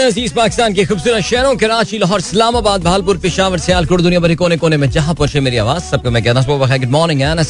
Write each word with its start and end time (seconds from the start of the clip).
अज़ीज़ 0.00 0.32
पाकिस्तान 0.34 0.74
के 0.74 0.84
खूबसूरत 0.86 1.22
शहरों, 1.22 1.56
कराची, 1.56 1.98
लाहौर, 1.98 2.20
इस्लामाबाद, 2.20 2.82
भालपुर, 2.82 3.16
पिशावर, 3.20 3.58
सियालकोट, 3.58 4.00
दुनिया 4.00 4.20
भरी 4.20 4.34
कोने 4.34 4.56
कोने 4.56 4.76
में 4.76 4.88
जहाँ 4.90 5.14
पहुँचे 5.14 5.40
मेरी 5.40 5.56
आवाज़। 5.60 5.82
सबको 5.84 6.10
मैं 6.10 6.22
कहना 6.24 6.42
गुड 6.78 6.90
मॉर्निंग 6.90 7.20
एंड 7.22 7.40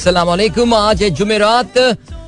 आज 0.74 1.02
है 1.02 1.10
जुमेरात 1.10 1.78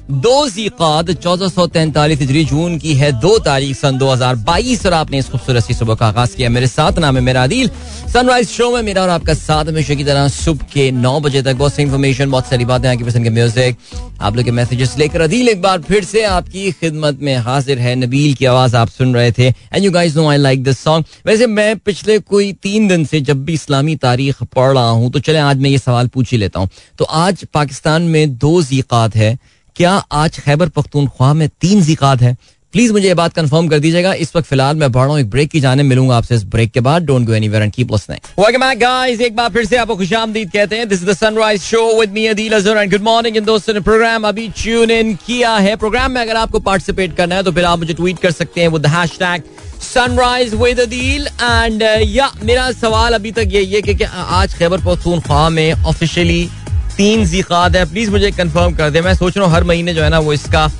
दो 0.06 0.48
जीकाद 0.48 1.11
चौदह 1.12 1.48
सौ 1.48 1.66
तैंतालीस 1.66 2.19
हिजरी 2.21 2.45
जून 2.45 2.76
की 2.79 2.92
है, 2.95 3.10
दो 3.12 3.38
तारीख 3.38 3.76
सन 3.76 3.96
दो 3.98 4.10
हज़ार 4.10 4.35
बाईस, 4.37 4.85
और 4.87 4.92
आपने 4.94 5.19
इस 5.19 5.29
खूबसूरत 5.29 5.64
सी 5.64 5.74
सुबह 5.74 5.94
का 5.94 6.06
आगाज़ 6.06 6.37
किया। 6.37 6.49
मेरे 6.51 6.67
साथ 6.67 6.99
नाम 6.99 7.17
है 7.17 7.22
मेरा 7.22 7.42
अदील 7.44 7.71
सनराइज 8.13 8.49
शो 8.49 8.71
में 8.72 8.82
मेरा 8.82 9.03
और 9.03 9.08
आपका 9.08 9.35
साथ 9.35 9.64
हमेशा 9.64 9.95
की 9.95 10.04
तरह 10.04 10.28
सुबह 10.28 10.67
के 10.72 10.90
नौ 10.92 11.19
बजे 11.21 11.42
तक 11.42 11.54
बहुत 11.54 11.74
सी 11.74 11.82
इन्फॉर्मेशन 11.82 12.31
बहुत 12.31 12.46
सारी 12.46 12.64
बातें 12.64 12.88
आपकी 12.88 13.04
पसंद 13.04 13.24
के 13.24 13.31
म्यूज़िक 13.31 13.77
आप 14.21 14.37
लोग 14.37 14.45
के 14.45 14.50
मैसेजेस 14.50 14.96
लेकर। 14.99 15.21
अदील 15.21 15.49
एक 15.49 15.60
बार 15.63 15.81
फिर 15.82 16.05
से 16.05 16.23
आपकी 16.24 16.70
खिदमत 16.73 17.18
में 17.23 17.34
हाजिर 17.38 17.78
है। 17.78 17.95
नबील 17.96 18.34
की 18.34 18.45
आवाज़ 18.46 18.77
आप 18.77 18.88
सुन 18.88 19.14
रहे 19.14 19.32
थे। 19.32 19.46
And 19.46 19.84
you 19.84 19.91
guys 19.91 20.16
know 20.16 20.28
I 20.28 20.36
like 20.36 20.62
this 20.64 20.78
song 20.78 21.04
वैसे 21.27 21.46
मैं 21.48 21.77
पिछले 21.78 22.18
कोई 22.20 22.52
तीन 22.62 22.88
दिन 22.88 23.04
से 23.04 23.20
जब 23.23 23.45
भी 23.45 23.54
इस्लामी 23.54 23.96
तारीख 23.98 24.42
पढ़ 24.45 24.73
रहा 24.73 24.88
हूँ 24.88 25.10
तो 25.12 25.18
चले, 25.18 25.38
आज 25.38 25.59
मैं 25.59 25.70
ये 25.70 25.78
सवाल 25.78 26.09
पूछ 26.09 26.32
ही 26.32 26.38
लेता 26.38 26.60
हूँ। 26.60 26.68
तो 26.98 27.04
आज 27.04 27.45
पाकिस्तान 27.54 28.02
में 28.04 28.36
दो 28.38 28.62
जीकात 28.62 29.16
है। 29.16 29.36
क्या 29.76 29.90
आज 30.14 30.38
खैबर 30.40 30.68
पख्तूनख्वा 30.68 31.32
में 31.34 31.48
तीन 31.60 31.80
जिकात 31.82 32.22
है? 32.22 32.32
प्लीज़ 32.74 32.92
मुझे 32.92 33.06
ये 33.08 33.14
बात 33.14 33.32
कंफर्म 33.32 33.66
कर 33.68 33.78
दीजिएगा। 33.78 34.12
इस 34.14 34.34
वक्त 34.36 34.48
फ़िलहाल 34.48 34.76
मैं 34.76 34.90
बढ़ 34.92 35.02
रहा 35.02 35.12
हूँ। 35.12 35.20
एक 35.20 35.28
ब्रेक 35.30 35.50
की 35.50 35.60
जाने 35.60 35.82
मिलूँगा 35.82 36.16
आपसे 36.16 36.34
इस 36.34 36.44
ब्रेक 36.44 36.70
के 36.72 36.80
बाद। 36.80 37.02
Don't 37.02 37.26
go 37.26 37.34
anywhere 37.34 37.62
and 37.62 37.72
keep 37.72 37.92
listening 37.92 38.20
welcome 38.38 38.60
back 38.60 38.78
guys 38.78 39.20
एक 39.20 39.36
बार 39.36 39.50
फिर 39.52 39.64
से 39.64 39.76
आपको 39.76 39.96
खुशामदीद 39.96 40.50
कहते 40.50 40.76
हैं। 40.76 40.88
This 40.88 41.02
is 41.02 41.10
the 41.10 41.16
sunrise 41.16 41.60
show 41.62 42.00
with 42.00 42.12
me 42.12 42.26
Adeel 42.26 42.52
Azhar 42.52 42.76
and 42.76 42.90
good 42.92 43.02
morning 43.02 43.36
इन 43.36 43.44
दोस्तों 43.44 43.74
ने 43.74 43.80
प्रोग्राम 43.82 44.28
अभी 44.28 44.48
ट्यून 44.62 44.90
इन 44.90 45.14
किया 45.26 45.54
है। 45.56 45.77
प्रोग्राम 45.77 46.12
में 46.12 46.20
अगर 46.20 46.36
आपको 46.36 46.60
पार्टिसिपेट 46.60 47.16
करना 47.16 47.34
है 47.34 47.42
तो 47.42 47.52
फिर 47.52 47.64
आप 47.64 47.78
मुझे 47.78 47.94
ट्वीट 47.94 48.18
कर 48.18 48.30
सकते 48.32 48.60
हैं 48.60 48.68
with 48.68 48.86
hashtag 48.96 49.42
sunrise 49.84 50.54
with 50.54 50.80
Adeel 50.80 51.27
and 51.27 51.82
या, 51.82 52.32
मेरा 52.42 52.70
सवाल 52.74 53.14
अभी 53.14 53.32
तक 53.32 53.48
यही 53.52 53.72
है 53.72 53.82
कि 53.82 54.05
आज 54.05 54.55
खैबर 54.55 54.84
पख्तूनख्वा 54.84 55.48
में 55.48 55.72
ऑफिशियली 55.74 56.48
तीन 56.97 57.25
जीकात 57.27 57.77
है। 57.77 57.84
प्लीज़ 57.91 58.11
मुझे 58.11 58.30
कंफर्म 58.33 58.75
कर 58.77 58.91
दे। 58.91 59.00
मैं 59.02 59.14
सोच 59.14 59.36
रहा 59.36 59.47
हूँ 59.47 59.55
हर 59.55 59.64
महीने 59.64 59.94
जो 59.94 60.02
है 60.02 60.11
ना 60.11 60.19
वो 60.19 60.33
इसका 60.33 60.70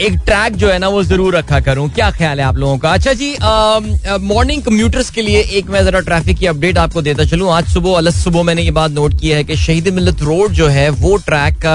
एक 0.00 0.12
ट्रैक 0.24 0.56
जो 0.56 0.68
है 0.68 0.78
ना 0.78 0.88
वो 0.88 1.02
ज़रूर 1.02 1.36
रखा 1.36 1.58
करूँ। 1.60 1.88
क्या 1.90 2.10
ख्याल 2.12 2.40
है 2.40 2.44
आप 2.46 2.56
लोगों 2.56 2.78
का? 2.78 2.90
अच्छा 2.92 3.12
जी 3.12 3.30
मॉर्निंग 4.24 4.62
कम्यूटर्स 4.62 5.10
के 5.10 5.22
लिए 5.22 5.40
एक 5.58 5.70
मैं 5.70 5.84
जरा 5.84 6.00
ट्रैफ़िक 6.00 6.38
की 6.38 6.46
अपडेट 6.46 6.78
आपको 6.78 7.02
देता 7.02 7.24
चलूँ। 7.24 7.50
आज 7.52 7.68
सुबह, 7.72 7.96
अलग 7.98 8.12
सुबह 8.14 8.42
मैंने 8.42 8.62
ये 8.62 8.70
बात 8.70 8.90
नोट 8.90 9.18
की 9.20 9.28
है 9.28 9.44
कि 9.44 9.56
शहीद 9.56 9.88
मिलत 9.94 10.22
रोड 10.22 10.52
जो 10.52 10.66
है 10.68 10.88
वो 10.90 11.16
track 11.26 11.66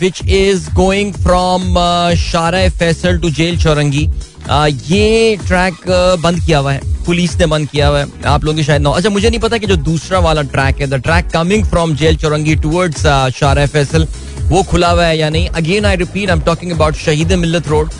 which 0.00 0.22
is 0.24 0.68
going 0.74 1.12
from 1.14 1.74
Shara 2.20 2.68
Faisal 2.78 3.18
to 3.18 3.30
jail 3.32 3.58
Chowrangi 3.62 4.08
ये 4.48 5.36
ट्रैक 5.46 5.74
बंद 6.22 6.40
किया 6.46 6.58
हुआ 6.58 6.72
है। 6.72 6.80
पुलिस 7.04 7.36
ने 7.38 7.46
बंद 7.46 7.68
किया 7.68 7.88
हुआ 7.88 7.98
है। 7.98 8.06
आप 8.26 8.44
लोगों 8.44 8.56
की 8.56 8.64
शायद 8.64 8.82
ना 8.82 8.90
अच्छा 8.90 9.10
मुझे 9.10 9.28
नहीं 9.30 9.40
पता 9.40 9.58
कि 9.58 9.66
जो 9.66 9.76
दूसरा 9.78 10.18
वाला 10.18 10.42
ट्रैक 10.52 10.80
है 10.80 10.86
the 10.86 11.00
track 11.02 11.28
coming 11.32 11.64
from 11.66 11.94
Jail 11.96 12.16
Chowrangi 12.16 12.54
towards 12.56 13.02
Shara 13.34 13.66
Faisal 13.66 14.06
वो 14.42 14.62
खुला 14.62 14.90
हुआ 14.90 15.04
है 15.06 15.16
या 15.18 15.28
नहीं? 15.30 15.48
Again 15.50 15.84
I 15.86 15.96
repeat 15.96 16.30
I 16.30 16.36
am 16.36 16.42
talking 16.44 16.72
about 16.72 16.94
Shaheed 16.96 17.32
Millat 17.34 17.68
road 17.68 17.90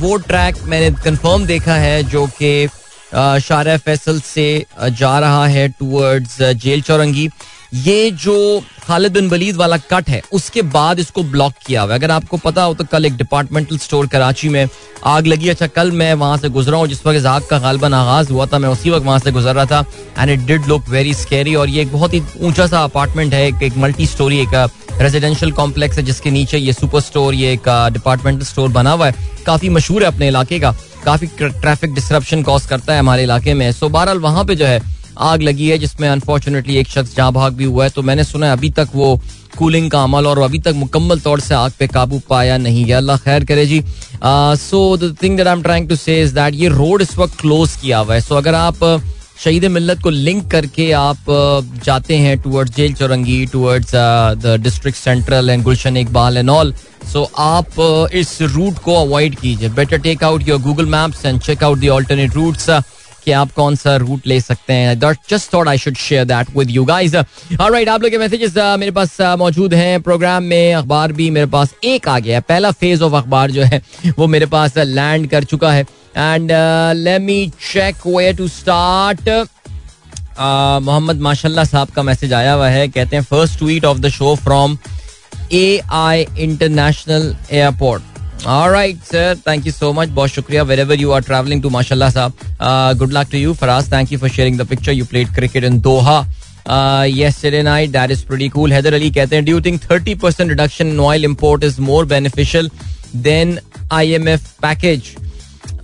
वो 0.00 0.16
ट्रैक 0.26 0.62
मैंने 0.64 0.90
कंफर्म 1.04 1.46
देखा 1.46 1.74
है 1.76 2.02
जो 2.04 2.26
कि 2.40 2.68
शारा 3.42 3.76
फैसल 3.78 4.20
से 4.24 4.64
जा 4.92 5.18
रहा 5.18 5.46
है 5.46 5.68
टूवर्ड्स 5.70 6.40
जेल 6.62 6.82
चौरंगी। 6.82 7.28
ये 7.74 8.10
जो 8.12 8.62
खालिद 8.82 9.12
बिन 9.12 9.28
वलीद 9.28 9.56
वाला 9.56 9.76
कट 9.90 10.08
है 10.08 10.22
उसके 10.32 10.62
बाद 10.64 10.98
इसको 10.98 11.22
ब्लॉक 11.24 11.52
किया 11.66 11.82
हुआ 11.82 11.92
है। 11.92 11.98
अगर 11.98 12.10
आपको 12.10 12.36
पता 12.36 12.62
हो 12.62 12.74
तो 12.74 12.84
कल 12.84 13.06
एक 13.06 13.16
डिपार्टमेंटल 13.16 13.78
स्टोर 13.78 14.06
कराची 14.06 14.48
में 14.48 14.66
आग 15.04 15.26
लगी। 15.26 15.48
अच्छा 15.48 15.66
कल 15.68 15.90
मैं 15.92 16.12
वहाँ 16.14 16.36
से 16.38 16.48
गुजरा 16.48 16.78
हूँ 16.78 16.86
जिस 16.88 17.06
वक्त 17.06 17.26
आग 17.26 17.46
का 17.50 17.58
गालबन 17.58 17.94
आगाज़ 17.94 18.32
हुआ 18.32 18.46
था 18.46 18.58
मैं 18.58 18.68
उसी 18.68 18.90
वक्त 18.90 19.06
वहाँ 19.06 19.18
से 19.18 19.32
गुजर 19.32 19.54
रहा 19.54 19.66
था। 19.66 19.84
And 20.18 20.30
it 20.30 20.46
did 20.46 20.66
look 20.66 20.88
very 20.88 21.14
scary 21.14 21.54
और 21.54 21.68
ये 21.68 21.82
एक 21.82 21.92
बहुत 21.92 22.14
ही 22.14 22.22
ऊँचा 22.40 22.66
सा 22.66 22.82
अपार्टमेंट 22.84 23.34
है 23.34 23.46
एक, 23.48 23.62
एक 23.62 23.76
मल्टी 23.76 24.06
स्टोरी 24.06 24.40
एक 24.40 24.54
रेजिडेंशियल 25.00 25.52
कॉम्प्लेक्स 25.52 25.96
है 25.98 26.04
जिसके 26.04 26.30
नीचे 26.30 26.58
ये 26.58 26.72
सुपर 26.72 27.00
स्टोर 27.00 27.34
ये 27.34 27.52
एक 27.52 27.68
डिपार्टमेंटल 27.92 28.44
स्टोर 28.44 28.68
बना 28.70 28.92
हुआ 28.92 29.06
है। 29.06 29.14
काफ़ी 29.46 29.68
मशहूर 29.68 30.02
है 30.02 30.08
अपने 30.08 30.28
इलाके 30.28 30.58
का। 30.60 30.74
काफ़ी 31.04 31.26
ट्रैफ़िक 31.38 31.94
डिस्ट्रप्शन 31.94 32.42
कॉज 32.42 32.66
करता 32.66 32.92
है 32.92 32.98
हमारे 32.98 33.22
इलाके 33.22 33.54
में। 33.54 33.70
सो 33.72 33.88
बहरहाल 33.88 34.18
वहाँ 34.18 34.44
पे 34.44 34.54
जो 34.56 34.66
है 34.66 34.80
आग 35.18 35.42
लगी 35.42 35.68
है, 35.68 35.78
जिसमें 35.78 36.08
अनफॉर्चुनेटली 36.08 36.76
एक 36.76 36.88
शख्स 36.88 37.16
जहाँ 37.16 37.32
भाग 37.32 37.54
भी 37.54 37.64
हुआ 37.64 37.84
है। 37.84 37.90
तो 37.90 38.02
मैंने 38.02 38.24
सुना 38.24 38.46
है 38.46 38.52
अभी 38.52 38.70
तक 38.70 38.88
वो 38.94 39.18
कूलिंग 39.58 39.90
का 39.90 40.02
अमल 40.02 40.26
और 40.26 40.38
अभी 40.42 40.58
तक 40.58 40.72
मुकम्मल 40.76 41.20
तौर 41.20 41.40
से 41.40 41.54
आग 41.54 41.72
पे 41.78 41.86
काबू 41.88 42.20
पाया 42.28 42.56
नहीं 42.58 42.84
गया 42.84 42.96
अल्लाह 42.96 43.16
खैर 43.18 43.44
करे 43.44 43.66
जी। 43.66 43.82
So 44.22 44.96
the 44.96 45.16
thing 45.22 45.36
that 45.36 45.46
I 45.46 45.52
am 45.52 45.62
trying 45.62 45.88
to 45.88 45.96
say 45.96 46.20
is 46.22 46.34
that 46.34 46.54
ये 46.54 46.68
रोड 46.70 47.02
इस 47.02 47.16
वक्त 47.18 47.40
क्लोज 47.40 47.76
किया 47.82 47.98
हुआ 47.98 48.14
है। 48.14 48.20
सो 48.20 48.34
अगर 48.34 48.54
आप 48.54 48.84
शहीद 49.44 49.64
मिल्लत 49.70 50.00
को 50.02 50.10
लिंक 50.10 50.50
करके 50.50 50.90
आप 50.92 51.24
जाते 51.84 52.16
हैं 52.16 52.38
towards 52.42 52.74
Jail 52.76 52.92
Chowrangi 52.94 53.44
towards 53.46 53.94
the 54.42 54.56
district 54.62 54.98
central 54.98 55.50
and 55.50 55.62
Gulshan 55.64 55.96
Iqbal 55.96 56.36
and 56.36 56.50
all 56.50 56.72
so 57.12 57.22
आप 57.38 58.08
इस 58.14 58.38
रूट 58.42 58.78
को 58.84 58.94
अवॉइड 59.00 59.34
कीजिए। 59.40 59.68
Better 59.70 59.98
take 59.98 60.24
out 60.24 60.48
your 60.48 60.60
Google 60.60 60.86
Maps 60.90 61.24
and 61.26 61.40
check 61.40 61.64
out 61.64 61.78
the 61.78 61.88
alternate 61.88 62.34
routes 62.34 62.70
कि 63.26 63.32
आप 63.32 63.52
कौन 63.52 63.76
सा 63.76 63.94
रूट 63.96 64.26
ले 64.26 64.40
सकते 64.40 64.72
हैं। 64.72 64.98
Just 65.30 65.52
thought 65.54 65.68
I 65.68 65.78
should 65.78 65.96
share 65.98 66.24
that 66.24 66.56
with 66.56 66.70
you 66.70 66.84
guys 66.84 67.14
alright 67.14 67.88
आप 67.88 68.02
लोग 68.02 68.10
के 68.10 68.18
मैसेजेस 68.18 68.52
uh, 68.52 68.76
मेरे 68.78 68.90
पास 68.92 69.16
uh, 69.20 69.36
मौजूद 69.38 69.74
हैं। 69.74 70.00
प्रोग्राम 70.02 70.42
में 70.44 70.74
अखबार 70.74 71.12
भी 71.12 71.28
मेरे 71.30 71.46
पास 71.46 71.74
एक 71.84 72.08
आ 72.08 72.18
गया 72.18 72.36
है। 72.36 72.40
पहला 72.48 72.70
फ़ेज़ 72.72 73.02
ऑफ़ 73.02 73.14
अखबार 73.14 73.50
जो 73.50 73.62
है 73.64 73.82
वो 74.18 74.26
मेरे 74.26 74.46
पास 74.46 74.78
लैंड 74.78 75.24
uh, 75.24 75.30
कर 75.30 75.44
चुका 75.44 75.72
है। 75.72 75.82
And 76.16 76.52
let 76.96 77.20
me 77.20 77.46
check 77.62 78.06
way 78.06 78.32
to 78.32 78.48
start 78.48 79.28
Mohammad 80.38 81.20
Mashallah 81.22 81.64
sahab 81.64 81.90
का 81.90 82.02
मैसेज 82.02 82.32
आया 82.32 82.52
हुआ 82.52 82.68
है। 82.68 82.88
कहते 82.88 83.16
हैं 83.16 83.22
first 83.24 83.58
tweet 83.58 83.84
of 83.84 83.98
the 83.98 84.08
show 84.10 84.34
from 84.36 84.78
A 85.52 85.80
I 85.94 86.26
international 86.38 87.34
airport 87.52 88.15
Right, 88.46 88.96
sir. 89.04 89.34
Thank 89.34 89.64
you 89.66 89.72
so 89.72 89.92
much. 89.92 90.08
बहुत 90.14 90.30
शुक्रिया 90.30 90.64
wherever 90.66 90.94
you 90.94 91.12
are 91.12 91.20
traveling 91.20 91.62
to, 91.62 91.70
mashallah 91.70 92.10
साहब. 92.10 92.32
Uh, 92.60 92.94
good 92.94 93.12
luck 93.12 93.28
to 93.30 93.38
you. 93.38 93.54
Faraz, 93.54 93.88
thank 93.94 94.12
you 94.12 94.18
for 94.18 94.28
sharing 94.28 94.56
the 94.56 94.64
picture. 94.64 94.92
You 94.92 95.04
played 95.04 95.32
cricket 95.34 95.64
in 95.64 95.80
Doha. 95.80 96.26
Uh, 96.66 97.06
yesterday 97.10 97.62
night, 97.62 97.90
that 97.92 98.10
is 98.10 98.22
pretty 98.24 98.48
cool. 98.48 98.70
Heather 98.70 98.92
Ali 98.94 99.10
कहते 99.10 99.36
हैं, 99.36 99.44
do 99.44 99.52
you 99.52 99.60
think 99.60 99.82
30% 99.88 100.54
reduction 100.54 100.94
in 100.94 101.00
oil 101.00 101.24
import 101.24 101.64
is 101.64 101.80
more 101.80 102.04
beneficial 102.04 102.70
than 103.26 103.58
IMF 103.90 104.48
package? 104.60 105.12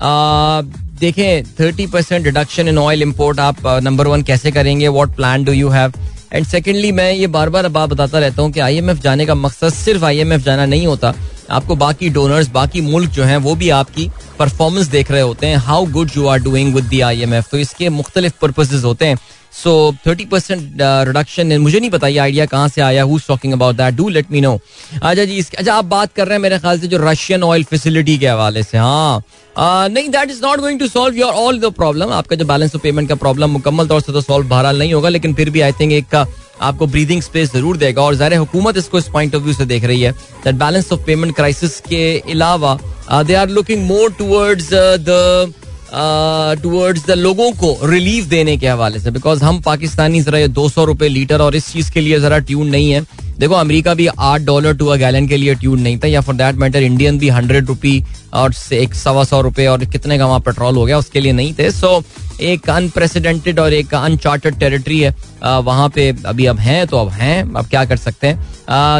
Uh, 0.00 0.62
देखें 1.02 1.42
30% 1.58 2.24
reduction 2.24 2.68
in 2.68 2.78
oil 2.78 3.02
import 3.02 3.40
आप 3.40 3.66
number 3.82 4.06
one 4.06 4.22
कैसे 4.22 4.50
करेंगे 4.50 4.88
what 4.88 5.14
plan 5.16 5.44
do 5.44 5.52
you 5.52 5.68
have 5.68 5.92
and 6.32 6.46
secondly 6.46 6.92
मैं 6.98 7.12
ये 7.12 7.26
बार 7.36 7.48
बार 7.50 7.68
बात 7.68 7.88
बताता 7.90 8.18
रहता 8.18 8.42
हूँ 8.42 8.50
कि 8.52 8.60
आईएमएफ 8.60 9.02
जाने 9.02 9.26
का 9.26 9.34
मकसद 9.34 9.72
सिर्फ़ 9.74 10.04
आईएमएफ 10.04 10.44
जाना 10.44 10.66
नहीं 10.66 10.86
होता 10.86 11.14
आपको 11.50 11.76
बाकी 11.76 12.08
डोनर्स 12.10 12.48
बाकी 12.50 12.80
मुल्क 12.80 13.10
जो 13.10 13.24
हैं, 13.24 13.36
वो 13.36 13.54
भी 13.54 13.68
आपकी 13.70 14.10
परफॉर्मेंस 14.38 14.86
देख 14.86 15.10
रहे 15.10 15.20
होते 15.20 15.46
हैं 15.46 15.56
how 15.58 15.86
good 15.86 16.10
you 16.16 16.26
are 16.26 16.38
doing 16.38 16.74
with 16.74 16.84
the 16.84 17.00
I 17.00 17.22
M 17.22 17.34
F 17.34 17.48
तो 17.50 17.58
इसके 17.58 17.88
मुख्तलिफ़ 17.90 18.32
पर्पजेज 18.42 18.84
होते 18.84 19.06
हैं। 19.06 19.18
सो 19.54 19.72
थर्टी 20.06 20.24
परसेंट 20.24 20.78
रिडक्शन 20.80 21.56
मुझे 21.60 21.78
नहीं 21.80 21.90
पता 21.90 22.08
ये 22.08 22.18
आइडिया 22.18 22.46
कहाँ 22.46 22.68
से 22.68 22.80
आया 22.82 23.02
who 23.04 23.18
talking 23.28 23.52
about 23.52 23.76
that 23.76 23.94
do 23.94 24.08
let 24.08 24.30
me 24.32 24.40
know 24.40 24.54
अच्छा 24.94 25.24
जी 25.24 25.36
इसके 25.36 25.56
अच्छा 25.56 25.74
आप 25.74 25.84
बात 25.86 26.12
कर 26.12 26.26
रहे 26.26 26.34
हैं 26.34 26.42
मेरे 26.42 26.58
ख्याल 26.58 26.80
से 26.80 26.86
जो 26.86 26.98
रशियन 27.02 27.42
ऑयल 27.44 27.64
फैसिलिटी 27.64 28.18
के 28.18 28.28
हवाले 28.28 28.62
से 28.62 28.78
हाँ। 28.78 29.22
Uh, 29.52 29.88
नहीं 29.92 30.08
that 30.08 30.30
is 30.30 30.40
not 30.42 30.60
going 30.60 30.78
to 30.80 30.86
solve 30.88 31.16
your 31.16 31.32
all 31.36 31.58
the 31.60 31.70
problem 31.74 32.12
आपका 32.12 32.36
जो 32.36 32.44
बैलेंस 32.46 32.74
ऑफ़ 32.74 32.82
पेमेंट 32.82 33.08
का 33.08 33.14
प्रॉब्लम 33.14 33.50
मुकम्मल 33.50 33.86
तौर 33.88 34.00
से 34.00 34.12
तो 34.12 34.20
सॉल्व 34.20 34.48
बहरहाल 34.48 34.78
नहीं 34.78 34.94
होगा 34.94 35.08
लेकिन 35.08 35.34
फिर 35.34 35.50
भी 35.50 35.60
आई 35.60 35.72
थिंक 35.80 35.92
एक 35.92 36.06
का 36.10 36.24
आपको 36.60 36.86
ब्रीदिंग 36.86 37.22
स्पेस 37.22 37.52
ज़रूर 37.52 37.76
देगा। 37.76 38.02
और 38.02 38.14
ज़ाहिर 38.14 38.38
हुकूमत 38.38 38.76
इसको 38.78 38.98
इस 38.98 39.08
पॉइंट 39.12 39.34
ऑफ़ 39.34 39.42
व्यू 39.42 39.54
से 39.54 39.64
देख 39.66 39.84
रही 39.84 40.00
है 40.02 40.12
that 40.44 40.54
balance 40.54 40.92
of 40.92 41.00
payment 41.06 41.34
crisis 41.36 41.78
के 41.88 42.02
अलावा 42.32 42.78
they 43.22 43.34
are 43.34 43.48
looking 43.50 43.86
more 43.86 44.12
towards 44.18 44.68
the 44.72 45.52
towards 45.94 47.06
the 47.06 47.10
लोगों 47.10 47.50
को 47.52 47.76
रिलीफ 47.84 48.24
देने 48.26 48.56
के 48.56 48.68
हवाले 48.68 48.98
से 48.98 49.10
बिकॉज़ 49.10 49.42
हम 49.44 49.60
पाकिस्तानी 49.62 50.20
जरा 50.20 50.46
दो 50.48 50.68
सौ 50.68 50.84
रुपए 50.84 51.08
लीटर 51.08 51.42
और 51.42 51.56
इस 51.56 51.72
चीज़ 51.72 51.90
के 51.92 52.00
लिए 52.00 52.20
जरा 52.20 52.38
ट्यून 52.40 52.68
नहीं 52.68 52.90
है। 52.90 53.00
देखो 53.38 53.54
अमेरिका 53.54 53.94
भी 53.94 54.06
आठ 54.06 54.40
डॉलर 54.40 54.76
टू 54.76 54.86
अ 54.86 54.96
गैलन 54.96 55.26
के 55.28 55.36
लिए 55.36 55.54
ट्यून 55.54 55.80
नहीं 55.80 55.98
था 55.98 56.08
या 56.08 56.20
फॉर 56.20 56.34
दैट 56.34 56.56
मैटर 56.56 56.82
इंडियन 56.82 57.18
भी 57.18 57.28
हंड्रेड 57.28 57.66
रुपी 57.66 58.02
और 58.32 58.54
एक 58.72 58.94
सवा 58.94 59.24
सौ 59.24 59.40
रुपए 59.40 59.66
और 59.66 59.84
कितने 59.84 60.18
का 60.18 60.26
वहाँ 60.26 60.40
पेट्रोल 60.40 60.76
हो 60.76 60.84
गया 60.84 60.98
उसके 60.98 61.20
लिए 61.20 61.32
नहीं 61.32 61.54
थे। 61.58 61.70
सो 61.70 61.98
so, 61.98 62.40
एक 62.40 62.70
अनप्रेसिडेंटेड 62.70 63.58
और 63.58 63.72
एक 63.72 63.94
अनचार्टेड 63.94 64.58
टेरिटरी 64.58 65.00
है। 65.00 65.14
आ, 65.44 65.58
वहाँ 65.58 65.88
पे 65.88 66.14
अभी 66.26 66.46
अब 66.46 66.58
हैं 66.60 66.86
तो 66.86 66.96
अब 66.96 67.08
हैं 67.10 67.42
अब 67.42 67.66
क्या 67.66 67.84
कर 67.84 67.96
सकते 67.96 68.26
हैं? 68.26 68.36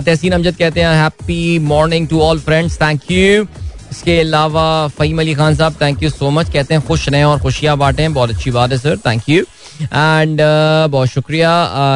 तहसीन 0.05 0.33
अमजद 0.33 0.57
कहते 0.57 0.81
हैं 0.81 0.95
happy 1.03 1.59
morning 1.59 2.09
to 2.09 2.21
all 2.21 2.41
friends 2.41 2.81
thank 2.83 3.11
you 3.11 3.45
इसके 3.93 4.19
अलावा 4.21 4.67
फ़हीम 4.99 5.19
अली 5.21 5.35
खान 5.35 5.55
साहब 5.55 5.75
थैंक 5.81 6.03
यू 6.03 6.11
सो 6.11 6.31
मच 6.31 6.51
कहते 6.53 6.75
हैं 6.75 6.83
खुश 6.87 7.09
रहें 7.09 7.25
और 7.25 7.41
खुशियाँ 7.41 7.77
बांटें। 7.79 8.13
बहुत 8.15 8.31
अच्छी 8.31 8.51
बात 8.51 8.71
है 8.73 8.79
sir 8.79 8.97
thank 9.07 9.29
you 9.29 9.43
and 9.83 10.41
uh, 10.41 10.91
बहुत 10.91 11.09
शुक्रिया 11.09 11.51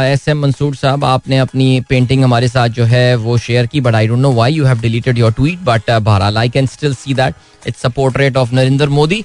एस 0.06 0.28
एम 0.28 0.40
मंसूर 0.40 0.74
साहब 0.76 1.04
आपने 1.04 1.38
अपनी 1.38 1.68
पेंटिंग 1.88 2.24
हमारे 2.24 2.48
साथ 2.48 2.68
जो 2.78 2.84
है 2.84 3.14
वो 3.16 3.36
शेयर 3.38 3.66
की 3.66 3.80
but 3.80 3.94
I 3.94 4.06
don't 4.06 4.20
know 4.20 4.32
why 4.32 4.52
you 4.54 4.64
have 4.64 4.80
deleted 4.80 5.18
your 5.18 5.32
tweet 5.32 5.60
but 5.64 5.90
बहरहाल 5.90 6.38
I 6.38 6.48
can 6.48 6.66
still 6.66 6.94
see 6.94 7.14
that 7.14 7.68
it's 7.68 7.86
a 7.86 7.88
portrait 7.96 8.36
of 8.36 8.54
Narendra 8.54 8.88
Modi 8.98 9.24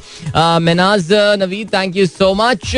Menaj 0.61 1.11
Naveed 1.39 1.73
thank 1.73 1.97
you 1.97 2.05
so 2.07 2.33
much 2.35 2.75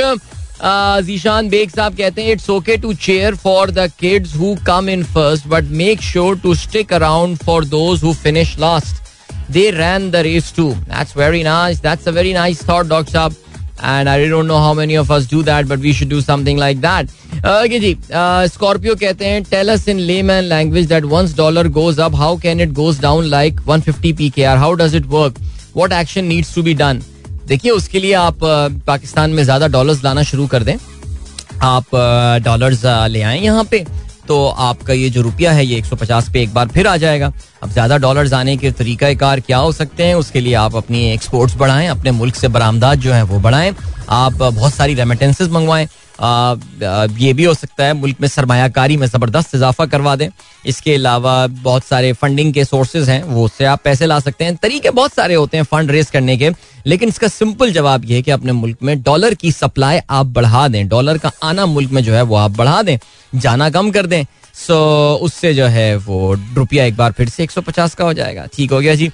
Zeeshan 1.06 1.50
Baig 1.50 1.70
sahab 1.70 1.96
कहते 1.98 2.24
हैं 2.24 2.32
it's 2.32 2.50
okay 2.50 2.78
to 2.80 2.94
cheer 3.04 3.36
for 3.38 3.72
the 3.72 3.90
kids 4.00 4.36
who 4.38 4.56
come 4.68 4.90
in 4.90 5.04
first 5.14 5.48
but 5.48 5.72
make 5.84 6.02
sure 6.04 6.40
to 6.40 6.56
stick 6.58 6.94
around 6.94 7.38
for 7.46 7.66
those 7.68 8.04
who 8.04 8.14
finish 8.24 8.58
last 8.60 9.03
they 9.54 9.72
ran 9.72 10.12
the 10.12 10.24
race 10.28 10.52
too. 10.52 10.74
That's 10.88 11.14
very 11.24 11.44
nice. 11.44 11.80
That's 11.88 12.08
a 12.08 12.14
very 12.20 12.34
nice 12.34 12.62
thought, 12.70 12.88
Doc 12.90 13.08
Saab. 13.16 13.40
And 13.92 14.10
I 14.10 14.18
really 14.18 14.30
don't 14.30 14.48
know 14.48 14.60
how 14.64 14.74
many 14.74 14.96
of 14.96 15.10
us 15.12 15.26
do 15.30 15.42
that, 15.44 15.68
but 15.70 15.80
we 15.86 15.92
should 15.94 16.10
do 16.10 16.20
something 16.26 16.60
like 16.64 16.82
that. 16.82 17.10
Okay, 17.46 17.80
जी. 17.86 17.94
Scorpio 18.52 18.96
कहते 19.00 19.26
हैं 19.26 19.42
tell 19.50 19.70
us 19.70 19.88
in 19.94 20.06
layman 20.08 20.48
language 20.50 20.88
that 20.92 21.08
once 21.14 21.34
dollar 21.40 21.64
goes 21.80 22.00
up, 22.06 22.14
how 22.14 22.36
can 22.46 22.62
it 22.68 22.74
goes 22.74 23.02
down 23.08 23.30
like 23.30 23.60
150 23.66 24.14
PKR? 24.22 24.58
How 24.58 24.76
does 24.84 24.94
it 25.02 25.10
work? 25.18 25.42
What 25.74 25.92
action 25.92 26.30
needs 26.34 26.54
to 26.54 26.64
be 26.70 26.78
done? 26.84 27.04
देखिए 27.48 27.72
उसके 27.72 28.00
लिए 28.00 28.14
आप 28.14 28.40
पाकिस्तान 28.88 29.32
में 29.38 29.44
ज़्यादा 29.44 29.68
dollars 29.68 30.04
लाना 30.04 30.24
शुरू 30.24 30.46
कर 30.54 30.64
दें 30.64 30.76
आप 31.62 31.96
डॉलर्स 32.44 32.86
ले 33.12 33.22
आए 33.22 33.40
यहाँ 33.40 33.64
पे 33.72 33.86
तो 34.28 34.46
आपका 34.48 34.94
ये 34.94 35.10
जो 35.10 35.22
रुपया 35.22 35.52
है, 35.52 35.66
ये 35.66 35.78
150 35.78 36.30
पे 36.30 36.42
एक 36.42 36.54
बार 36.54 36.68
फिर 36.68 36.88
आ 36.88 36.96
जाएगा। 36.98 37.32
अब 37.64 37.72
ज़्यादा 37.72 37.98
डॉलर 37.98 38.34
आने 38.34 38.56
के 38.58 38.72
तरीका 38.72 39.14
कार 39.14 39.40
क्या 39.40 39.58
हो 39.58 39.72
सकते 39.72 40.04
हैं, 40.04 40.16
उसके 40.16 40.42
लिए 40.42 40.54
आप 40.54 40.76
अपनी 40.76 41.04
एक्सपोर्ट्स 41.12 41.56
बढ़ाएँ, 41.56 41.88
अपने 41.88 42.12
मुल्क 42.12 42.36
से 42.36 42.48
बरामदाद 42.48 43.00
जो 43.00 43.14
है 43.14 43.24
वो 43.24 43.40
बढ़ाएँ। 43.40 43.74
आप 44.10 44.34
बहुत 44.34 44.74
सारी 44.74 44.94
रेमिटेंसेज 44.94 45.50
मंगवाएँ। 45.50 45.88
ये 46.20 47.32
भी 47.34 47.44
हो 47.44 47.54
सकता 47.54 47.86
है 47.86 47.94
मुल्क 47.94 48.18
में 48.22 48.28
सरमायाकारी 48.28 48.98
में 48.98 49.06
ज़बरदस्त 49.08 49.56
इजाफा 49.56 49.86
करवा 49.86 50.16
दें। 50.16 50.28
इसके 50.66 50.94
अलावा 50.96 51.36
बहुत 51.48 51.84
सारे 51.84 52.12
फंडिंग 52.14 52.54
के 52.54 52.66
सोर्सेज 52.66 53.10
हैं 53.10 53.24
वो 53.24 53.46
उससे 53.46 53.66
आप 53.66 53.82
पैसे 53.84 54.06
ला 54.06 54.20
सकते 54.20 54.46
हैं। 54.46 54.56
तरीके 54.56 54.90
बहुत 54.92 55.14
सारे 55.14 55.36
होते 55.36 55.58
हैं 55.58 55.64
फंड 55.64 55.92
रेज 55.92 56.10
करने 56.10 56.38
के 56.38 56.52
लेकिन 56.88 57.10
इसका 57.10 57.28
सिंपल 57.28 57.72
जवाब 57.74 58.06
ये 58.06 58.16
है 58.16 58.22
कि 58.22 58.32
अपने 58.32 58.52
मुल्क 58.52 58.78
में 58.84 59.02
डॉलर 59.04 59.34
की 59.34 59.52
सप्लाई 59.52 60.00
आप 60.10 60.26
बढ़ा 60.28 60.68
दें। 60.68 60.88
डॉलर 60.90 61.18
का 61.18 61.32
आना 61.44 61.66
मुल्क 61.66 61.92
में 61.92 62.04
जो 62.04 62.14
है 62.14 62.22
वो 62.22 62.36
आप 62.36 62.52
बढ़ा 62.52 62.82
दें 62.82 62.98
जाना 63.34 63.70
कम 63.70 63.92
कर 63.92 64.06
दें। 64.06 64.24
सो 64.56 64.76
उससे 65.22 65.54
जो 65.54 65.66
है 65.68 65.96
वो 65.98 66.34
रुपया 66.56 66.86
एक 66.86 66.96
बार 66.98 67.12
फिर 67.12 67.30
से 67.30 67.44
150 67.44 67.96
का 67.96 68.06
हो 68.06 68.14
जाएगा। 68.14 68.46
ठीक 68.54 68.72
हो 68.72 68.80
गया 68.80 68.96
जी। 68.96 69.08
आ, 69.08 69.12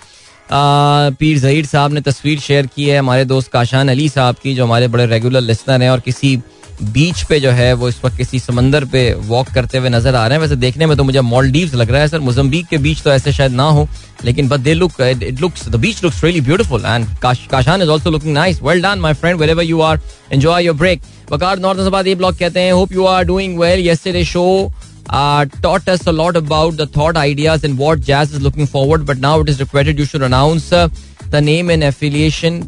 पीर 1.19 1.39
जहीर 1.39 1.65
साहब 1.65 1.93
ने 1.93 2.01
तस्वीर 2.01 2.39
शेयर 2.39 2.67
की 2.67 2.87
है 2.89 2.97
हमारे 2.99 3.25
दोस्त 3.25 3.51
काशान 3.51 3.89
अली 3.89 4.07
साहब 4.09 4.35
की 4.43 4.53
जो 4.55 4.63
हमारे 4.65 4.87
बड़े 4.87 5.05
रेगुलर 5.05 5.41
लिस्नर 5.41 5.81
हैं 5.81 5.89
और 5.89 5.99
किसी 5.99 6.35
बीच 6.81 7.21
पे 7.29 7.39
जो 7.39 7.51
है 7.51 7.71
वो 7.73 7.89
इस 7.89 7.95
वक्त 8.03 8.17
किसी 8.17 8.39
समंदर 8.39 8.85
पे 8.91 9.01
वॉक 9.27 9.49
करते 9.55 9.77
हुए 9.77 9.89
नज़र 9.89 10.15
आ 10.15 10.25
रहे 10.27 10.35
हैं। 10.35 10.41
वैसे 10.41 10.55
देखने 10.55 10.85
में 10.85 10.95
तो 10.97 11.03
मुझे 11.03 11.21
मॉलडीव्स 11.21 11.73
लग 11.75 11.91
रहा 11.91 12.01
है 12.01 12.07
सर। 12.07 12.19
मोजम्बिक 12.19 12.67
के 12.67 12.77
बीच 12.77 13.01
तो 13.03 13.11
ऐसे 13.11 13.31
शायद 13.33 13.51
ना 13.51 13.63
हो 13.63 13.87
लेकिन 14.25 14.47
but 14.49 14.59
they 14.59 14.73
look 14.73 15.01
it 15.01 15.41
looks 15.41 15.67
the 15.69 15.75
beach 15.75 16.03
looks 16.03 16.23
really 16.23 16.41
beautiful 16.41 16.85
and 16.85 17.07
Kashan 17.23 17.81
is 17.81 17.89
also 17.89 18.11
looking 18.11 18.33
nice 18.33 18.61
well 18.63 18.81
done 18.81 18.99
my 18.99 19.13
friend 19.13 19.39
wherever 19.39 19.63
you 19.63 19.81
are 19.81 19.99
enjoy 20.31 20.65
your 20.65 20.75
break 20.75 21.01
Waqar 21.31 21.59
north 21.59 21.89
बाद 21.91 22.07
ये 22.07 22.15
blog 22.15 22.37
कहते 22.37 22.59
हैं 22.59 22.71
hope 22.71 22.91
you 22.93 23.05
are 23.05 23.23
doing 23.25 23.59
well 23.59 23.87
yesterday 23.87 24.23
show 24.25 24.71
uh, 25.09 25.45
taught 25.61 25.87
us 25.87 26.05
a 26.07 26.11
lot 26.11 26.35
about 26.35 26.77
the 26.77 26.85
thought 26.85 27.17
ideas 27.17 27.63
jazz 28.07 28.33
is 28.33 28.41
looking 28.41 28.67
forward. 28.67 29.05
But 29.05 29.17
now 29.17 29.39
it 29.41 29.49
is 29.49 29.59
required 29.59 29.97
you 29.97 30.05
should 30.05 30.21
announce 30.21 30.71
uh, 30.71 30.87
the 31.31 31.41
name 31.41 31.69
and 31.69 31.83
affiliation. 31.83 32.61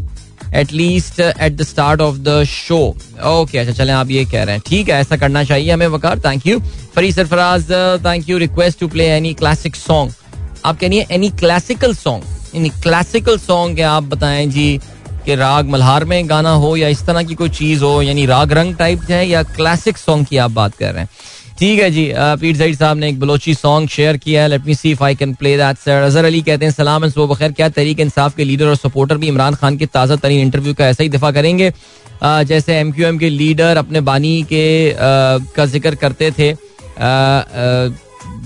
At least 0.53 1.19
at 1.19 1.55
the 1.55 1.63
start 1.63 2.01
of 2.01 2.17
the 2.17 2.43
show 2.43 2.77
okay 3.25 3.57
अच्छा 3.57 3.73
चलें, 3.73 3.93
आप 3.93 4.09
ये 4.11 4.25
कह 4.25 4.43
रहे 4.43 4.55
हैं। 4.55 4.61
ठीक 4.65 4.89
है, 4.89 4.99
ऐसा 5.01 5.17
करना 5.17 5.43
चाहिए 5.43 5.71
हमें, 5.71 5.87
Waqar 5.87 6.19
thank 6.19 6.47
you 6.47 6.59
Fari 6.95 7.11
Sarfaraz 7.11 7.71
thank 8.05 8.29
you 8.29 8.37
request 8.37 8.79
to 8.79 8.87
play 8.87 9.07
any 9.07 9.33
classic 9.33 9.75
song 9.75 10.13
आप 10.65 10.79
कहिए 10.79 11.05
any 11.11 11.29
classical 11.39 11.93
song 11.95 12.55
any 12.55 12.69
classical 12.83 13.37
song 13.39 13.75
क्या 13.75 13.91
आप 13.91 14.03
बताएँ 14.05 14.45
जी, 14.47 14.79
कि 15.25 15.35
राग 15.35 15.69
मल्हार 15.69 16.03
में 16.05 16.29
गाना 16.29 16.51
हो 16.51 16.75
या 16.77 16.87
इस 16.87 17.05
तरह 17.05 17.23
की 17.23 17.35
कोई 17.35 17.49
चीज़ 17.49 17.83
हो, 17.83 18.01
यानी 18.01 18.25
राग 18.25 18.51
रंग 18.53 18.75
टाइप 18.75 19.01
है 19.09 19.27
या 19.27 19.43
क्लासिक 19.45 19.97
सॉन्ग 19.97 20.25
की 20.27 20.37
आप 20.37 20.51
बात 20.51 20.75
कर 20.75 20.93
रहे 20.93 21.01
हैं? 21.01 21.09
ठीक 21.61 21.79
है 21.79 21.89
जी 21.91 22.03
पीर 22.41 22.55
जईद 22.57 22.75
साहब 22.75 22.97
ने 22.97 23.09
एक 23.09 23.19
बलोची 23.19 23.53
सॉन्ग 23.53 23.89
शेयर 23.89 24.17
किया 24.17 24.41
है। 24.41 24.47
Let 24.49 24.65
me 24.65 24.75
see 24.75 24.91
if 24.91 25.03
I 25.03 25.15
can 25.15 25.33
play 25.33 25.55
that 25.57 25.77
sir 25.77 26.01
Azhar 26.03 26.25
Ali 26.25 26.41
कहते 26.41 26.65
हैं, 26.65 26.71
सलाम 26.71 27.03
एंड 27.05 27.13
बखैर, 27.19 27.51
क्या 27.51 27.67
तरीक 27.69 27.99
इंसाफ 27.99 28.35
के 28.35 28.43
लीडर 28.43 28.67
और 28.67 28.75
सपोर्टर 28.75 29.17
भी 29.17 29.27
इमरान 29.27 29.55
खान 29.55 29.77
के 29.77 29.85
ताज़ा 29.87 30.15
तरीन 30.15 30.39
इंटरव्यू 30.41 30.73
का 30.73 30.87
ऐसा 30.87 31.03
ही 31.03 31.09
दिफा 31.09 31.31
करेंगे? 31.31 31.71
जैसे 32.23 32.77
एम 32.77 32.91
क्यू 32.91 33.07
एम 33.07 33.17
के 33.17 33.29
लीडर 33.29 33.77
अपने 33.77 34.01
बानी 34.01 34.41
के 34.43 34.65
का 34.97 35.65
ज़िक्र 35.67 35.95
करते 35.95 36.31
थे। 36.31 36.51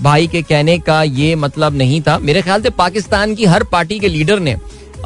भाई 0.03 0.27
के 0.27 0.41
कहने 0.43 0.77
का 0.79 1.01
ये 1.03 1.35
मतलब 1.37 1.77
नहीं 1.77 2.01
था। 2.01 2.17
मेरे 2.19 2.41
ख्याल 2.41 2.61
से 2.61 2.69
पाकिस्तान 2.75 3.35
की 3.35 3.45
हर 3.45 3.63
पार्टी 3.71 3.99
के 3.99 4.07
लीडर 4.09 4.39
ने 4.41 4.57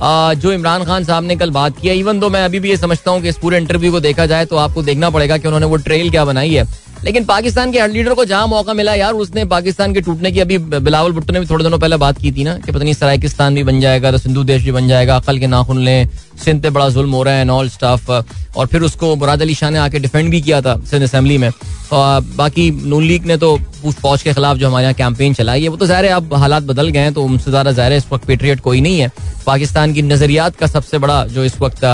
जो 0.02 0.52
इमरान 0.54 0.84
खान 0.86 1.04
साहब 1.04 1.24
ने 1.24 1.36
कल 1.36 1.52
बात 1.52 1.80
किया 1.80 1.94
इवन 1.96 2.20
दो 2.20 2.30
मैं 2.30 2.44
अभी 2.44 2.60
भी 2.60 2.70
ये 2.70 2.78
समझता 2.78 3.12
हूँ 3.12 3.22
कि 3.22 3.30
इस 3.30 3.38
पूरे 3.38 3.58
इंटरव्यू 3.58 3.92
को 3.92 4.00
देखा 4.02 4.26
जाए 4.26 4.46
तो 4.46 4.56
आपको 4.58 4.84
देखना 4.84 5.10
पड़ेगा 5.10 5.38
कि 5.38 5.48
उन्होंने 5.48 5.66
वो 5.68 5.78
ट्रेल 5.80 6.10
क्या 6.12 6.26
बनाई 6.26 6.54
है। 6.54 6.68
लेकिन 7.06 7.26
पाकिस्तान 7.26 7.72
के 7.72 7.88
लीडर 7.88 8.14
को 8.14 8.26
जहाँ 8.26 8.48
मौका 8.48 8.74
मिला 8.74 8.94
यार, 8.96 9.14
उसने 9.16 9.46
पाकिस्तान 9.48 9.94
के 9.94 10.02
टूटने 10.02 10.32
की 10.32 10.40
अभी 10.40 10.58
बिलावल 10.58 11.12
भुट्टो 11.12 11.34
ने 11.34 11.40
भी 11.40 11.46
थोड़े 11.46 11.64
दिनों 11.64 11.80
पहले 11.80 11.98
बात 11.98 12.18
की 12.18 12.32
थी 12.32 12.44
ना 12.44 12.54
कि 12.56 12.72
पता 12.72 12.84
नहीं 12.84 12.94
सरायकिस्तान 12.94 13.56
भी 13.56 13.64
बन 13.64 13.80
जाएगा 13.80 14.12
तो 14.12 14.18
सिंधु 14.18 14.44
देश 14.44 14.64
भी 14.64 14.72
बन 14.72 14.88
जाएगा, 14.88 15.16
अकल 15.16 15.40
के 15.40 15.48
नाखुन 15.48 15.80
लें 15.80 16.10
सिंध 16.40 16.62
पे 16.64 16.70
बड़ा 16.70 16.90
जुल्म 16.90 17.12
हो 17.12 17.24
रहा 17.24 17.34
है 17.34 17.42
एंड 17.42 17.52
ऑल 17.52 17.70
स्टाफ 17.70 18.10
और 18.10 18.68
फिर 18.68 18.82
उसको 18.84 19.16
मुराद 19.16 19.42
अली 19.42 19.54
शाह 19.56 19.70
ने 19.70 19.80
आके 19.80 20.00
डिफेंड 20.00 20.30
भी 20.32 20.42
किया 20.42 20.62
था 20.62 20.76
सिंध 20.86 21.04
असेंबली 21.04 21.38
में। 21.38 21.50
और 21.92 22.22
बाकी 22.36 22.70
नून 22.72 23.04
लीग 23.04 23.26
ने 23.26 23.38
तो 23.38 23.58
फौज 23.92 24.22
के 24.22 24.34
खिलाफ 24.34 24.58
जो 24.58 24.68
हमारे 24.68 24.84
यहाँ 24.84 24.94
कैंपेन 24.94 25.34
चलाई 25.34 25.62
है, 25.64 25.68
वो 25.70 25.78
तो 25.78 25.86
ज़ाहिर 25.86 26.06
है 26.06 26.12
अब 26.12 26.34
हालात 26.36 26.64
बदल 26.64 26.90
गए 26.90 27.00
हैं 27.00 27.14
तो 27.14 27.24
उनसे 27.24 27.50
ज़्यादा 27.52 27.72
ज़ाहिर 27.72 27.92
है 27.92 27.98
इस 27.98 28.06
वक्त 28.12 28.26
पेट्रियट 28.28 28.60
कोई 28.62 28.82
नहीं 28.82 29.00
है। 29.00 29.12
पाकिस्तान 29.46 29.94
की 29.94 30.02
नज़रियात 30.04 30.56
का 30.56 30.68
सबसे 30.68 30.98
बड़ा 30.98 31.26
जो 31.28 31.44
इस 31.44 31.60
वक्त 31.62 31.86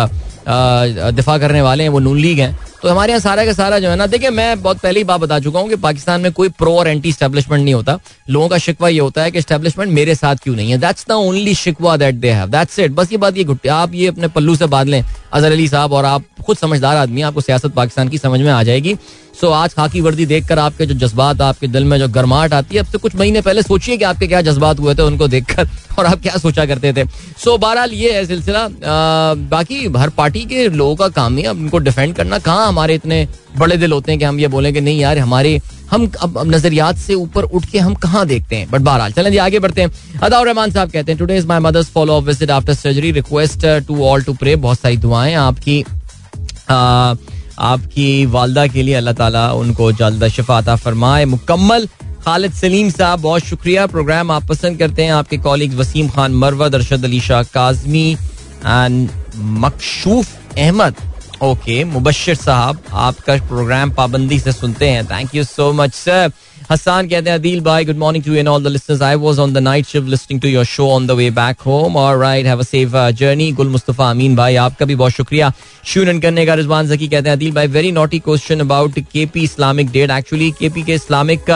दिफा 0.48 1.38
करने 1.38 1.62
वाले 1.62 1.84
हैं, 1.84 1.90
वो 1.90 2.00
नून 2.00 2.18
लीग 2.20 2.40
हैं। 2.40 2.58
तो 2.84 2.90
हमारे 2.90 3.12
यहाँ 3.12 3.20
सारा 3.22 3.46
का 3.46 3.54
सारा 3.54 3.80
जो 3.80 3.90
है 3.90 3.96
ना, 3.96 4.06
देखिए, 4.08 4.30
मैं 4.30 4.62
बहुत 4.62 4.80
पहले 4.80 5.00
ही 5.00 5.04
बात 5.04 5.22
बता 5.22 5.40
चुका 5.40 5.60
हूँ 5.60 5.70
कि 5.70 5.76
पाकिस्तान 5.78 6.22
में 6.22 6.32
कोई 6.32 6.50
प्रो 6.52 6.76
और 6.78 6.88
एंटी 6.88 7.12
स्टेब्लिशमेंट 7.12 7.64
नहीं 7.64 7.74
होता। 7.74 7.98
लोगों 8.30 8.48
का 8.50 8.58
शिकवा 8.58 8.90
ये 8.90 9.00
होता 9.00 9.24
है 9.24 9.32
कि 9.32 9.42
स्टेब्लिशमेंट 9.42 9.92
मेरे 9.92 10.16
साथ 10.16 10.36
क्यों 10.44 10.56
नहीं 10.56 10.72
है? 10.72 10.78
दैट्स 10.78 11.06
द 11.10 11.12
ओनली 11.14 11.56
शिकवा 11.56 11.98
that 11.98 12.16
they 12.16 12.32
have 12.32 12.50
that's 12.50 12.80
it 12.80 12.92
बस 12.92 13.12
ये 13.12 13.18
बात, 13.18 13.38
ये 13.38 13.44
घुट्टे 13.44 13.70
आप 13.72 13.94
ये 13.94 14.08
अपने 14.08 14.28
पल्लू 14.28 14.56
से 14.56 14.66
बात 14.68 14.88
लें, 14.88 15.04
अजहर 15.34 15.52
अली 15.52 15.68
साहब, 15.68 15.94
और 15.94 16.06
आप 16.06 16.24
खुद 16.46 16.58
समझदार 16.58 16.98
आदमी 16.98 17.22
आपको 17.22 17.42
सियासत 17.42 17.74
पाकिस्तान 17.76 18.10
की 18.10 18.18
समझ 18.18 18.40
में 18.40 18.52
आ 18.52 18.62
जाएगी। 18.64 18.96
सो 19.40 19.50
आज 19.50 19.74
खाकी 19.74 20.02
वर्दी 20.02 20.26
देखकर 20.26 20.60
आपके 20.60 20.86
जो 20.86 20.94
जज्बात, 20.98 21.42
आपके 21.42 21.68
दिल 21.68 21.84
में 21.84 21.98
जो 22.00 22.08
गर्माहट 22.10 22.54
आती 22.54 22.76
है, 22.76 22.82
अब 22.82 22.92
से 22.92 22.98
कुछ 22.98 23.16
महीने 23.16 23.42
पहले 23.42 23.62
सोचिए 23.64 23.98
कि 23.98 24.04
आपके 24.04 24.28
क्या 24.28 24.42
जज्बात 24.42 24.80
हुए 24.80 24.94
थे 24.96 25.02
उनको 25.04 25.28
देखकर, 25.28 25.68
और 26.00 26.06
आप 26.06 26.22
क्या 26.22 26.38
सोचा 26.38 26.66
करते 26.66 26.94
थे। 26.94 27.04
सो 27.44 27.58
बहरहाल 27.58 27.94
ये 27.94 28.12
है 28.14 28.26
सिलसिला। 28.26 28.68
बाकी 29.50 29.86
हर 29.98 30.10
पार्टी 30.12 30.44
के 30.46 30.68
लोगों 30.70 30.96
का 30.96 31.08
काम 31.10 31.38
है 31.38 31.52
उनको 31.52 31.78
डिफेंड 31.80 32.16
करना 32.16 32.40
कहाँ 32.40 32.65
हमारे 32.66 32.96
इतने 32.96 33.28
बड़े 33.58 33.78
दिल 33.78 33.92
होते 33.92 34.12
हैं 34.12 34.20
कि 34.20 34.26
हम 34.26 34.40
ये 34.40 34.48
बोलें 34.48 34.74
कि 34.74 34.82
नहीं 34.82 35.00
यार 35.00 35.20
हमारे 35.20 35.60
हम 35.92 36.10
अब 36.22 36.42
नजरियात 36.46 36.98
से 36.98 37.14
ऊपर 37.16 37.44
उठ 37.44 37.66
के 37.72 37.80
हम 37.80 37.94
कहाँ 37.96 38.26
देखते 38.28 38.56
हैं? 38.56 38.70
बट 38.72 38.82
बहरहाल 38.82 39.12
चलें 39.12 39.32
जी 39.32 39.38
आगे 39.38 39.60
बढ़ते 39.60 39.82
हैं। 39.82 40.20
अदाउर 40.24 40.48
रहमान 40.48 40.72
साहब 40.72 40.92
कहते 40.92 41.12
हैं 41.12 41.20
today 41.20 41.38
is 41.38 41.48
my 41.48 41.60
mother's 41.60 41.90
follow 41.90 42.18
up 42.18 42.24
visit 42.24 42.52
after 42.52 42.74
surgery 42.74 43.12
request 43.12 43.66
to 43.88 44.04
all 44.06 44.24
to 44.24 44.34
pray 44.36 44.56
बहुत 44.66 44.80
सारी 44.80 44.98
दुआएँ 44.98 45.34
आपकी 45.36 45.84
आ, 46.70 47.16
आपकी 47.60 48.26
वालदा 48.28 48.66
के 48.68 48.84
लिए 48.84 48.96
अल्लाह 48.96 49.14
ताला 49.14 49.52
उनको 49.54 49.92
जल्द 49.94 50.28
शिफाता 50.28 50.76
फरमाए। 50.76 51.26
मुकम्मल 51.26 51.88
खालिद 52.26 52.54
सलीम 52.54 52.90
साहब 52.90 53.20
बहुत 53.22 53.44
शुक्रिया। 53.46 53.86
प्रोग्राम 53.88 54.32
आप 54.32 54.48
पसंद 54.50 54.80
करते 54.80 55.04
हैं 55.04 55.12
आपके 55.14 55.38
colleague 55.38 55.74
Waseem 55.80 56.08
Khan 56.10 56.32
मरवद 56.36 56.76
Arshad 56.76 57.06
Ali 57.06 57.20
Shah 57.22 57.44
Kazmi 57.54 58.12
and 58.12 59.10
Makshoof 59.36 60.58
Ahmed. 60.58 60.96
Okay, 61.44 61.84
Mubashar 61.84 62.36
साहब, 62.36 62.78
आपका 62.94 63.36
प्रोग्राम 63.48 63.92
पाबंदी 63.94 64.40
से 64.40 64.52
सुनते 64.52 64.90
हैं। 64.90 65.06
Thank 65.06 65.36
you 65.36 65.44
so 65.44 65.72
much 65.74 65.94
sir 65.94 66.32
Hassan 66.72 67.08
कहते 67.08 67.30
हैं, 67.30 67.38
अदील 67.38 67.62
भाई 67.62 67.86
good 67.86 67.98
morning 67.98 68.24
to 68.24 68.34
and 68.34 68.48
all 68.48 68.64
the 68.64 68.68
listeners 68.68 69.02
I 69.02 69.16
was 69.16 69.40
on 69.40 69.54
the 69.54 69.58
night 69.58 69.86
shift 69.86 70.08
listening 70.10 70.42
to 70.42 70.48
your 70.48 70.66
show 70.66 70.90
on 70.92 71.08
the 71.08 71.12
way 71.12 71.30
back 71.32 71.62
home 71.66 71.98
alright 71.98 72.46
have 72.46 72.60
a 72.60 72.64
safe 72.64 72.96
journey 73.20 73.52
Gul 73.52 73.70
Mustafa 73.70 74.10
Amin 74.10 74.36
भाई 74.36 74.56
आपका 74.56 74.86
भी 74.86 74.96
बहुत 74.96 75.12
शुक्रिया 75.12 75.52
श्यून 75.86 76.20
करने 76.20 76.46
का 76.46 76.54
रिजवान 76.54 76.88
जकी 76.88 77.08
कहते 77.08 77.30
हैं, 77.30 77.36
अदील 77.36 77.52
भाई 77.56 77.68
very 77.68 77.92
naughty 77.92 78.20
question 78.20 78.60
about 78.60 79.00
KP 79.12 79.44
Islamic 79.44 79.92
date 79.92 80.12
actually 80.12 80.52
KP 80.60 80.84
के 80.84 80.94
Islamic 80.94 81.52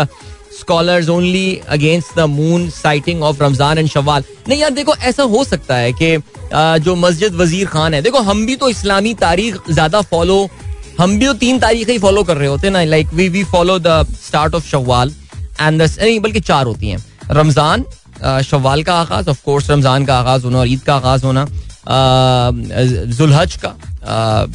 scholars 0.60 1.10
only 1.10 1.60
against 1.70 2.16
the 2.18 2.26
moon 2.30 2.70
sighting 2.72 3.24
of 3.24 3.44
Ramzan 3.44 3.78
and 3.78 3.90
Shawwal 3.90 4.24
नहीं 4.48 4.60
यार, 4.60 4.72
देखो, 4.72 4.96
ऐसा 4.96 5.24
हो 5.26 5.44
सकता 5.44 5.76
है 5.76 5.92
कि 5.94 6.18
जो 6.84 6.96
मस्जिद 6.98 7.36
वज़ीर 7.36 7.68
खान 7.68 7.94
है, 7.94 8.02
देखो, 8.02 8.20
हम 8.22 8.46
भी 8.46 8.56
तो 8.56 8.70
इस्लामी 8.70 9.14
तारीख 9.22 9.72
ज़्यादा 9.72 10.02
फॉलो 10.04 10.48
हम 11.00 11.18
भी 11.20 11.26
तो 11.26 11.34
तीन 11.36 11.60
तारीख 11.60 11.90
ही 11.90 11.98
फॉलो 12.00 12.24
कर 12.24 12.38
रहे 12.38 12.48
होते 12.48 12.70
ना 12.70 12.84
like 12.86 13.14
we 13.14 13.28
we 13.30 13.44
follow 13.52 13.78
the 13.80 14.06
start 14.26 14.56
of 14.56 14.68
Shawwal 14.68 15.14
and 15.62 15.82
नहीं, 15.82 16.20
बल्कि 16.20 16.40
चार 16.42 16.66
होती 16.66 16.90
हैं। 16.90 16.98
रमज़ान 17.32 17.86
शवाल 18.44 18.84
का 18.84 18.94
आगाज़ 18.96 19.30
ऑफ़ 19.30 19.44
कोर्स 19.46 19.70
रमज़ान 19.72 20.06
का 20.06 20.18
आगाज़ 20.20 20.44
होना 20.44 20.60
और 20.60 20.68
ईद 20.68 20.82
का 20.86 20.96
आगाज़ 20.96 21.26
होना 21.26 21.46
जुलहज 23.18 23.56
का 23.64 23.76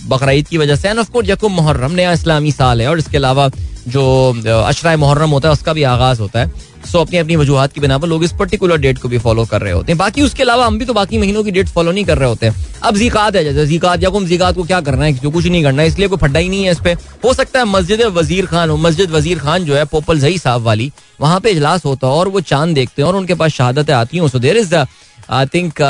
बकरीद 0.08 0.48
की 0.48 0.58
वजह 0.58 0.76
से 0.76 0.88
एंड 0.88 0.98
ऑफ़ 0.98 1.10
कोर्स 1.10 1.28
यकुम 1.28 1.52
मुहर्रम 1.52 1.92
नया 1.92 2.12
इस्लामी 2.12 2.52
साल 2.52 2.80
है 2.80 2.88
और 2.88 2.98
इसके 2.98 3.16
अलावा 3.16 3.48
जो 3.86 4.62
अशरा 4.62 4.96
मुहर्रम 4.96 5.30
होता 5.30 5.48
है, 5.48 5.52
उसका 5.52 5.72
भी 5.72 5.82
आगाज़ 5.84 6.20
होता 6.20 6.40
है। 6.40 6.72
सो 6.84 7.00
अपनी 7.00 7.18
अपनी 7.18 7.36
वजूहत 7.36 7.72
की 7.72 7.80
बिना 7.80 7.96
पर 7.98 8.08
लोग 8.08 8.24
इस 8.24 8.32
पर्टिकुलर 8.38 8.78
डेट 8.78 8.98
को 8.98 9.08
भी 9.08 9.18
फॉलो 9.18 9.44
कर 9.46 9.60
रहे 9.60 9.72
होते 9.72 9.92
हैं। 9.92 9.98
बाकी 9.98 10.22
उसके 10.22 10.42
अलावा 10.42 10.66
हम 10.66 10.78
भी 10.78 10.84
तो 10.84 10.94
बाकी 10.94 11.18
महीनों 11.18 11.44
की 11.44 11.50
डेट 11.50 11.68
फॉलो 11.68 11.92
नहीं 11.92 12.04
कर 12.04 12.18
रहे 12.18 12.28
होते 12.28 12.46
हैं। 12.46 12.64
अब 12.82 12.96
जीकात 12.96 13.36
है, 13.36 13.44
जैसे 13.44 13.66
जीकात 13.66 14.02
या 14.02 14.10
जीकात 14.22 14.54
को 14.54 14.64
क्या 14.64 14.80
करना 14.80 15.04
है, 15.04 15.12
जो 15.14 15.30
कुछ 15.30 15.46
नहीं 15.46 15.62
करना 15.62 15.82
है, 15.82 15.88
इसलिए 15.88 16.08
कोई 16.08 16.18
फड्डा 16.18 16.40
ही 16.40 16.48
नहीं 16.48 16.64
है 16.64 16.72
इस 16.72 16.80
पर 16.80 16.96
हो 17.24 17.32
सकता 17.34 17.58
है 17.58 17.64
मस्जिद 17.66 18.02
वज़ीर 18.02 18.46
खान 18.46 18.70
हो, 18.70 18.76
मस्जिद 18.78 19.10
वज़ीर 19.10 19.38
खान 19.38 19.64
जो 19.64 19.74
है, 19.74 19.84
पोपल 19.86 20.20
जही 20.20 20.38
साहब 20.38 20.62
वाली, 20.62 20.90
वहाँ 21.20 21.40
पे 21.40 21.50
इजलास 21.50 21.84
होता 21.84 22.06
है 22.06 22.12
और 22.12 22.28
वो 22.28 22.40
चाँद 22.42 22.74
देखते 22.74 23.02
हैं 23.02 23.08
और 23.08 23.16
उनके 23.16 23.34
पास 23.34 23.50
शहादतें 23.52 23.94
आती 23.94 24.18
हूँ। 24.18 24.28
सो 24.28 24.38
देर 24.38 24.56
इज़ 24.56 24.74
आई 24.74 25.46
थिंक 25.46 25.82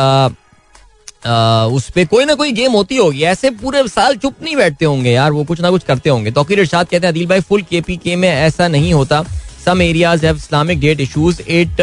उस 1.27 1.89
पर 1.91 2.05
कोई 2.07 2.25
ना 2.25 2.35
कोई 2.35 2.53
गेम 2.53 2.73
होती 2.73 2.97
होगी। 2.97 3.23
ऐसे 3.25 3.51
पूरे 3.53 3.87
साल 3.89 4.17
चुप 4.17 4.43
नहीं 4.43 4.57
बैठते 4.57 4.85
होंगे 4.85 5.11
यार, 5.11 5.33
वो 5.33 5.45
कुछ 5.45 5.61
ना 5.61 5.71
कुछ 5.71 5.85
करते 5.85 6.11
होंगे। 6.11 6.31
तो 6.31 6.47
इरशाद 6.51 6.87
कहते 6.87 7.07
हैं, 7.07 7.13
अदिल 7.13 7.27
भाई 7.27 7.41
फुल 7.41 7.63
के 7.63 7.81
पी 7.81 7.97
के 7.97 8.17
में 8.17 8.29
ऐसा 8.29 8.69
नहीं 8.69 8.93
होता। 8.95 9.23
Some 9.65 9.83
areas 9.83 10.27
have 10.27 10.37
Islamic 10.37 10.81
date 10.81 11.01
issues 11.01 11.41
it 11.43 11.81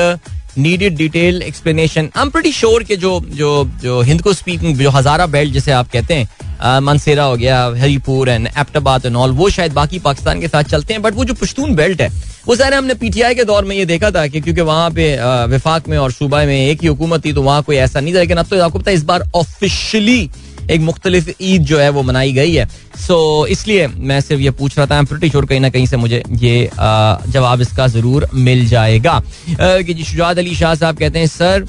needed 0.57 0.95
detail 0.97 1.41
explanation 1.41 2.09
I 2.15 2.21
am 2.21 2.29
pretty 2.29 2.51
sure 2.51 2.83
के 2.83 2.95
जो 2.97 3.19
जो 3.31 3.49
जो 3.81 4.01
हिंद 4.01 4.21
को 4.21 4.33
स्पीकिंग 4.33 4.77
जो 4.77 4.89
हजारा 4.89 5.25
बेल्ट 5.27 5.53
जिसे 5.53 5.71
आप 5.71 5.89
कहते 5.91 6.13
हैं 6.13 6.50
मनसेरा 6.63 7.23
हो 7.23 7.35
गया 7.37 7.63
Haripur 7.77 8.29
and 8.29 8.47
Abbottabad 8.47 9.05
and 9.05 9.15
all 9.15 9.31
वो 9.31 9.49
शायद 9.49 9.73
बाकी 9.73 9.99
पाकिस्तान 9.99 10.41
के 10.41 10.47
साथ 10.47 10.63
चलते 10.71 10.93
हैं 10.93 11.01
बट 11.01 11.13
वो 11.15 11.25
जो 11.25 11.33
पश्तून 11.33 11.75
बेल्ट 11.75 12.01
है 12.01 12.09
वो 12.47 12.55
सारे 12.55 12.75
हमने 12.75 12.93
पीटीआई 12.95 13.35
के 13.35 13.43
दौर 13.43 13.65
में 13.65 13.75
ये 13.75 13.85
देखा 13.85 14.11
था 14.11 14.27
कि 14.27 14.41
क्योंकि 14.41 14.61
वहाँ 14.61 14.89
पे 14.91 15.05
विफाक 15.47 15.87
में 15.89 15.97
और 15.97 16.11
सूबा 16.11 16.43
में 16.45 16.55
एक 16.59 16.81
ही 16.81 16.87
हुकूमत 16.87 17.25
थी 17.25 17.33
तो 17.33 17.41
वहाँ 17.41 17.63
कोई 17.63 17.75
ऐसा 17.77 17.99
नहीं 17.99 18.13
था 18.13 18.19
लेकिन 18.19 18.37
अब 18.37 18.45
तो 18.45 18.61
आपको 18.61 18.79
पता 18.79 18.91
है 18.91 18.97
इस 18.97 19.03
बार 19.03 19.29
ऑफिशियली 19.35 20.29
एक 20.71 20.81
मुख्तलिफ़ 20.81 21.29
ईद 21.41 21.61
जो 21.61 21.79
है 21.79 21.89
वो 21.89 22.01
मनाई 22.03 22.31
गई 22.33 22.53
है। 22.53 22.65
सो 22.97 23.43
so, 23.43 23.51
इसलिए 23.51 23.87
मैं 23.87 24.19
सिर्फ़ 24.21 24.41
ये 24.41 24.51
पूछ 24.51 24.77
रहा 24.77 24.85
था 24.87 25.01
प्रिटी 25.03 25.29
श्योर 25.29 25.45
कहीं 25.45 25.59
ना 25.59 25.69
कहीं 25.69 25.85
से 25.85 25.97
मुझे 25.97 26.23
ये 26.39 26.69
जवाब 26.75 27.61
इसका 27.61 27.87
ज़रूर 27.87 28.29
मिल 28.33 28.65
जाएगा। 28.67 29.21
कि 29.49 29.93
जी 29.93 30.03
शुजात 30.03 30.37
अली 30.37 30.55
शाह 30.55 30.75
साहब 30.75 30.97
कहते 30.97 31.19
हैं 31.19 31.27
sir 31.27 31.65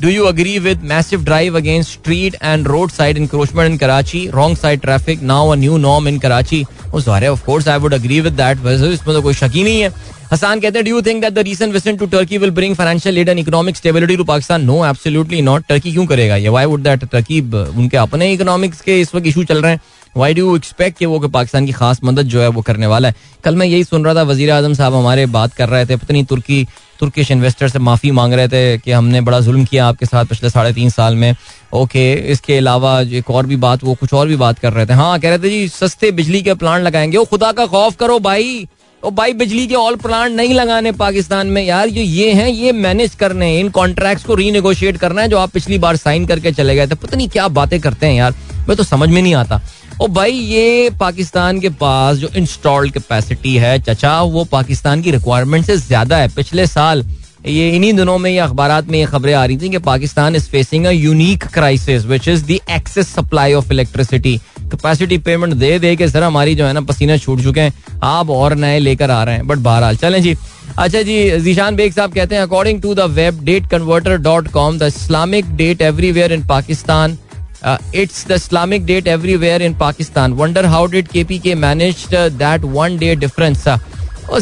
You 0.00 0.28
agree 0.28 0.58
with 0.58 0.82
massive 0.82 1.26
drive 1.26 1.54
against 1.54 1.90
street 1.92 2.34
and 2.40 2.66
roadside 2.66 3.18
encroachment 3.18 3.70
in 3.70 3.78
Karachi? 3.78 4.30
Wrong 4.30 4.56
side 4.56 4.80
traffic 4.80 5.20
now 5.20 5.52
a 5.52 5.56
new 5.56 5.78
norm 5.78 6.06
in 6.06 6.18
Karachi. 6.18 6.66
Oh, 6.90 7.00
sorry, 7.00 7.26
of 7.26 7.44
course 7.44 7.66
I 7.66 7.76
would 7.76 7.92
agree 7.92 8.22
with 8.22 8.34
that. 8.36 8.56
इसमें 8.56 9.14
तो 9.14 9.22
कोई 9.22 9.34
शक 9.34 9.50
ही 9.54 9.64
नहीं 9.64 9.80
है 9.80 9.92
हसान 10.32 10.60
कहते 10.60 10.78
हैं 10.78 10.84
do 10.84 10.90
you 10.90 11.02
think 11.02 11.20
that 11.22 11.32
the 11.32 11.38
recent 11.38 11.72
visit 11.72 11.98
to 11.98 12.06
Turkey 12.06 12.38
will 12.38 12.50
bring 12.50 12.74
financial 12.76 13.18
aid 13.18 13.28
and 13.28 13.38
economic 13.38 13.76
stability 13.76 14.16
to 14.16 14.24
Pakistan 14.24 14.64
no 14.64 14.84
absolutely 14.86 15.42
not 15.42 15.66
Turkey 15.68 15.92
क्यों 15.92 16.06
करेगा 16.06 16.36
ये 16.36 16.48
व्हाई 16.48 16.66
वुड 16.66 16.82
दैट 16.82 17.04
टर्की 17.04 17.40
उनके 17.52 17.96
अपने 17.96 18.32
इकोनॉमिक्स 18.32 18.80
के 18.80 19.00
इस 19.00 19.14
वक्त 19.14 19.26
इशू 19.26 19.44
चल 19.44 19.62
रहे 19.62 19.72
हैं 19.72 19.80
वाई 20.16 20.34
डू 20.34 20.56
एक्सपेक्ट 20.56 20.98
कि 20.98 21.06
वो 21.06 21.18
कि 21.20 21.28
पाकिस्तान 21.28 21.66
की 21.66 21.72
खास 21.72 22.00
मदद 22.04 22.28
जो 22.28 22.40
है 22.42 22.48
वो 22.48 22.62
करने 22.62 22.86
वाला 22.86 23.08
है 23.08 23.14
कल 23.44 23.56
मैं 23.56 23.66
यही 23.66 23.84
सुन 23.84 24.04
रहा 24.04 24.14
था 24.14 24.22
वज़ीर 24.30 24.50
आज़म 24.50 24.74
साहब 24.74 24.94
हमारे 24.94 25.26
बात 25.34 25.54
कर 25.54 25.68
रहे 25.68 25.86
थे 25.86 25.96
पता 25.96 26.12
नहीं 26.12 26.24
तुर्की 26.24 26.66
तुर्किश 27.00 27.30
इन्वेस्टर 27.30 27.68
से 27.68 27.78
माफ़ी 27.78 28.10
मांग 28.10 28.32
रहे 28.32 28.48
थे 28.48 28.78
कि 28.78 28.92
हमने 28.92 29.20
बड़ा 29.20 29.40
जुल्म 29.40 29.64
किया 29.64 29.86
आपके 29.86 30.06
साथ 30.06 30.24
पिछले 30.24 30.50
साढ़े 30.50 30.72
तीन 30.72 30.90
साल 30.90 31.14
में। 31.14 31.36
ओके 31.72 32.12
इसके 32.12 32.58
अलावा 32.58 33.00
एक 33.00 33.30
और 33.30 33.46
भी 33.46 33.56
बात, 33.56 33.84
वो 33.84 33.94
कुछ 33.94 34.12
और 34.12 34.28
भी 34.28 34.36
बात 34.36 34.58
कर 34.58 34.72
रहे 34.72 34.86
थे। 34.86 34.92
हाँ 34.92 35.20
कह 35.20 35.28
रहे 35.28 35.38
थे 35.38 35.50
जी, 35.50 35.68
सस्ते 35.68 36.10
बिजली 36.10 36.42
के 36.42 36.54
प्लांट 36.54 36.84
लगाएँगे। 36.84 37.18
वो 37.18 37.24
खुदा 37.24 37.52
का 37.52 37.66
खौफ 37.66 37.96
करो 37.96 38.18
भाई। 38.18 38.68
ओ, 39.04 39.10
भाई, 39.10 39.32
बिजली 39.32 39.66
के 39.66 39.74
ऑल 39.74 39.96
प्लांट 39.96 40.32
नहीं 40.32 40.54
लगाने 40.54 40.92
पाकिस्तान 40.92 41.46
में। 41.46 41.62
यार 41.62 41.88
जो 41.88 42.00
ये 42.00 42.32
हैं, 42.32 42.48
ये 42.48 42.72
मैनेज 42.72 43.14
करने 43.14 43.46
हैं। 43.46 43.60
इन 43.60 43.68
कॉन्ट्रैक्ट्स 43.68 44.24
को 44.24 44.34
रीनेगोशिएट 44.34 44.96
करना 44.96 45.22
है 45.22 45.28
जो 45.28 45.38
आप 45.38 45.50
पिछली 45.50 45.78
बार 45.78 45.96
साइन 45.96 46.26
करके 46.26 46.52
चले 46.52 46.74
गए 46.74 46.86
थे। 46.86 46.94
पता 46.94 47.16
नहीं 47.16 47.28
क्या 47.28 47.48
बातें 47.48 47.80
करते 47.80 48.06
हैं 48.06 48.14
यार। 48.14 48.34
मैं 48.68 48.76
तो 48.76 48.84
समझ 48.84 49.08
में 49.08 49.22
नहीं 49.22 49.34
आता। 49.34 49.60
ओ 50.00 50.06
भाई, 50.08 50.32
ये 50.32 50.90
पाकिस्तान 51.00 51.58
के 51.60 51.68
पास 51.80 52.16
जो 52.16 52.28
इंस्टॉल्ड 52.36 52.92
कैपेसिटी 52.92 53.56
है, 53.56 53.78
चचा, 53.78 54.20
वो 54.22 54.44
पाकिस्तान 54.52 55.02
की 55.02 55.10
रिक्वायरमेंट 55.10 55.64
से 55.66 55.76
ज़्यादा 55.76 56.16
है। 56.16 56.28
पिछले 56.36 56.66
साल, 56.66 57.04
ये 57.46 57.68
इन्हीं 57.70 57.92
दिनों 57.94 58.16
में 58.18 58.30
ये 58.30 58.38
अखबार 58.38 58.82
में 58.82 58.98
ये 58.98 59.04
खबरें 59.06 59.32
आ 59.34 59.44
रही 59.44 59.56
थी 59.58 59.68
कि 59.70 59.78
Pakistan 59.80 60.36
is 60.36 60.48
facing 60.50 60.86
a 60.86 60.90
unique 60.90 61.44
crisis 61.54 62.06
which 62.06 62.28
is 62.28 62.44
the 62.44 62.58
excess 62.70 63.14
supply 63.14 63.52
of 63.54 63.72
electricity 63.72 64.36
capacity 64.60 65.18
payment 65.20 65.54
दे 65.54 65.78
दे 65.78 65.94
के 65.96 66.08
सर, 66.08 66.22
हमारी 66.22 66.54
जो 66.54 66.66
है 66.66 66.72
ना 66.72 66.80
पसीना 66.82 67.16
छूट 67.18 67.42
चुके 67.42 67.60
हैं। 67.60 68.00
आप 68.04 68.30
और 68.30 68.54
नए 68.56 68.78
लेकर 68.78 69.10
आ 69.10 69.22
रहे 69.24 69.34
हैं। 69.34 69.46
बट 69.46 69.58
बहरहाल, 69.58 69.96
चलें 69.96 70.22
जी। 70.22 70.36
अच्छा 70.78 71.02
जी, 71.02 71.40
जीशान 71.40 71.76
बेग 71.76 71.92
साहब 71.92 72.12
कहते 72.14 72.34
हैं 72.34 72.42
according 72.42 72.82
to 72.82 72.94
the 72.94 73.10
web 73.12 73.44
date 73.44 73.70
converter 73.70 74.16
dot 74.18 74.48
com 74.52 74.78
the 74.78 74.92
Islamic 74.96 75.56
date 75.56 75.82
everywhere 75.82 76.32
in 76.32 76.46
Pakistan 76.46 77.18
it's 77.64 78.26
the 78.28 78.32
Islamic 78.32 78.84
date 78.86 79.06
everywhere 79.08 79.62
in 79.62 79.74
Pakistan 79.78 80.32
wonder 80.32 80.66
how 80.66 80.86
did 80.90 81.08
K 81.08 81.24
P 81.24 81.38
K 81.38 81.54
manage 81.56 82.06
that 82.14 82.64
one 82.64 82.98
day 82.98 83.14
difference 83.16 83.64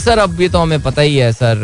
sir 0.04 0.18
अब 0.18 0.40
ये 0.40 0.48
तो 0.48 0.58
हमें 0.58 0.82
पता 0.82 1.02
ही 1.02 1.16
है 1.16 1.32
sir 1.32 1.60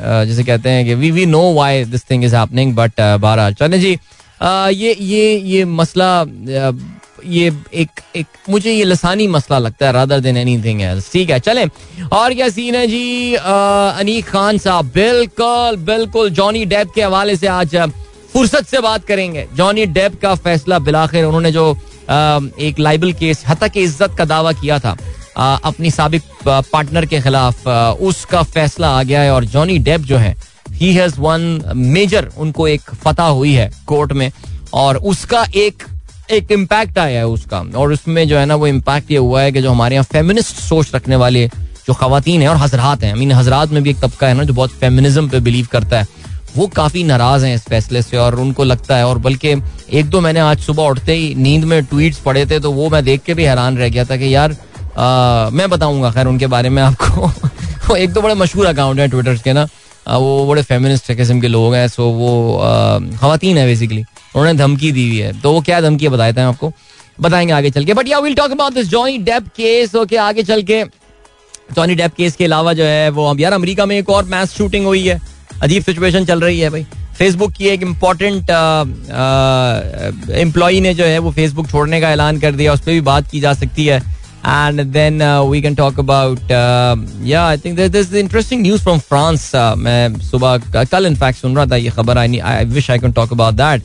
जैसे 0.00 0.44
कहते 0.44 0.70
हैं 0.70 0.84
कि 0.86 0.94
we 0.94 1.10
we 1.10 1.24
know 1.26 1.42
why 1.54 1.84
this 1.84 2.10
thing 2.10 2.24
is 2.24 2.36
happening 2.36 2.74
but 2.76 3.00
बहरहाल, 3.00 3.54
चले 3.54 3.78
जी। 3.78 3.98
ये 4.42 4.96
ये 5.00 5.36
ये 5.36 5.64
मसला 5.64 6.24
ये 7.26 7.52
एक 7.74 8.00
एक, 8.16 8.26
मुझे 8.50 8.72
ये 8.72 8.84
लसानी 8.84 9.26
मसला 9.28 9.58
लगता 9.58 9.86
है 9.86 9.92
रादर 9.92 10.20
देन 10.20 10.36
एनीथिंग 10.36 10.82
एल्स 10.82 11.12
ठीक 11.12 11.30
है, 11.30 11.38
चलें। 11.40 11.66
और 12.12 12.34
क्या 12.34 12.48
सीन 12.48 12.74
है 12.74 12.86
जी? 12.86 13.34
अनीक 13.34 14.26
खान 14.26 14.58
साहब, 14.58 14.90
बिल्कुल 14.94 15.76
बिल्कुल 15.86 16.30
जॉनी 16.30 16.64
डेप 16.64 16.92
के 16.94 17.02
हवाले 17.02 17.36
से 17.36 17.46
आज 17.46 17.76
फुर्सत 18.28 18.66
से 18.66 18.80
बात 18.80 19.04
करेंगे। 19.04 19.46
जॉनी 19.56 19.86
डेप 19.88 20.20
का 20.22 20.34
फैसला 20.36 20.78
बिलाखिर, 20.80 21.24
उन्होंने 21.24 21.52
जो 21.52 21.70
एक 22.60 22.78
लाइबल 22.78 23.12
केस 23.14 23.44
हतक 23.48 23.76
इज़्ज़त 23.76 24.14
का 24.18 24.24
दावा 24.26 24.52
किया 24.54 24.78
था 24.78 24.96
अपनी 25.38 25.90
सबक 25.90 26.22
पार्टनर 26.46 27.06
के 27.06 27.20
खिलाफ 27.20 27.66
उसका 28.02 28.42
फैसला 28.44 28.88
आ 28.90 29.02
गया 29.02 29.20
है 29.20 29.32
और 29.32 29.44
जॉनी 29.46 29.78
डेप 29.80 30.00
जो 30.02 30.16
है 30.18 30.34
ही 30.70 30.92
हैज़ 30.94 31.20
वन 31.20 31.60
मेजर 31.76 32.28
उनको 32.38 32.68
एक 32.68 32.90
फतह 32.94 33.22
हुई 33.22 33.52
है 33.52 33.70
कोर्ट 33.86 34.12
में, 34.12 34.30
और 34.74 34.96
उसका 34.96 35.44
एक 35.56 35.82
एक 36.30 36.52
इम्पैक्ट 36.52 36.98
आया 36.98 37.18
है 37.18 37.26
उसका, 37.26 37.58
और 37.76 37.92
उसमें 37.92 38.26
जो 38.28 38.38
है 38.38 38.44
ना 38.46 38.54
वो 38.54 38.66
इम्पैक्ट 38.66 39.10
ये 39.10 39.18
हुआ 39.18 39.42
है 39.42 39.52
कि 39.52 39.62
जो 39.62 39.70
हमारे 39.70 39.94
यहाँ 39.94 40.04
फेमिनिस्ट 40.04 40.56
सोच 40.58 40.94
रखने 40.94 41.16
वाले 41.16 41.46
जो 41.86 41.94
खातन 41.94 42.42
है 42.42 42.48
और 42.48 42.56
हजरात 42.56 43.04
हैं 43.04 43.14
मीन 43.14 43.32
हजरात 43.32 43.70
में 43.70 43.82
भी 43.82 43.90
एक 43.90 44.00
तबका 44.00 44.26
है 44.28 44.34
ना 44.34 44.44
जो 44.44 44.54
बहुत 44.54 44.70
फेमिनिज्म 44.80 45.28
पे 45.28 45.40
बिलीव 45.40 45.68
करता 45.72 46.00
है। 46.00 46.06
वो 46.56 46.66
काफ़ी 46.66 47.02
नाराज़ 47.04 47.44
हैं 47.44 47.54
इस 47.54 47.64
फैसले 47.68 48.02
से 48.02 48.16
और 48.16 48.34
उनको 48.40 48.64
लगता 48.64 48.96
है 48.96 49.06
और 49.06 49.18
बल्कि 49.18 49.54
एक 49.92 50.06
दो 50.06 50.20
मैंने 50.20 50.40
आज 50.40 50.60
सुबह 50.60 50.82
उठते 50.82 51.12
ही 51.12 51.34
नींद 51.34 51.64
में 51.64 51.84
ट्वीट्स 51.84 52.18
पढ़े 52.20 52.44
थे 52.46 52.58
तो 52.60 52.72
वो 52.72 52.88
मैं 52.90 53.04
देख 53.04 53.22
के 53.22 53.34
भी 53.34 53.44
हैरान 53.44 53.78
रह 53.78 53.88
गया 53.88 54.04
था 54.04 54.16
कि 54.16 54.34
यार 54.34 54.56
आ, 54.98 55.50
मैं 55.50 55.68
बताऊँगा 55.70 56.10
खैर 56.10 56.26
उनके 56.26 56.46
बारे 56.46 56.68
में 56.68 56.82
आपको। 56.82 57.26
वो 57.88 57.96
एक 57.96 58.14
तो 58.14 58.20
बड़े 58.22 58.34
मशहूर 58.34 58.66
अकाउंट 58.66 59.00
है 59.00 59.08
ट्विटर 59.08 59.36
के 59.44 59.52
ना। 59.52 59.66
वो 60.08 60.46
बड़े 60.46 60.62
फेमिनिस्ट 60.62 61.12
किस्म 61.12 61.40
के 61.40 61.48
लोग 61.48 61.74
हैं 61.74 61.86
सो 61.88 62.04
वो 62.12 62.58
खातन 63.20 63.58
है 63.58 63.66
बेसिकली 63.66 64.00
उन्होंने 64.00 64.54
धमकी 64.58 64.92
दी 64.92 65.08
हुई 65.08 65.18
है। 65.18 65.40
तो 65.40 65.52
वो 65.52 65.60
क्या 65.60 65.80
धमकी 65.80 66.08
बताए 66.08 66.32
थे 66.32 66.40
आपको? 66.40 66.72
बताएँगे 67.20 67.52
आगे 67.52 67.70
चल 67.70 67.84
के। 67.84 67.94
But 67.94 68.08
yeah 68.08 68.18
will 68.18 68.34
talk 68.34 68.50
about 68.50 68.74
this 68.74 68.88
Johnny 68.88 69.18
Depp 69.18 69.46
case 69.56 69.94
okay 69.94 70.16
आगे 70.16 70.42
चल 70.42 70.62
के। 70.62 70.82
जॉनी 71.74 71.94
डेप 71.94 72.14
केस 72.14 72.36
के 72.36 72.44
अलावा 72.44 72.72
जो 72.72 72.84
है 72.84 73.08
वो 73.10 73.34
यार 73.38 73.52
अमेरिका 73.52 73.86
में 73.86 73.98
एक 73.98 74.10
और 74.10 74.24
मैस 74.24 74.56
शूटिंग 74.56 74.86
हुई 74.86 75.06
है। 75.06 75.20
अजीब 75.62 75.82
सिचुएशन 75.82 76.24
चल 76.24 76.40
रही 76.40 76.60
है 76.60 76.70
भाई। 76.70 76.86
फेसबुक 77.18 77.52
की 77.52 77.64
एक 77.68 77.82
इंपॉर्टेंट 77.82 78.50
एम्प्लॉय 80.40 80.80
ने 80.80 80.94
जो 80.94 81.04
है 81.04 81.18
वो 81.18 81.30
फेसबुक 81.30 81.68
छोड़ने 81.70 82.00
का 82.00 82.10
ऐलान 82.10 82.38
कर 82.40 82.52
दिया 82.52 82.72
उस 82.72 82.80
पर 82.80 82.92
भी 82.92 83.00
बात 83.00 83.30
की 83.30 83.40
जा 83.40 83.52
सकती 83.54 83.86
है। 83.86 84.02
Can 84.44 85.76
talk 85.76 85.98
about 85.98 86.52
uh, 86.56 86.96
yeah 87.22 87.46
I 87.46 87.56
think 87.56 87.76
there, 87.76 87.88
there's 87.88 88.12
interesting 88.14 88.62
news 88.62 88.82
from 88.82 89.00
France. 89.00 89.46
uh, 89.54 89.74
मैं 89.76 90.20
सुबह 90.20 90.84
कल 90.92 91.06
इनफैक्ट 91.06 91.38
सुन 91.40 91.56
रहा 91.56 91.66
था 91.66 91.76
ये 91.76 91.90
खबर 91.90 92.18
आई 92.18 92.38
I 92.38 92.64
wish 92.64 92.90
I 92.90 92.98
can 92.98 93.12
talk 93.12 93.32
about 93.32 93.54
that 93.54 93.82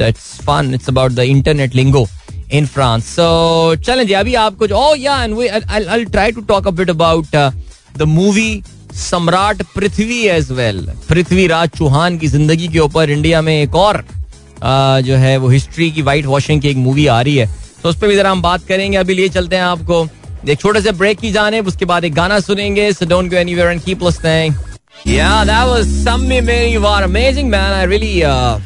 it's 0.00 0.30
fun 0.46 0.70
it's 0.74 0.88
about 0.88 1.12
the 1.12 1.18
internet 1.18 1.74
lingo 1.74 2.06
in 2.52 2.66
France. 2.66 3.04
So 3.16 3.26
चलें 3.82 4.06
जी 4.06 4.12
अभी 4.12 4.34
आप 4.34 4.56
कुछ 4.62 4.70
we 4.70 5.48
I'll, 5.50 5.88
I'll 5.88 6.08
try 6.16 6.30
to 6.30 6.42
talk 6.42 6.66
a 6.66 6.72
bit 6.72 6.88
about 6.88 7.34
uh, 7.34 7.50
the 7.96 8.06
movie 8.06 8.62
Samrat 8.94 9.62
Prithvi 9.74 10.20
as 10.28 10.50
well 10.52 10.80
Prithviraj 11.08 11.68
Chauhan 11.78 12.18
की 12.18 12.26
ज़िंदगी 12.28 12.68
के 12.68 12.78
ऊपर 12.78 13.10
India 13.10 13.42
में 13.42 13.52
एक 13.62 13.74
और 13.74 13.96
uh, 13.96 15.00
जो 15.06 15.16
है 15.16 15.36
वो 15.36 15.48
हिस्ट्री 15.48 15.90
की 15.90 16.02
वाइट 16.02 16.26
वॉशिंग 16.26 16.62
की 16.62 16.68
एक 16.68 16.76
मूवी 16.76 17.06
आ 17.06 17.20
रही 17.20 17.36
है। 17.36 17.48
तो 17.82 17.88
उस 17.88 17.98
पर 18.00 18.08
भी 18.08 18.16
जरा 18.16 18.30
हम 18.30 18.42
बात 18.42 18.66
करेंगे। 18.68 18.98
अभी 18.98 19.14
लिए 19.14 19.28
चलते 19.28 19.56
हैं 19.56 19.62
आपको। 19.62 20.06
एक 20.48 20.60
छोटे 20.60 20.80
से 20.80 20.92
ब्रेक 20.92 21.18
की 21.18 21.30
जाने 21.32 21.60
उसके 21.60 21.84
बाद 21.84 22.04
एक 22.04 22.14
गाना 22.14 22.40
सुनेंगे। 22.40 22.92
So 22.92 23.06
don't 23.06 23.30
go 23.30 23.36
anywhere 23.36 23.70
and 23.70 23.82
keep 23.82 24.02
listening 24.04 24.54
Yeah, 25.06 25.44
that 25.48 25.66
was 25.66 25.86
Sammi 26.06 26.38
Meri 26.46 26.76
War. 26.76 27.02
Amazing 27.04 27.48
man. 27.50 27.72
I 27.72 27.84
really 27.84 28.22
uh, 28.22 28.58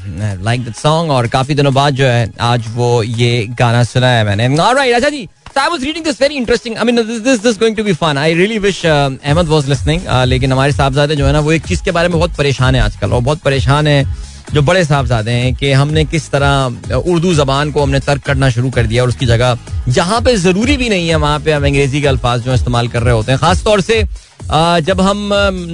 like 0.47 0.64
that 0.64 0.76
song 0.76 1.11
और 1.16 1.26
काफ़ी 1.35 1.54
दिनों 1.54 1.73
बाद 1.75 1.95
जो 1.95 2.07
है 2.07 2.33
आज 2.43 2.64
वो 2.75 2.88
ये 3.02 3.47
गाना 3.59 3.83
सुना 3.85 4.09
है 4.09 4.25
मैंने। 4.25 4.49
Alright, 4.57 4.95
अच्छा 4.95 5.09
जी 5.09 5.28
So 5.56 5.61
I 5.61 5.68
was 5.68 5.84
reading 5.84 6.02
this 6.02 6.16
very 6.18 6.34
interesting. 6.34 6.76
I 6.76 6.82
mean, 6.82 6.96
this 6.96 7.20
this 7.20 7.38
this 7.38 7.52
is 7.52 7.58
going 7.58 7.76
to 7.76 7.84
be 7.84 7.92
fun. 7.94 8.18
I 8.18 8.32
really 8.32 8.58
wish 8.58 8.84
uh, 8.84 9.11
Ahmed 9.25 9.49
was 9.49 9.68
listening. 9.68 10.00
Uh, 10.04 10.25
लेकिन 10.26 10.52
हमारे 10.52 10.73
साहबजादे 10.73 11.16
जो 11.16 11.26
है 11.26 11.32
ना 11.32 11.40
वो 11.40 11.52
एक 11.52 11.66
चीज़ 11.66 11.82
के 11.84 11.90
बारे 11.90 12.08
में 12.08 12.16
बहुत 12.18 12.34
परेशान 12.37 12.75
है 12.75 12.80
आजकल 12.82 13.12
और 13.12 13.20
बहुत 13.23 13.42
परेशान 13.42 13.87
है 13.87 14.04
जो 14.52 14.62
बड़े 14.62 14.84
साहबजादे 14.84 15.30
हैं 15.30 15.54
कि 15.54 15.70
हमने 15.73 16.04
किस 16.04 16.30
तरह 16.30 16.96
उर्दू 16.96 17.34
जबान 17.34 17.70
को 17.73 17.82
हमने 17.82 18.00
तर्क 18.00 18.23
करना 18.23 18.50
शुरू 18.56 18.70
कर 18.70 18.87
दिया 18.87 19.02
और 19.02 19.08
उसकी 19.08 19.26
जगह 19.26 19.58
जहाँ 19.88 20.20
पे 20.23 20.37
ज़रूरी 20.37 20.76
भी 20.76 20.88
नहीं 20.88 21.08
है 21.08 21.16
वहाँ 21.26 21.38
पे 21.44 21.52
हम 21.52 21.64
अंग्रेज़ी 21.66 22.00
के 22.00 22.08
अल्फाज 22.08 22.42
जो 22.44 22.54
इस्तेमाल 22.54 22.88
कर 22.88 23.02
रहे 23.02 23.14
होते 23.14 23.32
हैं 23.32 23.40
खासतौर 23.40 23.80
से 23.90 24.02
जब 24.90 25.00
हम 25.00 25.28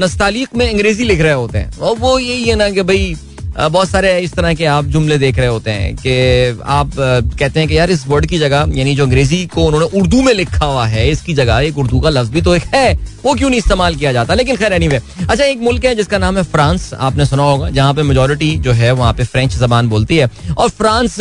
नस्तालीक 0.04 0.54
में 0.56 0.68
अंग्रेज़ी 0.68 1.04
लिख 1.04 1.20
रहे 1.20 1.32
होते 1.32 1.58
हैं 1.58 1.78
और 1.78 1.96
वो 1.99 2.18
यही 2.18 2.49
है 2.49 2.56
ना 2.56 2.70
कि 2.70 2.82
भाई 2.82 3.14
बहुत 3.62 3.88
सारे 3.88 4.19
इस 4.21 4.33
तरह 4.33 4.55
के 4.55 4.64
आप 4.64 4.85
जुमले 4.87 5.17
देख 5.19 5.38
रहे 5.38 5.47
होते 5.47 5.71
हैं 5.71 5.95
कि 5.97 6.61
आप 6.62 6.90
कहते 6.97 7.61
हैं 7.61 7.69
कि 7.69 7.76
यार 7.79 7.90
इस 7.90 8.07
वर्ड 8.09 8.26
की 8.26 8.38
जगह, 8.38 8.73
यानी 8.75 8.95
जो 8.95 9.05
अंग्रेज़ी 9.05 9.45
को 9.47 9.64
उन्होंने 9.64 9.87
उर्दू 10.00 10.23
में 10.23 10.33
लिखा 10.35 10.64
हुआ 10.64 10.87
है, 10.87 11.09
इसकी 11.11 11.35
जगह 11.35 11.59
एक 11.61 11.79
उर्दू 11.79 12.00
का 12.00 12.11
लफ्ज 12.11 12.31
भी 12.31 12.43
तो 12.43 12.55
एक 12.55 12.64
है, 12.75 12.93
वो 13.25 13.35
क्यों 13.35 13.49
नहीं 13.50 13.59
इस्तेमाल 13.59 13.95
किया 13.95 14.12
जाता? 14.12 14.35
लेकिन 14.35 14.57
खैर 14.57 14.73
एनीवे 14.73 15.00
अच्छा 15.21 15.45
एक 15.45 15.59
मुल्क 15.61 15.85
है 15.85 15.95
जिसका 15.95 16.19
नाम 16.19 16.37
है 16.37 16.43
फ्रांस, 16.45 16.90
आपने 16.95 17.26
सुना 17.26 17.43
होगा, 17.43 17.71
जहाँ 17.71 17.95
पे 17.95 18.02
मेजोरिटी 18.02 18.57
जो 18.59 18.73
है, 18.73 18.90
वहाँ 18.93 19.12
पे 19.14 19.25
फ्रेंच 19.25 19.55
जबान 19.55 19.88
बोलती 19.88 20.17
है। 20.17 20.31
और 20.50 20.69
फ्रांस, 20.71 21.17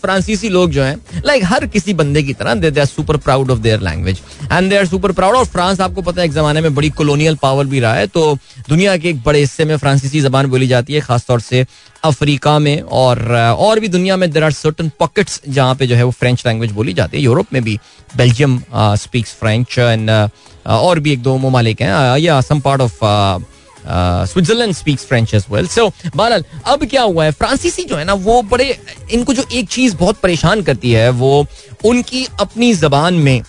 फ्रांसीसी 0.00 0.48
लोग 0.48 0.70
जो 0.70 0.82
है 0.82 0.96
लाइक 1.26 1.44
हर 1.44 1.66
किसी 1.66 1.94
बंदे 1.94 2.22
की 2.22 2.32
तरह 2.34 2.54
they 2.56 2.80
are 2.80 2.86
super 2.86 3.16
proud 3.18 3.50
of 3.50 3.58
their 3.58 3.80
language 3.82 4.20
and 4.52 4.70
they 4.70 4.76
are 4.76 4.86
super 4.86 5.12
proud 5.12 5.36
और 5.36 5.44
फ्रांस, 5.46 5.80
आपको 5.80 6.02
पता 6.02 6.20
है, 6.20 6.26
एक 6.26 6.32
जमाने 6.32 6.60
में 6.60 6.74
बड़ी 6.74 6.90
कॉलोनियल 6.92 7.34
पावर 7.42 7.66
भी 7.66 7.80
रहा 7.80 7.94
है 7.94 8.06
तो 8.08 8.36
दुनिया 8.68 8.96
के 8.96 9.08
एक 9.08 9.22
बड़े 9.22 9.38
हिस्से 9.38 9.64
में 9.64 9.76
फ्रांसीसी 9.76 10.20
जबान 10.20 10.46
बोली 10.46 10.66
जाती 10.66 10.94
है, 10.94 11.00
खासतौर 11.00 11.40
से 11.40 11.64
अफ्रीका 12.04 12.58
में 12.58 12.80
और 12.80 13.18
और 13.32 13.80
भी 13.80 13.88
दुनिया 13.88 14.16
में 14.16 14.30
देर 14.30 14.44
आर 14.44 14.52
सर्टन 14.52 14.90
पॉकेट्स 14.98 15.40
जहाँ 15.48 15.74
पे 15.74 15.86
जो 15.86 15.96
है 15.96 16.04
वो 16.04 16.10
फ्रेंच 16.10 16.42
लैंग्वेज 16.46 16.72
बोली 16.72 16.92
जाती 16.92 17.16
है। 17.16 17.22
यूरोप 17.22 17.52
में 17.52 17.62
भी 17.64 17.78
बेल्जियम 18.16 18.60
स्पीक्स 18.74 19.32
फ्रेंच 19.34 19.78
एंड 19.78 20.10
और 20.66 20.98
भी 20.98 21.12
एक 21.12 21.22
दो 21.22 21.36
ममालिक 21.38 21.80
हैं। 21.82 22.18
या 22.18 22.40
some 22.40 22.60
part 22.60 22.80
of 22.80 22.98
Switzerland 24.28 24.74
speaks 24.74 25.04
French 25.06 25.34
as 25.34 25.44
well 25.50 25.66
so 25.68 25.88
बहरहाल, 26.06 26.44
अब 26.66 26.84
क्या 26.84 27.02
हुआ 27.02 27.24
है? 27.24 27.30
फ्रांसीसी 27.32 27.84
जो 27.84 27.96
है 27.96 28.04
ना, 28.04 28.12
वो 28.14 28.42
बड़े, 28.42 28.78
इनको 29.12 29.34
जो 29.34 29.44
एक 29.52 29.68
चीज़ 29.68 29.96
बहुत 29.96 30.20
परेशान 30.20 30.62
करती 30.62 30.92
है, 30.92 31.08
वो 31.10 31.46
उनकी 31.84 32.26
अपनी 32.40 32.72
जबान 32.74 33.14
में 33.14 33.42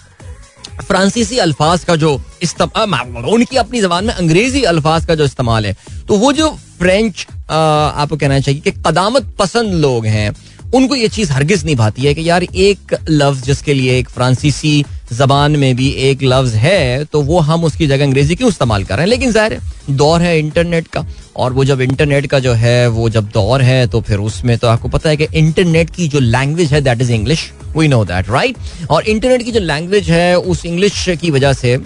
फ्रांसीसी 0.82 1.38
अल्फाज 1.38 1.84
का 1.84 1.96
जो 1.96 2.20
इस्तेमाल 2.44 3.24
उनकी 3.26 3.58
अपनी 3.58 3.82
जबान 3.82 4.06
में 4.06 4.14
अंग्रेज़ी 4.14 4.64
अल्फाज 4.64 5.06
का 5.06 5.16
जो 5.16 5.26
इस्तेमाल 5.26 5.66
है 5.66 5.76
तो 6.08 6.18
वो 6.18 6.32
जो 6.34 6.50
फ्रेंच 6.80 7.26
आपको 7.50 8.18
कहना 8.18 8.40
चाहिए 8.40 8.62
कि 8.62 8.72
कदामत 8.82 9.34
पसंद 9.40 9.74
लोग 9.76 10.06
हैं। 10.06 10.36
उनको 10.74 10.96
ये 10.96 11.08
चीज़ 11.08 11.32
हरगिज 11.32 11.64
नहीं 11.66 11.76
भाती 11.76 12.02
है 12.02 12.14
कि 12.14 12.30
यार 12.30 12.44
एक 12.44 12.96
लफ्ज 13.10 13.44
जिसके 13.46 13.74
लिए 13.74 13.98
एक 13.98 14.10
फ्रांसीसी 14.10 14.84
जबान 15.14 15.56
में 15.56 15.76
भी 15.76 15.90
एक 16.04 16.24
लफ्ज 16.24 16.54
है 16.56 17.04
तो 17.06 17.22
वो 17.22 17.40
हम 17.40 17.64
उसकी 17.64 17.88
जगह 17.88 18.04
अंग्रेज़ी 18.06 18.36
क्यों 18.36 18.50
इस्तेमाल 18.50 18.84
कर 18.84 18.96
रहे 18.96 19.04
हैं? 19.04 19.10
लेकिन 19.10 19.32
ज़ाहिर 19.32 19.54
है, 19.54 19.60
दौर 19.92 20.22
है 20.22 20.38
इंटरनेट 20.40 20.88
का, 20.88 21.06
और 21.36 21.54
वो 21.54 21.66
जब 21.66 21.82
इंटरनेट 21.82 22.26
का 22.28 22.40
जो 22.40 22.54
है, 22.54 22.88
वो 22.90 23.10
जब 23.10 23.30
दौर 23.34 23.62
है 23.62 23.86
तो 23.88 24.02
फिर 24.02 24.20
उसमें 24.20 24.58
तो 24.58 24.68
आपको 24.68 24.90
पता 24.90 25.10
है 25.10 25.18
कि 25.18 25.28
इंटरनेट 25.36 25.90
की 25.90 26.08
जो 26.08 26.20
लैंग्वेज 26.20 26.74
है, 26.74 26.82
that 26.82 27.02
is 27.02 27.12
English. 27.14 27.52
We 27.78 27.88
know 27.88 28.04
that 28.06 28.30
right 28.30 28.58
और 28.90 29.04
इंटरनेट 29.06 29.44
की 29.44 29.52
जो 29.52 29.60
लैंग्वेज 29.62 30.10
है, 30.10 30.38
उस 30.38 30.66
इंग्लिश 30.66 31.06
की 31.22 31.32
वजह 31.32 31.54
से 31.54 31.78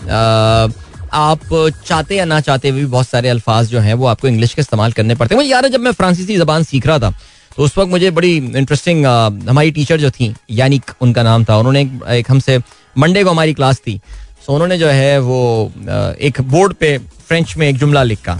आप 1.14 1.40
चाहते 1.86 2.16
या 2.16 2.26
ना 2.26 2.40
चाहते 2.42 2.70
हुए 2.70 2.80
भी 2.80 2.86
बहुत 2.88 3.08
सारे 3.08 3.30
अल्फाज 3.30 3.68
जो 3.68 3.80
हैं 3.80 3.94
वो 3.94 4.06
आपको 4.08 4.28
इंग्लिश 4.28 4.54
के 4.54 4.62
इस्तेमाल 4.62 4.92
करने 4.92 5.16
पड़ते 5.16 5.36
हैं। 5.36 5.44
यार 5.44 5.68
जब 5.68 5.80
मैं 5.80 5.92
फ्रांसीसी 5.92 6.38
जबान 6.38 6.64
सीख 6.64 6.88
रहा 6.88 7.00
था 7.00 7.12
तो 7.58 7.64
उस 7.64 7.78
वक्त 7.78 7.90
मुझे 7.92 8.12
बड़ी 8.12 8.36
इंटरेस्टिंग 8.38 9.06
हमारी 9.50 9.72
टीचर 9.72 10.00
जो 10.00 10.10
थी 10.12 10.34
यानी 10.52 10.80
उनका 11.02 11.24
नाम 11.24 11.44
था। 11.46 11.58
उन्होंने 11.58 11.82
एक 12.18 12.32
हमसे 12.32 12.58
मंडे 12.96 13.24
को 13.24 13.30
हमारी 13.30 13.54
क्लास 13.54 13.80
थी। 13.80 14.00
सो 14.46 14.54
उन्होंने 14.54 14.78
जो 14.78 14.88
है 14.88 15.20
वो 15.22 15.72
एक 16.22 16.42
बोर्ड 16.42 16.74
पे 16.74 16.98
फ्रेंच 16.98 17.56
में 17.58 17.68
एक 17.68 17.78
जुमला 17.78 18.04
लिखा। 18.04 18.40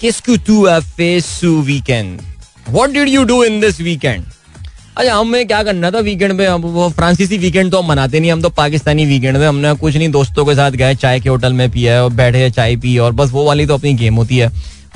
किसकू 0.00 0.36
टू 0.46 0.66
face 0.96 1.40
weekend 1.44 2.20
what 2.68 2.90
did 2.90 3.08
you 3.08 3.24
do 3.24 3.42
in 3.44 3.60
this 3.60 3.80
weekend 3.80 4.24
अच्छा 4.96 5.14
हमें 5.14 5.46
क्या 5.46 5.62
करना 5.62 5.90
था 5.90 5.98
वीकेंड 6.00 6.32
में? 6.32 6.46
अब 6.46 6.64
वो 6.74 6.88
फ्रांसीसी 6.90 7.38
वीकेंड 7.38 7.70
तो 7.72 7.80
हम 7.80 7.88
मनाते 7.88 8.20
नहीं 8.20 8.30
हम 8.32 8.42
तो 8.42 8.48
पाकिस्तानी 8.50 9.04
वीकेंड 9.06 9.36
में 9.36 9.46
हमने 9.46 9.72
कुछ 9.80 9.96
नहीं 9.96 10.08
दोस्तों 10.10 10.44
के 10.44 10.54
साथ 10.54 10.70
गए 10.82 10.94
चाय 10.94 11.20
के 11.20 11.28
होटल 11.28 11.52
में 11.52 11.70
पिया 11.70 11.92
है 11.94 12.04
और 12.04 12.12
बैठे 12.12 12.48
चाय 12.50 12.76
पी 12.76 12.96
और 12.98 13.12
बस 13.12 13.30
वो 13.32 13.44
वाली 13.44 13.66
तो 13.66 13.74
अपनी 13.74 13.92
गेम 13.94 14.14
होती 14.14 14.38
है। 14.38 14.46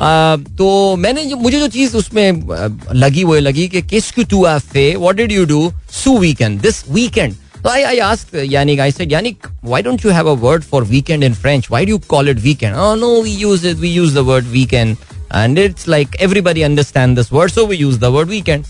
आ, 0.00 0.37
तो 0.37 0.97
मैंने 0.97 1.25
जो, 1.25 1.37
मुझे 1.37 1.59
जो 1.59 1.69
चीज़ 1.69 1.97
उसमें 1.97 2.49
लगी 2.95 3.25
वो 3.25 3.35
लगी 3.37 3.69
कि 3.69 3.83
किस 3.83 4.11
क्यू 4.12 4.25
टू 4.30 4.45
फे 4.73 4.95
what 4.97 5.16
did 5.16 5.33
you 5.33 5.45
do 5.47 5.71
so 5.95 6.16
weekend 6.19 6.61
this 6.61 6.85
weekend 6.90 7.35
तो 7.62 7.69
आई 7.69 7.83
आई 7.83 7.99
आस्क 7.99 8.35
यानी 8.50 8.78
आई 8.78 8.90
सेड 8.90 9.12
यानी 9.12 9.37
why 9.64 9.83
don't 9.83 10.04
you 10.07 10.12
have 10.12 10.30
a 10.30 10.35
word 10.40 10.62
for 10.62 10.85
weekend 10.87 11.25
in 11.25 11.35
French 11.35 11.71
why 11.71 11.87
do 11.87 11.98
call 12.09 12.29
it 12.29 12.38
weekend 12.40 12.74
no 13.01 13.20
we 13.22 13.35
use 13.37 13.66
it 13.68 13.77
we 13.77 13.92
use 13.92 14.14
the 14.14 14.29
word 14.29 14.46
weekend 14.48 14.96
and 15.37 15.59
it's 15.59 15.88
like 15.88 16.16
everybody 16.20 16.62
understand 16.62 17.16
this 17.18 17.33
word 17.33 17.53
so 17.53 17.66
we 17.66 17.77
use 17.77 17.98
the 18.01 18.05
word 18.16 18.29
weekend 18.29 18.64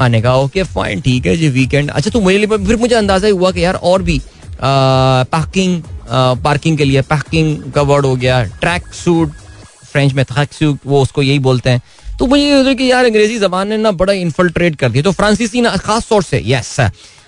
आने 0.00 0.20
का। 0.22 0.34
Okay 0.36 0.62
fine 0.64 1.00
ठीक 1.00 1.26
है 1.26 1.36
जी 1.36 1.48
weekend 1.50 1.90
अच्छा 1.90 2.10
तो 2.10 2.20
मेरे 2.20 2.38
लिए 2.38 2.58
फिर 2.58 2.76
मुझे 2.76 2.94
अंदाज़ा 2.94 3.26
ही 3.26 3.32
हुआ 3.32 3.50
कि 3.52 3.64
यार 3.64 3.74
और 3.74 4.02
भी 4.02 4.20
पार्किंग 4.62 5.82
पार्किंग 6.44 6.76
के 6.78 6.84
लिए। 6.84 7.02
पार्किंग 7.04 7.72
का 7.72 7.82
वर्ड 7.82 8.06
हो 8.06 8.14
गया 8.16 8.42
ट्रैक 8.60 8.92
सूट 8.94 9.32
फ्रेंच 9.84 10.12
में 10.12 10.24
ट्रैक 10.24 10.52
सूट 10.52 10.78
वो 10.86 11.02
उसको 11.02 11.22
यही 11.22 11.38
बोलते 11.40 11.70
हैं। 11.70 11.82
तो 12.18 12.26
मुझे 12.26 12.42
ये 12.42 12.74
कि 12.74 12.90
यार 12.90 13.04
अंग्रेज़ी 13.04 13.38
जबान 13.38 13.68
ने 13.68 13.76
ना 13.76 13.90
बड़ा 13.92 14.12
इन्फल्ट्रेट 14.14 14.76
कर 14.76 14.90
दिया। 14.90 15.02
तो 15.02 15.12
फ्रांसीसी 15.12 15.60
ना 15.60 15.76
खास 15.78 16.08
तौर 16.08 16.22
से 16.22 16.42
यस 16.46 16.76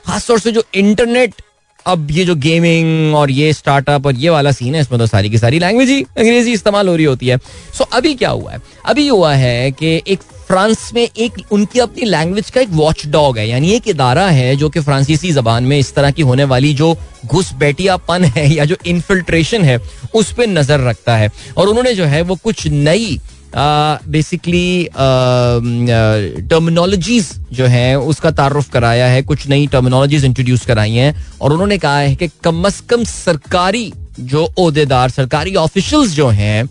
खास 0.07 0.27
तौर 0.27 0.39
से 0.39 0.53
जो 0.53 0.63
इंटरनेट 0.75 1.43
अब 1.87 2.11
ये 2.11 2.25
जो 2.25 2.35
गेमिंग 2.37 3.15
और 3.15 3.31
ये 3.31 3.53
स्टार्टअप 3.53 4.07
और 4.07 4.15
ये 4.17 4.31
वाला 4.31 4.53
सीन 4.53 4.75
है 4.75 4.81
इसमें 4.81 4.99
तो 4.99 5.07
सारी 5.07 5.31
की 5.31 5.39
सारी 5.39 5.59
लैंग्वेज 5.59 5.89
ही 5.89 6.01
अंग्रेज़ी 6.03 6.53
इस्तेमाल 6.53 6.89
हो 6.89 6.95
रही 6.97 7.05
होती 7.05 7.29
है। 7.29 7.37
सो 7.39 7.85
so, 7.85 7.91
अभी 7.93 8.15
क्या 8.15 8.31
हुआ 8.31 8.53
है? 8.53 8.61
अभी 8.85 9.07
हुआ 9.09 9.33
है 9.35 9.71
कि 9.73 10.01
एक 10.07 10.21
फ्रांस 10.49 10.91
में 10.95 11.03
एक, 11.03 11.33
उनकी 11.53 11.79
अपनी 11.81 12.05
लैंग्वेज 12.05 12.51
का 12.51 12.61
एक 12.61 12.69
वॉच 12.71 13.07
डॉग 13.07 13.39
है। 13.39 13.49
यानी 13.49 13.71
एक 13.73 13.89
इदारा 13.89 14.27
है 14.29 14.55
जो 14.57 14.69
कि 14.69 14.81
फ्रांसीसी 14.81 15.33
जबान 15.33 15.65
में 15.65 15.79
इस 15.79 15.95
तरह 15.95 16.11
की 16.11 16.23
होने 16.23 16.45
वाली 16.45 16.73
जो 16.75 16.97
घुस 17.27 17.53
बैठियापन 17.53 18.25
है 18.25 18.53
या 18.55 18.65
जो 18.65 18.77
इन्फिल्ट्रेशन 18.87 19.65
है, 19.65 19.79
उस 20.15 20.33
पर 20.33 20.47
नज़र 20.47 20.81
रखता 20.81 21.17
है। 21.17 21.31
और 21.57 21.69
उन्होंने 21.69 21.95
जो 21.95 22.05
है 22.05 22.23
वो 22.23 22.35
कुछ 22.45 22.67
नई 22.69 23.19
बेसिकली 23.57 24.89
टर्मिनोलॉजीज 26.51 27.29
जो 27.53 27.67
है, 27.67 27.99
उसका 27.99 28.31
तारुफ 28.31 28.71
कराया 28.71 29.07
है। 29.07 29.23
कुछ 29.23 29.49
नई 29.49 29.67
टर्मिनोलॉजीज 29.67 30.25
इंट्रोड्यूस 30.25 30.65
कराई 30.67 30.93
हैं। 30.93 31.15
और 31.41 31.53
उन्होंने 31.53 31.79
कहा 31.79 31.99
है 31.99 32.15
कि 32.17 32.29
कम 32.45 32.65
अज 32.65 32.81
कम 32.91 33.05
सरकारी 33.05 33.93
जो 34.21 34.45
अहदेदार 34.45 35.11
सरकारी 35.11 35.55
ऑफिशल्स 35.57 36.11
जो 36.11 36.29
हैं, 36.29 36.69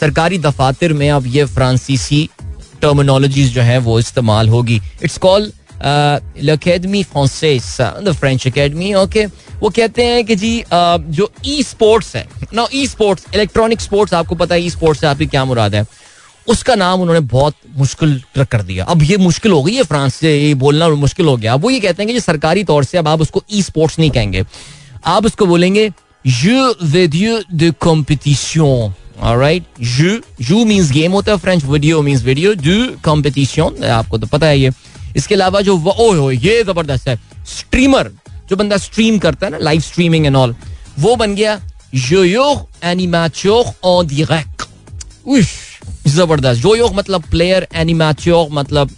सरकारी 0.00 0.38
दफातर 0.38 0.92
में 0.92 1.10
अब 1.10 1.26
ये 1.26 1.44
फ्रांसीसी 1.44 2.28
टर्मिनोलॉजीज 2.82 3.52
जो 3.54 3.62
है 3.62 3.78
वो 3.78 3.98
इस्तेमाल 3.98 4.48
होगी। 4.48 4.80
इट्स 5.02 5.18
कॉल 5.18 5.52
अकेडमी 6.50 7.02
फ्रांसेस 7.02 7.76
द 7.80 8.12
फ्रेंच 8.20 8.46
अकेडमी 8.46 8.92
ओके 8.94 9.26
वो 9.60 9.68
कहते 9.68 10.04
हैं 10.04 10.24
कि 10.26 10.36
जी 10.36 10.58
uh, 10.62 10.98
जो 11.00 11.30
ई 11.46 11.62
स्पोर्ट्स 11.62 12.14
है 12.16 12.26
ना 12.54 12.66
ई 12.74 12.86
स्पोर्ट्स 12.86 13.24
इलेक्ट्रॉनिक 13.34 13.80
स्पोर्ट्स 13.80 14.14
आपको 14.14 14.34
पता 14.34 14.54
है 14.54 14.62
ई 14.62 14.70
स्पोर्ट्स 14.70 15.00
से 15.00 15.06
आपकी 15.06 15.26
क्या 15.26 15.44
मुराद 15.44 15.74
है? 15.74 15.84
उसका 16.46 16.74
नाम 16.74 17.00
उन्होंने 17.00 17.20
बहुत 17.20 17.54
मुश्किल 17.76 18.20
कर 18.36 18.62
दिया। 18.62 18.84
अब 18.84 19.02
ये 19.02 19.16
मुश्किल 19.16 19.52
हो 19.52 19.62
गई 19.62 19.74
है 19.74 19.82
फ्रांस 19.82 20.14
से 20.14 20.36
ये 20.36 20.54
बोलना 20.54 20.88
मुश्किल 20.88 21.26
हो 21.26 21.36
गया। 21.36 21.52
अब 21.54 21.62
वो 21.62 21.70
ये 21.70 21.80
कहते 21.80 22.02
हैं 22.02 22.12
कि 22.12 22.20
सरकारी 22.20 22.64
तौर 22.64 22.84
से 22.84 22.98
अब 22.98 23.08
आप 23.08 23.20
उसको 23.20 23.42
ई 23.52 23.62
स्पोर्ट्स 23.62 23.98
नहीं 23.98 24.10
कहेंगे। 24.10 24.44
आप 25.06 25.26
उसको 25.26 25.46
बोलेंगे 25.46 25.88
जू 26.26 26.74
वीडियो 26.82 27.38
de 27.54 27.72
compétition। 27.86 28.92
राइट 29.16 29.64
जू 29.80 30.18
जू 30.44 30.64
मींस 30.64 30.90
गेम 30.92 31.12
होता 31.12 31.32
है 31.32 31.38
फ्रेंच 31.38 31.64
वीडियो 31.64 32.00
मींस 32.02 32.22
वीडियो 32.24 32.54
डू 32.56 32.74
कॉम्पिटिशन 33.04 33.84
आपको 33.90 34.18
तो 34.18 34.26
पता 34.26 34.46
है 34.46 34.58
ये। 34.58 34.70
इसके 35.16 35.34
अलावा 35.34 35.60
जो 35.60 35.76
ओ 35.76 36.12
हो 36.14 36.30
ये 36.30 36.62
ज़बरदस्त 36.64 37.08
है। 37.08 37.16
स्ट्रीमर 37.48 38.10
जो 38.48 38.56
बंदा 38.56 38.76
स्ट्रीम 38.78 39.18
करता 39.18 39.46
है 39.46 39.52
ना 39.52 39.58
लाइव 39.58 39.80
स्ट्रीमिंग 39.80 40.26
एंड 40.26 40.36
ऑल 40.36 40.54
वो 40.98 41.14
बन 41.16 41.34
गया 41.34 41.60
जो 41.96 42.24
योग 42.24 42.84
एनिमेचोर 42.84 43.64
ऑन 43.84 44.06
direct 44.08 44.66
ज़बरदस्त। 46.06 46.60
जो 46.62 46.74
योग 46.76 46.94
मतलब 46.94 47.22
प्लेयर 47.30 47.66
एनिमेचोर 47.74 48.48
मतलब 48.52 48.90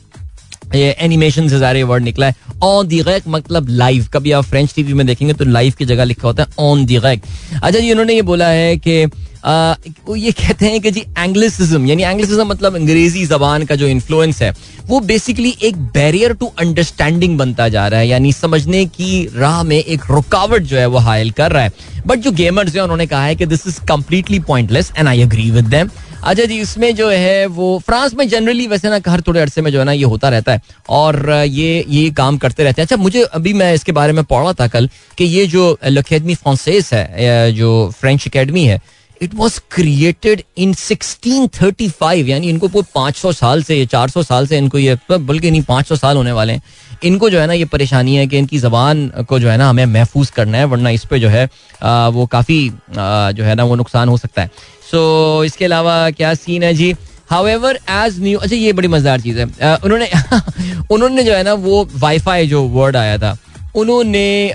ये 0.74 0.90
एनिमेशन 1.00 1.48
से 1.48 1.58
सारे 1.58 1.82
वर्ड 1.82 2.02
निकला 2.04 2.26
है। 2.26 2.34
ऑन 2.64 2.86
दी 2.88 3.02
गैक 3.02 3.22
मतलब 3.28 3.68
लाइव 3.68 4.06
कभी 4.12 4.32
आप 4.32 4.44
फ्रेंच 4.44 4.74
टीवी 4.74 4.92
में 4.92 5.06
देखेंगे 5.06 5.32
तो 5.34 5.44
लाइव 5.44 5.74
की 5.78 5.84
जगह 5.84 6.04
लिखा 6.04 6.26
होता 6.28 6.42
है 6.42 6.48
ऑन 6.60 6.84
दी 6.86 6.98
गैक 7.00 7.22
अच्छा 7.54 7.78
जी 7.78 7.90
उन्होंने 7.90 8.14
ये 8.14 8.22
बोला 8.22 8.48
है 8.48 8.76
कि 8.78 9.04
ये 9.46 10.30
कहते 10.32 10.66
हैं 10.66 10.80
कि 10.80 10.90
जी 10.90 11.00
एंग्लिसिज्म 11.18 11.86
यानी 11.86 12.02
एंग्लिसिज्म 12.02 12.46
मतलब 12.46 12.74
अंग्रेज़ी 12.74 13.24
जबान 13.26 13.64
का 13.66 13.74
जो 13.74 13.86
इन्फ्लुएंस 13.88 14.42
है, 14.42 14.52
वो 14.86 15.00
बेसिकली 15.02 15.54
एक 15.62 15.76
बैरियर 15.94 16.32
टू 16.32 16.46
अंडरस्टैंडिंग 16.60 17.36
बनता 17.38 17.68
जा 17.68 17.86
रहा 17.88 18.00
है, 18.00 18.08
यानी 18.08 18.32
समझने 18.32 18.84
की 18.86 19.28
राह 19.36 19.62
में 19.62 19.76
एक 19.76 20.10
रुकावट 20.10 20.62
जो 20.62 20.76
है 20.76 20.86
वो 20.86 20.98
हायल 21.00 21.30
कर 21.32 21.52
रहा 21.52 21.62
है। 21.62 21.72
बट 22.06 22.18
जो 22.18 22.32
गेमर्स 22.32 22.74
हैं, 22.74 22.82
उन्होंने 22.82 23.06
कहा 23.06 23.24
है 23.24 23.36
कि 23.36 23.46
this 23.46 23.66
is 23.66 23.80
completely 23.88 24.38
pointless 24.40 24.92
and 24.98 25.08
I 25.08 25.22
agree 25.22 25.50
with 25.50 25.64
them 25.66 25.90
अच्छा 26.18 26.44
जी, 26.44 26.58
इसमें 26.60 26.94
जो 26.96 27.08
है 27.08 27.46
वो, 27.46 27.78
फ्रांस 27.86 28.14
में 28.14 28.28
जनरली 28.28 28.66
वैसे 28.66 28.90
ना 28.90 29.00
हर 29.08 29.20
थोड़े 29.26 29.40
अरसे 29.40 29.62
में 29.62 29.70
जो 29.72 29.78
है 29.78 29.84
ना 29.84 29.92
ये 29.92 30.04
होता 30.04 30.28
रहता 30.28 30.52
है, 30.52 30.60
और 30.90 31.30
ये 31.30 31.84
ये 31.88 32.10
काम 32.12 32.38
करते 32.38 32.64
रहते 32.64 32.82
हैं। 32.82 32.86
अच्छा 32.86 32.96
मुझे 32.96 33.22
अभी 33.22 33.52
मैं 33.52 33.72
इसके 33.74 33.92
बारे 33.92 34.12
में 34.12 34.22
पढ़ा 34.24 34.52
था 34.52 34.66
कल 34.66 34.88
कि 35.18 35.24
ये 35.24 35.46
जो 35.46 35.70
अकेडमी 35.84 36.34
फ्रांसेस 36.34 36.92
है 36.92 37.52
जो 37.52 37.70
फ्रेंच 38.00 38.26
अकेडमी 38.26 38.64
है 38.64 38.80
इट 39.22 39.34
वॉज़ 39.34 39.60
क्रिएटेड 39.70 40.42
इन 40.58 40.74
1635 40.74 42.28
यानी 42.28 42.48
इनको 42.48 42.68
पूरे 42.68 42.86
कोई 42.92 43.12
500 43.12 43.32
साल 43.34 43.62
से 43.62 43.76
या 43.76 43.84
400 43.84 44.24
साल 44.24 44.46
से 44.46 44.58
इनको 44.58 44.78
ये 44.78 44.96
बल्कि 45.10 45.50
नहीं 45.50 45.62
500 45.62 45.96
साल 45.96 46.16
होने 46.16 46.32
वाले 46.32 46.52
हैं। 46.52 46.62
इनको 47.04 47.30
जो 47.30 47.40
है 47.40 47.46
ना 47.46 47.52
ये 47.52 47.64
परेशानी 47.64 48.14
है 48.16 48.26
कि 48.26 48.38
इनकी 48.38 48.58
जबान 48.58 49.08
को 49.28 49.38
जो 49.38 49.48
है 49.48 49.56
ना 49.56 49.68
हमें 49.68 49.86
महफूज 49.86 50.30
करना 50.30 50.58
है 50.58 50.64
वरना 50.64 50.90
इस 50.90 51.04
पर 51.04 51.18
जो 51.18 51.28
है 51.28 51.48
आ, 51.82 52.08
वो 52.08 52.26
काफ़ी 52.26 52.72
जो 52.90 53.44
है 53.44 53.54
ना 53.54 53.64
वो 53.64 53.76
नुकसान 53.76 54.08
हो 54.08 54.16
सकता 54.16 54.42
है। 54.42 54.50
सो 54.90 55.38
so, 55.40 55.46
इसके 55.46 55.64
अलावा 55.64 56.10
क्या 56.10 56.34
सीन 56.34 56.62
है 56.62 56.74
जी? 56.74 56.94
हाउएवर 57.30 57.78
एज 57.90 58.20
न्यू 58.22 58.38
अच्छा 58.38 58.56
ये 58.56 58.72
बड़ी 58.72 58.88
मज़ेदार 58.88 59.20
चीज़ 59.20 59.38
है। 59.38 59.76
उन्होंने 59.76 60.10
उन्होंने 60.90 61.22
जो 61.22 61.32
है 61.32 61.42
ना 61.42 61.52
वो 61.52 61.88
वाईफाई 61.94 62.46
जो 62.46 62.62
वर्ड 62.62 62.96
आया 62.96 63.18
था 63.18 63.36
उन्होंने 63.74 64.52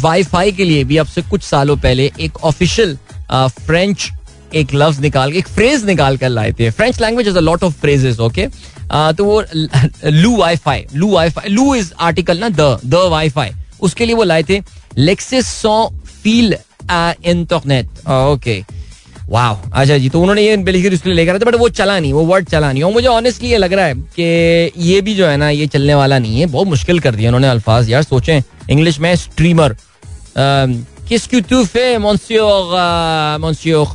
वाईफाई 0.00 0.52
के 0.52 0.64
लिए 0.64 0.84
भी 0.84 0.96
अब 0.96 1.06
से 1.06 1.22
कुछ 1.22 1.42
सालों 1.42 1.76
पहले 1.76 2.10
एक 2.20 2.44
ऑफिशियल 2.44 2.98
फ्रेंच 3.30 4.08
एक 4.54 4.74
लफ्ज 4.74 5.00
निकाल 5.00 5.32
के, 5.32 5.38
एक 5.38 5.48
फ्रेज 5.48 5.84
निकाल 5.86 6.16
कर 6.16 6.28
लाए 6.28 6.52
थे। 6.60 6.70
French 6.70 7.00
language 7.00 7.28
is 7.28 7.36
a 7.36 7.40
lot 7.40 7.64
of 7.64 7.74
phrases 7.80 8.20
okay 8.20 8.46
तो 9.14 9.24
वो 9.24 9.42
लू 10.04 10.36
वाई 10.36 10.56
फाई 10.56 10.86
लू 10.94 11.10
वाई 11.10 11.30
फाई 11.30 11.48
लू 11.48 11.74
इज़ 11.74 11.92
आर्टिकल 12.00 12.38
ना 12.38 12.48
द 12.50 12.78
द 12.84 13.08
वाई 13.10 13.28
फाई 13.30 13.50
उसके 13.80 14.06
लिए 14.06 14.14
वो 14.14 14.24
लाए 14.24 14.42
थे 14.42 14.60
lexis 14.98 15.48
so 15.52 15.92
feel 16.22 16.56
internet 16.90 18.08
okay 18.08 18.62
वाह 19.30 19.80
अच्छा 19.80 19.96
जी 19.98 20.08
तो 20.08 20.20
उन्होंने 20.20 20.42
ये 20.42 20.56
बिल्कुल 20.56 20.94
उसके 20.94 21.12
लेकर 21.12 21.32
आए 21.32 21.38
थे 21.38 21.44
बट 21.44 21.54
वो 21.54 21.68
चला 21.70 21.98
नहीं, 22.00 22.12
वो 22.12 22.24
वर्ड 22.24 22.46
चला 22.48 22.72
नहीं। 22.72 22.82
और 22.82 22.92
मुझे 22.92 23.06
ऑनेस्टली 23.08 23.48
ये 23.50 23.56
लग 23.58 23.72
रहा 23.72 23.84
है 23.86 23.94
कि 23.94 24.72
ये 24.82 25.00
भी 25.00 25.14
जो 25.14 25.26
है 25.26 25.36
ना, 25.36 25.48
ये 25.50 25.66
चलने 25.66 25.94
वाला 25.94 26.18
नहीं 26.18 26.40
है, 26.40 26.46
बहुत 26.46 26.68
मुश्किल 26.68 27.00
कर 27.00 27.14
दिया 27.14 27.28
उन्होंने 27.28 27.48
अल्फाज। 27.48 27.90
यार 27.90 28.02
सोचें 28.02 28.40
इंग्लिश 28.70 28.98
में 29.00 29.14
स्ट्रीमर 29.16 29.76
किसकी 31.08 31.40
टू 31.50 31.62
मोनसियोर 32.00 32.74
मोनसियोर 33.40 33.86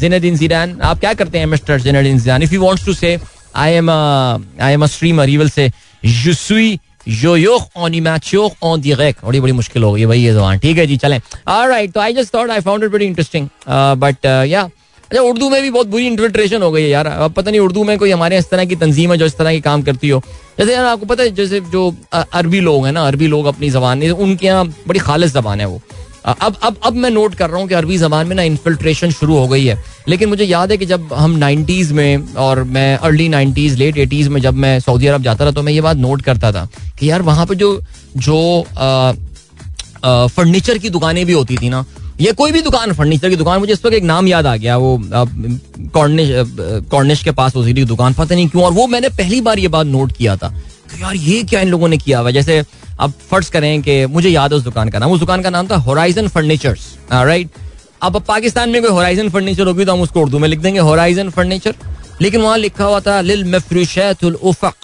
जिनदीन 0.00 0.36
जिदान 0.36 0.78
आप 0.82 1.00
क्या 1.00 1.12
करते 1.14 1.38
हैं 1.38 1.46
mister 1.46 1.80
Zinedine 1.80 2.18
Zidane 2.18 2.42
if 2.42 2.54
you 2.54 2.62
wants 2.62 2.84
to 2.86 2.92
say 2.94 3.18
I 3.54 3.72
am 3.72 3.90
I 3.90 4.72
am 4.72 4.82
a 4.82 4.86
streamer 4.86 5.28
you 5.28 5.38
will 5.38 5.50
say 5.50 5.70
you 6.04 6.34
सुई 6.34 6.78
जो 7.08 7.36
योग 7.36 7.62
ऑन 7.76 7.94
इमैच्योर 7.94 8.50
ऑन 8.62 8.80
डायरेक्ट 8.80 9.24
बड़ी 9.24 9.40
बड़ी 9.40 9.52
मुश्किल 9.52 9.82
हो 9.82 9.92
गई 9.92 10.06
भाई 10.06 10.20
ये 10.20 10.32
जवान 10.34 10.58
ठीक 10.58 10.78
है 10.78 10.86
जी, 10.86 10.96
चलें। 10.96 11.20
ऑलराइट 11.48 11.92
तो 11.92 12.00
I 12.00 12.14
just 12.14 12.34
thought 12.34 12.50
I 12.50 12.60
found 12.60 12.84
it 12.84 12.90
very 12.92 13.06
interesting 13.06 13.48
but 13.68 14.26
yeah 14.26 14.62
अच्छा 14.62 15.22
उर्दू 15.22 15.48
में 15.50 15.60
भी 15.62 15.70
बहुत 15.70 15.86
बुरी 15.86 16.06
इंटरप्रिटेशन 16.06 16.62
हो 16.62 16.70
गई 16.72 16.82
है 16.82 16.88
यार। 16.88 17.06
अब 17.06 17.32
पता 17.32 17.50
नहीं 17.50 17.60
उर्दू 17.60 17.82
में 17.84 17.98
कोई 17.98 18.10
हमारे 18.10 18.36
इस 18.38 18.48
तरह 18.50 18.64
की 18.64 18.76
तंजीम 18.76 19.10
है 19.12 19.16
जो 19.18 19.26
इस 19.26 19.36
तरह 19.38 19.52
की 19.52 19.60
काम 19.60 19.82
करती 19.82 20.08
हो। 20.08 20.22
जैसे 20.58 20.72
यार 20.74 20.84
आपको 20.84 21.06
पता 21.06 21.22
है, 21.22 21.30
जैसे 21.30 21.60
जो 21.72 21.94
अरबी 22.12 22.60
लोग 22.60 22.86
हैं 22.86 22.92
ना, 22.92 23.06
अरबी 23.06 23.26
लोग 23.26 23.46
अपनी 23.46 23.70
जबान, 23.70 24.02
उनके 24.04 24.46
यहाँ 24.46 24.64
बड़ी 24.88 25.00
खालिश 25.00 25.32
जबान 25.32 25.60
है 25.60 25.66
वो। 25.66 25.82
अब 26.24 26.56
अब 26.62 26.76
अब 26.86 26.94
मैं 26.94 27.10
नोट 27.10 27.34
कर 27.34 27.50
रहा 27.50 27.60
हूँ 27.60 27.68
कि 27.68 27.74
अरबी 27.74 27.96
जबान 27.98 28.26
में 28.26 28.34
ना 28.36 28.42
इन्फिल्ट्रेशन 28.42 29.10
शुरू 29.10 29.36
हो 29.36 29.46
गई 29.48 29.64
है। 29.64 29.76
लेकिन 30.08 30.28
मुझे 30.28 30.44
याद 30.44 30.70
है 30.70 30.76
कि 30.78 30.86
जब 30.86 31.12
हम 31.12 31.30
नाइन्टीज 31.38 31.90
में 31.92 32.34
और 32.36 32.62
मैं 32.66 32.96
अर्ली 32.98 33.28
नाइन्टीज 33.28 33.78
लेट 33.78 33.98
एटीज 33.98 34.28
में 34.28 34.40
जब 34.40 34.54
मैं 34.56 34.78
सऊदी 34.80 35.06
अरब 35.06 35.22
जाता 35.22 35.46
था 35.46 35.50
तो 35.50 35.62
मैं 35.62 35.72
ये 35.72 35.80
बात 35.80 35.96
नोट 35.96 36.22
करता 36.22 36.52
था 36.52 36.68
कि 36.98 37.10
यार 37.10 37.22
वहाँ 37.22 37.46
पे 37.46 37.54
जो 37.54 37.80
जो 38.18 38.38
फर्नीचर 40.04 40.78
की 40.78 40.90
दुकानें 40.90 41.24
भी 41.26 41.32
होती 41.32 41.56
थी 41.56 41.68
ना, 41.68 41.84
ये 42.20 42.32
कोई 42.32 42.52
भी 42.52 42.60
दुकान 42.62 42.92
फर्नीचर 42.92 43.30
की 43.30 43.36
दुकान, 43.36 43.58
मुझे 43.60 43.72
इस 43.72 43.84
वक्त 43.84 43.94
एक 43.96 44.04
नाम 44.04 44.28
याद 44.28 44.46
आ 44.46 44.54
गया, 44.56 44.76
वो 44.76 45.00
कॉर्निश 45.94 46.28
कॉर्निश 46.90 47.22
के 47.24 47.30
पास 47.32 47.54
होती 47.56 47.74
थी 47.74 47.84
दुकान, 47.84 48.12
पता 48.14 48.34
नहीं 48.34 48.48
क्यों, 48.48 48.64
और 48.64 48.72
वो 48.72 48.86
मैंने 48.86 49.08
पहली 49.10 49.40
बार 49.40 49.58
ये 49.58 49.68
बात 49.68 49.86
नोट 49.86 50.12
किया 50.12 50.36
था 50.36 50.48
कि 50.48 51.02
यार 51.02 51.16
ये 51.16 51.42
क्या 51.42 51.60
इन 51.60 51.68
लोगों 51.68 51.88
ने 51.88 51.96
किया 51.98 52.18
हुआ 52.18 52.30
जैसे 52.30 52.62
अब 53.00 53.12
फ़र्ज़ 53.30 53.50
करें 53.50 53.82
कि 53.82 54.04
मुझे 54.06 54.28
याद 54.28 54.52
है 54.52 54.58
उस 54.58 54.64
दुकान 54.64 54.88
का 54.88 54.98
नाम। 54.98 55.10
उस 55.10 55.20
दुकान 55.20 55.42
का 55.42 55.50
नाम 55.50 55.68
था 55.68 55.76
होराइजन 55.78 56.28
फर्नीचर्स 56.28 56.86
राइट 57.12 57.50
अब 58.02 58.20
पाकिस्तान 58.22 58.70
में 58.70 58.80
कोई 58.82 58.90
होराइजन 58.90 59.28
फर्नीचर 59.30 59.66
होगी 59.66 59.84
तो 59.84 59.92
हम 59.92 60.00
उसको 60.00 60.20
उर्दू 60.20 60.38
में 60.38 60.48
लिख 60.48 60.60
देंगे 60.60 60.80
होराइजन 60.80 61.30
फर्नीचर 61.30 61.74
लेकिन 62.22 62.40
वहाँ 62.40 62.58
लिखा 62.58 62.84
हुआ 62.84 63.00
था, 63.00 63.20
लिल 63.20 63.44
मफरुशैतुल 63.54 64.34
उफक। 64.34 64.74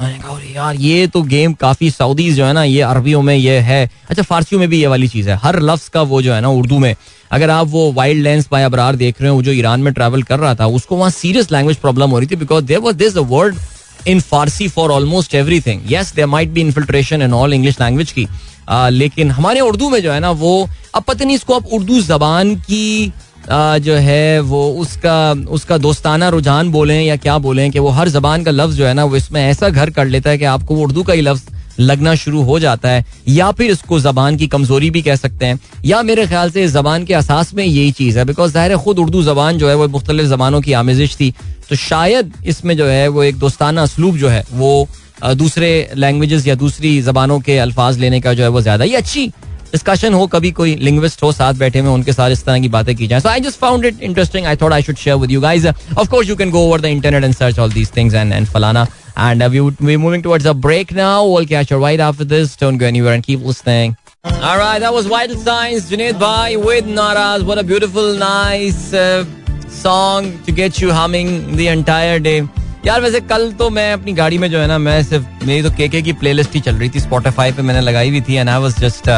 यार, 0.00 0.74
ये 0.74 1.06
तो 1.06 1.22
गेम 1.22 1.52
काफ़ी 1.54 1.90
सऊदीज 1.90 2.36
जो 2.36 2.44
है 2.44 2.52
ना, 2.52 2.62
ये 2.64 2.80
अरबियों 2.82 3.22
में 3.22 3.34
ये 3.34 3.58
है। 3.60 3.90
अच्छा 4.10 4.22
फारसियों 4.22 4.60
में 4.60 4.68
भी 4.68 4.80
ये 4.80 4.86
वाली 4.86 5.08
चीज़ 5.08 5.28
है। 5.30 5.36
हर 5.36 5.60
लफ्ज 5.60 5.88
का 5.88 6.02
वो 6.02 6.20
जो 6.22 6.32
है 6.32 6.40
ना, 6.40 6.48
उर्दू 6.50 6.78
में। 6.78 6.94
अगर 7.32 7.50
आप 7.50 7.66
वो 7.66 7.90
वाइल्ड 7.92 8.22
लेंस 8.22 8.48
बाय 8.52 8.62
अबरार 8.62 8.96
देख 8.96 9.20
रहे 9.22 9.30
हो, 9.30 9.42
जो 9.42 9.52
ईरान 9.52 9.80
में 9.80 9.92
ट्रैवल 9.92 10.22
कर 10.22 10.38
रहा 10.38 10.54
था, 10.54 10.66
उसको 10.68 10.96
वहाँ 10.96 11.10
सीरियस 11.10 11.52
लैंग्वेज 11.52 11.76
प्रॉब्लम 11.76 12.10
हो 12.10 12.18
रही 12.18 12.28
थी 12.28 12.36
because 12.36 12.64
there 12.64 12.78
was 12.78 12.96
this 12.96 13.16
word 13.16 13.56
in 14.06 14.20
Farsi 14.20 14.68
for 14.68 14.90
almost 14.90 15.34
everything 15.60 15.92
yes 15.92 16.12
there 16.16 16.26
might 16.26 16.48
be 16.48 16.60
infiltration 16.60 17.22
in 17.22 17.32
all 17.34 17.52
English 17.52 17.80
language 17.80 18.12
की 18.12 18.26
आ, 18.68 18.88
लेकिन 18.88 19.30
हमारे 19.30 19.60
उर्दू 19.60 19.88
में 19.90 20.00
जो 20.02 20.12
है 20.12 20.20
ना 20.20 20.30
वो 20.30 20.68
अब 20.94 21.02
पता 21.02 21.24
नहीं 21.24 21.36
इसको 21.36 21.54
आप 21.54 21.66
उर्दू 21.72 22.00
जबान 22.02 22.54
की 22.60 23.12
आ, 23.50 23.78
जो 23.78 23.94
है 23.94 24.40
वो 24.40 24.68
उसका 24.80 25.32
उसका 25.50 25.78
दोस्ताना 25.78 26.28
रुझान 26.28 26.70
बोलें 26.70 27.00
या 27.02 27.16
क्या 27.16 27.36
बोलें 27.38 27.70
कि 27.70 27.78
वो 27.78 27.90
हर 27.98 28.08
जबान 28.08 28.44
का 28.44 28.50
लफ्ज 28.50 28.76
जो 28.76 28.86
है 28.86 28.94
ना 28.94 29.04
वो 29.04 29.16
इसमें 29.16 29.40
ऐसा 29.42 29.68
घर 29.68 29.90
कर 29.90 30.06
लेता 30.06 30.30
है 30.30 30.38
कि 30.38 30.44
आपको 30.54 30.76
उर्दू 30.76 31.02
का 31.02 31.12
ही 31.12 31.20
लफ्ज 31.20 31.55
लगना 31.80 32.14
शुरू 32.16 32.42
हो 32.42 32.58
जाता 32.58 32.88
है, 32.88 33.04
या 33.28 33.50
फिर 33.52 33.70
इसको 33.70 34.00
जबान 34.00 34.36
की 34.36 34.46
कमज़ोरी 34.48 34.90
भी 34.90 35.02
कह 35.02 35.16
सकते 35.16 35.46
हैं, 35.46 35.58
या 35.84 36.02
मेरे 36.02 36.26
ख्याल 36.26 36.50
से 36.50 36.66
जबान 36.68 37.04
के 37.04 37.14
असास 37.14 37.54
में 37.54 37.64
यही 37.64 37.90
चीज़ 37.92 38.18
है 38.18 38.24
बिकॉज़ 38.24 38.52
ज़ाहिर 38.52 38.76
खुद 38.78 38.98
उर्दू 38.98 39.22
जबान 39.24 39.58
जो 39.58 39.68
है 39.68 39.74
वो 39.76 39.88
मुख्तलिफ़ 39.88 40.26
जबानों 40.26 40.60
की 40.60 40.72
आमेजिश 40.74 41.16
थी 41.16 41.32
तो 41.68 41.76
शायद 41.78 42.32
इसमें 42.46 42.76
जो 42.76 42.86
है 42.86 43.08
वो 43.08 43.22
एक 43.24 43.38
दोस्ताना 43.38 43.82
असलूब 43.82 44.16
जो 44.16 44.28
है 44.28 44.44
वो 44.52 44.88
दूसरे 45.34 45.68
लैंग्वेजेस 45.96 46.46
या 46.46 46.54
दूसरी 46.56 47.00
जबानों 47.02 47.38
के 47.40 47.58
अल्फाज 47.58 47.98
लेने 47.98 48.20
का 48.20 48.34
जो 48.34 48.42
है 48.42 48.48
वो 48.48 48.60
ज़्यादा 48.60 48.84
ये 48.84 48.96
अच्छी 48.96 49.26
डिस्कशन 49.72 50.14
हो, 50.14 50.26
कभी 50.26 50.50
कोई 50.52 50.74
लिंग्विस्ट 50.76 51.22
हो 51.22 51.30
साथ 51.32 51.54
बैठे 51.54 51.80
में 51.82 51.88
उनके 51.90 52.12
साथ 52.12 52.30
इस 52.30 52.44
तरह 52.44 52.60
की 52.60 52.68
बातें 52.68 52.94
की 52.96 53.06
जाए। 53.06 53.20
So 53.20 53.28
I 53.28 53.40
just 53.40 53.58
found 53.60 53.84
it 53.84 54.02
interesting 54.02 54.46
I 54.46 54.56
thought 54.56 54.72
I 54.72 54.82
should 54.82 54.96
share 54.96 55.16
with 55.16 55.30
you 55.30 55.40
guys 55.40 55.66
of 55.66 56.08
course 56.08 56.28
you 56.28 56.36
can 56.36 56.50
go 56.50 56.60
over 56.66 56.80
the 56.80 56.84
internet 56.86 57.24
and 57.24 57.34
search 57.34 57.58
all 57.58 57.72
these 57.72 57.90
things 57.96 58.14
and 58.14 58.32
and 58.32 58.46
फलाना 58.46 58.86
And 59.16 59.42
uh, 59.42 59.48
we 59.50 59.60
would, 59.60 59.80
we're 59.80 59.98
moving 59.98 60.22
towards 60.22 60.44
a 60.44 60.52
break 60.52 60.92
now. 60.92 61.26
We'll 61.26 61.46
catch 61.46 61.70
you 61.70 61.78
right 61.78 61.98
after 61.98 62.24
this. 62.24 62.56
Don't 62.56 62.76
go 62.76 62.86
anywhere 62.86 63.14
and 63.14 63.22
keep 63.22 63.40
listening. 63.40 63.96
All 64.24 64.58
right, 64.58 64.78
that 64.78 64.92
was 64.92 65.06
Vital 65.06 65.36
Signs, 65.36 65.90
Junaid 65.90 66.18
Bhai 66.18 66.56
with 66.56 66.84
Naraz. 66.84 67.44
What 67.44 67.58
a 67.58 67.64
beautiful, 67.64 68.14
nice 68.14 68.92
uh, 68.92 69.24
song 69.68 70.42
to 70.44 70.52
get 70.52 70.80
you 70.80 70.92
humming 70.92 71.56
the 71.56 71.68
entire 71.68 72.18
day. 72.18 72.42
यार 72.86 73.00
वैसे 73.00 73.20
कल 73.20 73.50
तो 73.58 73.68
मैं 73.70 73.92
अपनी 73.92 74.12
गाड़ी 74.12 74.36
में 74.38 74.50
जो 74.50 74.58
है 74.58 74.66
ना 74.66 74.76
मैं 74.78 75.02
सिर्फ़ 75.02 75.44
मेरी 75.46 75.62
तो 75.62 75.70
केके 75.76 76.02
की 76.02 76.12
प्लेलिस्ट 76.20 76.54
ही 76.54 76.60
चल 76.60 76.74
रही 76.76 76.88
थी 76.94 77.00
स्पॉटिफाई 77.00 77.52
पे 77.52 77.62
मैंने 77.62 77.80
लगाई 77.80 78.08
हुई 78.10 78.20
थी 78.28 78.34
and 78.34 78.48
I 78.48 78.60
was 78.62 78.78
just 78.80 79.08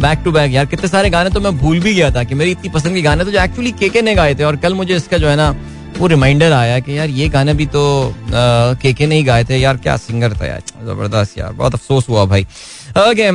back 0.00 0.22
to 0.24 0.32
back 0.32 0.52
यार 0.52 0.66
कितने 0.66 0.88
सारे 0.88 1.10
गाने 1.10 1.30
तो 1.30 1.40
मैं 1.40 1.56
भूल 1.58 1.80
भी 1.80 1.94
गया 1.94 2.10
था 2.14 2.24
कि 2.24 2.34
मेरी 2.34 2.50
इतनी 2.50 2.68
पसंद 2.76 2.94
के 2.94 3.02
गाने 3.02 3.24
तो 3.24 3.30
जो 3.30 3.40
एक्चुअली 3.42 3.72
केके 3.82 4.02
ने 4.02 4.14
गाए 4.14 4.34
थे 4.38 4.44
और 4.44 4.56
कल 4.64 4.74
मुझे 4.74 4.96
इसका 4.96 5.18
जो 5.18 5.28
है 5.28 5.36
ना 5.36 5.54
वो 5.98 6.06
रिमाइंडर 6.06 6.52
आया 6.52 6.78
कि 6.80 6.96
यार, 6.98 7.08
ये 7.08 7.28
गाने 7.28 7.52
भी 7.54 7.66
तो 7.66 7.82
के 8.30 8.92
के 8.92 9.06
नहीं 9.06 9.26
गाए 9.26 9.44
थे। 9.44 9.56
यार, 9.58 9.76
क्या 9.76 9.96
सिंगर 9.96 10.32
था 10.40 10.46
यार। 10.46 10.62
ज़बरदस्त 10.86 11.38
यार, 11.38 11.52
बहुत 11.52 11.74
अफसोस 11.74 12.08
हुआ 12.08 12.24
भाई। 12.24 12.42
ओके 12.98 13.30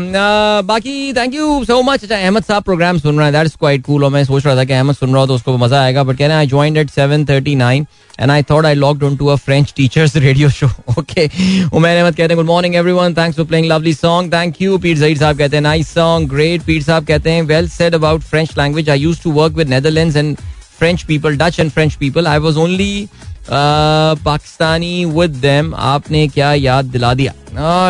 बाकी 0.67 1.13
थैंक 1.13 1.33
यू 1.35 1.63
सो 1.65 1.81
मच 1.83 2.03
अच्छा 2.03 2.15
अहमद 2.17 2.43
साहब 2.43 2.63
प्रोग्राम 2.63 2.97
सुन 2.99 3.17
रहा 3.17 3.25
है। 3.25 3.31
दैट 3.31 3.45
इज़ 3.45 3.55
क्वाइट 3.59 3.83
कूल 3.85 4.03
और 4.03 4.11
मैं 4.11 4.23
सोच 4.25 4.45
रहा 4.45 4.55
था 4.55 4.63
कि 4.63 4.73
अहमद 4.73 4.95
सुन 4.95 5.09
रहा 5.09 5.19
हो 5.19 5.27
तो 5.27 5.35
उसको 5.35 5.57
मज़ा 5.57 5.81
आएगा। 5.83 6.03
बट 6.03 6.17
कहना 6.17 6.37
I 6.37 6.47
join 6.47 6.77
at 6.77 6.89
seven 6.89 7.25
thirty 7.25 7.55
nine 7.55 7.85
and 8.19 8.31
I 8.31 8.43
thought 8.49 8.65
I 8.65 8.75
locked 8.75 9.03
on 9.03 9.17
to 9.17 9.27
a 9.27 9.35
French 9.37 9.73
teachers 9.77 10.15
radio 10.17 10.49
show 10.49 10.67
okay 10.99 11.29
Umair 11.67 11.97
Ahmed 11.97 12.15
कहते 12.15 12.33
हैं 12.33 12.35
good 12.35 12.45
morning 12.45 12.75
everyone 12.75 13.13
thanks 13.15 13.37
for 13.37 13.45
playing 13.45 13.67
lovely 13.67 13.93
song 13.93 14.33
thank 14.33 14.61
you 14.61 14.77
Pir 14.77 14.97
Zaheer 14.97 15.17
sahab 15.17 15.37
कहते 15.37 15.57
हैं 15.57 15.63
nice 15.63 15.93
song 15.93 16.29
great 16.29 16.61
Pir 16.65 16.81
साहब 16.83 17.05
कहते 17.05 17.31
हैं 17.31 17.41
well 17.43 17.69
said 17.69 17.95
about 17.95 18.21
French 18.23 18.57
language 18.57 18.89
I 18.89 18.99
use 18.99 19.21
to 19.23 19.31
work 19.33 19.53
with 19.53 19.69
Netherlands 19.69 20.15
and 20.15 20.37
French 20.81 21.03
people 21.03 21.35
Dutch 21.37 21.59
and 21.59 21.71
French 21.71 21.93
people 21.95 22.27
I 22.27 22.37
was 22.39 22.57
only 22.59 23.07
Pakistani 23.49 24.93
with 25.07 25.31
them 25.41 25.73
आपने 25.75 26.27
क्या 26.27 26.53
याद 26.53 26.85
दिला 26.85 27.13
दिया? 27.13 27.33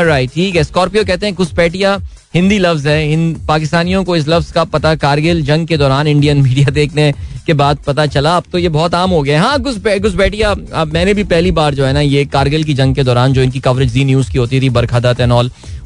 राइट 0.03 0.31
ठीक 0.33 0.55
है। 0.55 0.63
स्कॉर्पियो 0.63 1.03
कहते 1.05 1.25
हैं 1.25 1.35
घुसपैठिया 1.35 1.97
हिंदी 2.35 2.57
लफ्ज 2.59 2.87
है। 2.87 3.11
इन 3.13 3.33
पाकिस्तानियों 3.47 4.03
को 4.03 4.15
इस 4.15 4.27
लफ्ज 4.27 4.51
का 4.51 4.63
पता 4.65 4.93
कारगिल 4.95 5.41
जंग 5.45 5.67
के 5.67 5.77
दौरान 5.77 6.07
इंडियन 6.07 6.41
मीडिया 6.41 6.71
देखने 6.79 7.11
के 7.45 7.53
बाद 7.53 7.77
पता 7.87 8.05
चला। 8.07 8.35
अब 8.37 8.43
तो 8.51 8.57
ये 8.57 8.69
बहुत 8.69 8.95
आम 8.95 9.09
हो 9.11 9.21
गया 9.21 9.41
हाँ। 9.41 9.57
घुसपैठिया 9.59 10.51
अब 10.73 10.93
मैंने 10.93 11.13
भी 11.13 11.23
पहली 11.25 11.51
बार 11.51 11.73
जो 11.75 11.85
है 11.85 11.93
ना, 11.93 12.01
ये 12.01 12.25
कारगिल 12.27 12.63
की 12.63 12.73
जंग 12.73 12.95
के 12.95 13.03
दौरान 13.03 13.33
जो 13.33 13.41
इनकी 13.41 13.59
कवरेज 13.59 13.91
जी 13.93 14.05
न्यूज़ 14.05 14.31
की 14.31 14.37
होती 14.37 14.61
थी 14.61 14.69
बरखादत 14.71 15.19
एंड 15.19 15.33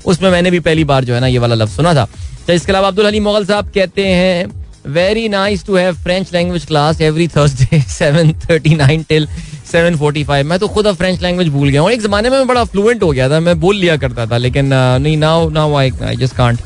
उसमें 0.05 0.29
मैंने 0.31 0.51
भी 0.51 0.59
पहली 0.59 0.83
बार 0.83 1.03
जो 1.05 1.13
है 1.13 1.19
ना, 1.19 1.27
ये 1.27 1.39
वाला 1.39 1.55
लफ्ज 1.55 1.75
सुना 1.75 1.93
था। 1.95 2.07
तो 2.47 2.53
इसके 2.53 2.71
अलावा 2.71 2.87
अब्दुल 2.87 3.05
अली 3.05 3.19
मोगल 3.19 3.45
साहब 3.45 3.71
कहते 3.75 4.07
हैं 4.07 4.64
very 4.87 5.27
nice 5.29 5.65
to 5.65 5.75
have 5.75 5.95
French 5.95 6.33
language 6.33 6.65
class 6.65 7.01
every 7.01 7.27
Thursday 7.27 7.79
seven 7.81 8.31
thirty 8.41 8.75
nine 8.75 9.03
till 9.09 9.27
seven 9.71 9.95
forty 9.97 10.23
five 10.23 10.47
मैं 10.47 10.59
तो 10.59 10.67
खुद 10.67 10.87
अब 10.87 10.95
फ्रेंच 10.95 11.21
लैंग्वेज 11.21 11.47
भूल 11.49 11.69
गया 11.69 11.81
हूँ। 11.81 11.91
एक 11.91 12.01
जमाने 12.01 12.29
में 12.29 12.37
मैं 12.37 12.47
बड़ा 12.47 12.63
फ्लुएंट 12.63 13.03
हो 13.03 13.11
गया 13.11 13.29
था, 13.29 13.39
मैं 13.39 13.59
बोल 13.59 13.75
लिया 13.75 13.97
करता 13.97 14.25
था, 14.25 14.37
लेकिन 14.37 14.69
नहीं 14.73 15.17
now 15.17 15.49
now 15.49 15.75
I 15.75 15.91
I 16.03 16.15
just 16.15 16.35
can't 16.35 16.59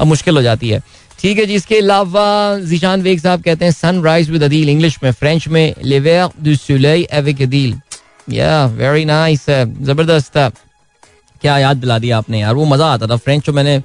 अब 0.00 0.06
मुश्किल 0.06 0.36
हो 0.36 0.42
जाती 0.42 0.68
है। 0.68 0.80
ठीक 1.20 1.38
है 1.38 1.46
जी, 1.46 1.54
इसके 1.54 1.78
अलावा 1.78 2.58
जीशान 2.60 3.02
वेग 3.02 3.20
साहब 3.20 3.42
कहते 3.42 3.64
हैं 3.64 3.72
sun 3.72 4.02
rise 4.04 4.30
with 4.30 4.42
Adeel 4.42 4.68
English 4.68 4.98
में 5.02 5.10
फ्रेंच 5.12 5.48
में 5.48 5.74
वेरी 8.76 9.04
नाइस 9.04 9.46
ज़बरदस्त 9.50 10.32
क्या 11.42 11.58
याद 11.58 11.76
दिला 11.76 11.98
दिया 11.98 12.18
आपने 12.18 12.40
यार, 12.40 12.54
वो 12.54 12.64
मज़ा 12.64 12.86
आता 12.86 13.06
था। 13.06 13.16
फ्रेंच 13.16 13.46
जो 13.46 13.52
मैंने 13.52 13.78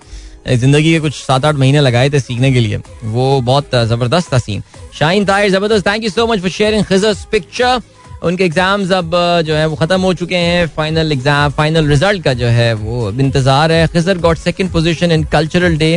ज़िंदगी 0.47 0.91
के 0.91 0.99
कुछ 0.99 1.13
सात 1.15 1.45
आठ 1.45 1.56
महीने 1.56 1.82
लगाए 1.82 2.10
थे 2.10 2.19
सीखने 2.19 2.51
के 2.54 2.60
लिए। 2.60 2.77
वो 3.06 3.41
बहुत 3.41 3.75
ज़बरदस्त 3.88 4.34
था 4.34 4.38
सीन 4.39 4.63
शाइन 4.99 5.25
ताहिर, 5.25 5.51
ज़बरदस्त। 5.51 5.88
Thank 5.88 6.04
you 6.04 6.10
so 6.10 6.27
much 6.27 6.39
for 6.39 6.49
sharing 6.51 6.86
picture 7.32 7.82
उनके 8.23 8.43
एग्ज़ाम्स 8.43 8.91
अब 8.91 9.12
जो 9.45 9.56
है, 9.56 9.65
वो 9.65 9.75
खत्म 9.75 10.01
हो 10.01 10.13
चुके 10.13 10.36
हैं। 10.38 10.67
फाइनल 10.75 11.12
एग्ज़ाम 11.12 11.51
फाइनल 11.51 11.88
रिज़ल्ट 11.89 12.23
का 12.23 12.34
जो 12.34 12.47
है, 12.47 12.73
वो 12.73 13.12
इंतज़ार 13.12 13.71
है। 13.71 13.88
Khizar 13.88 14.17
got 14.17 14.38
second 14.38 14.71
position 14.71 15.12
in 15.12 15.23
cultural 15.32 15.77
day 15.77 15.93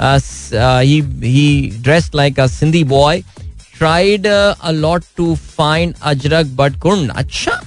he 0.00 1.70
dressed 1.82 2.14
like 2.14 2.40
a 2.40 2.46
Sindhi 2.48 2.82
boy 2.86 3.22
tried 3.78 4.26
a 4.26 4.70
lot 4.70 5.04
to 5.16 5.34
find 5.56 5.94
ajrak 6.02 6.46
but 6.56 6.80
couldn't 6.80 7.10
अच्छा 7.10 7.60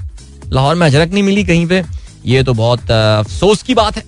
लाहौर 0.53 0.75
में 0.75 0.85
अजरक 0.87 1.13
नहीं 1.13 1.23
मिली 1.23 1.43
कहीं 1.43 1.65
पे। 1.67 1.83
ये 2.25 2.43
तो 2.43 2.53
बहुत 2.53 2.91
अफसोस 2.91 3.63
की 3.63 3.73
बात 3.75 3.97
है। 3.97 4.03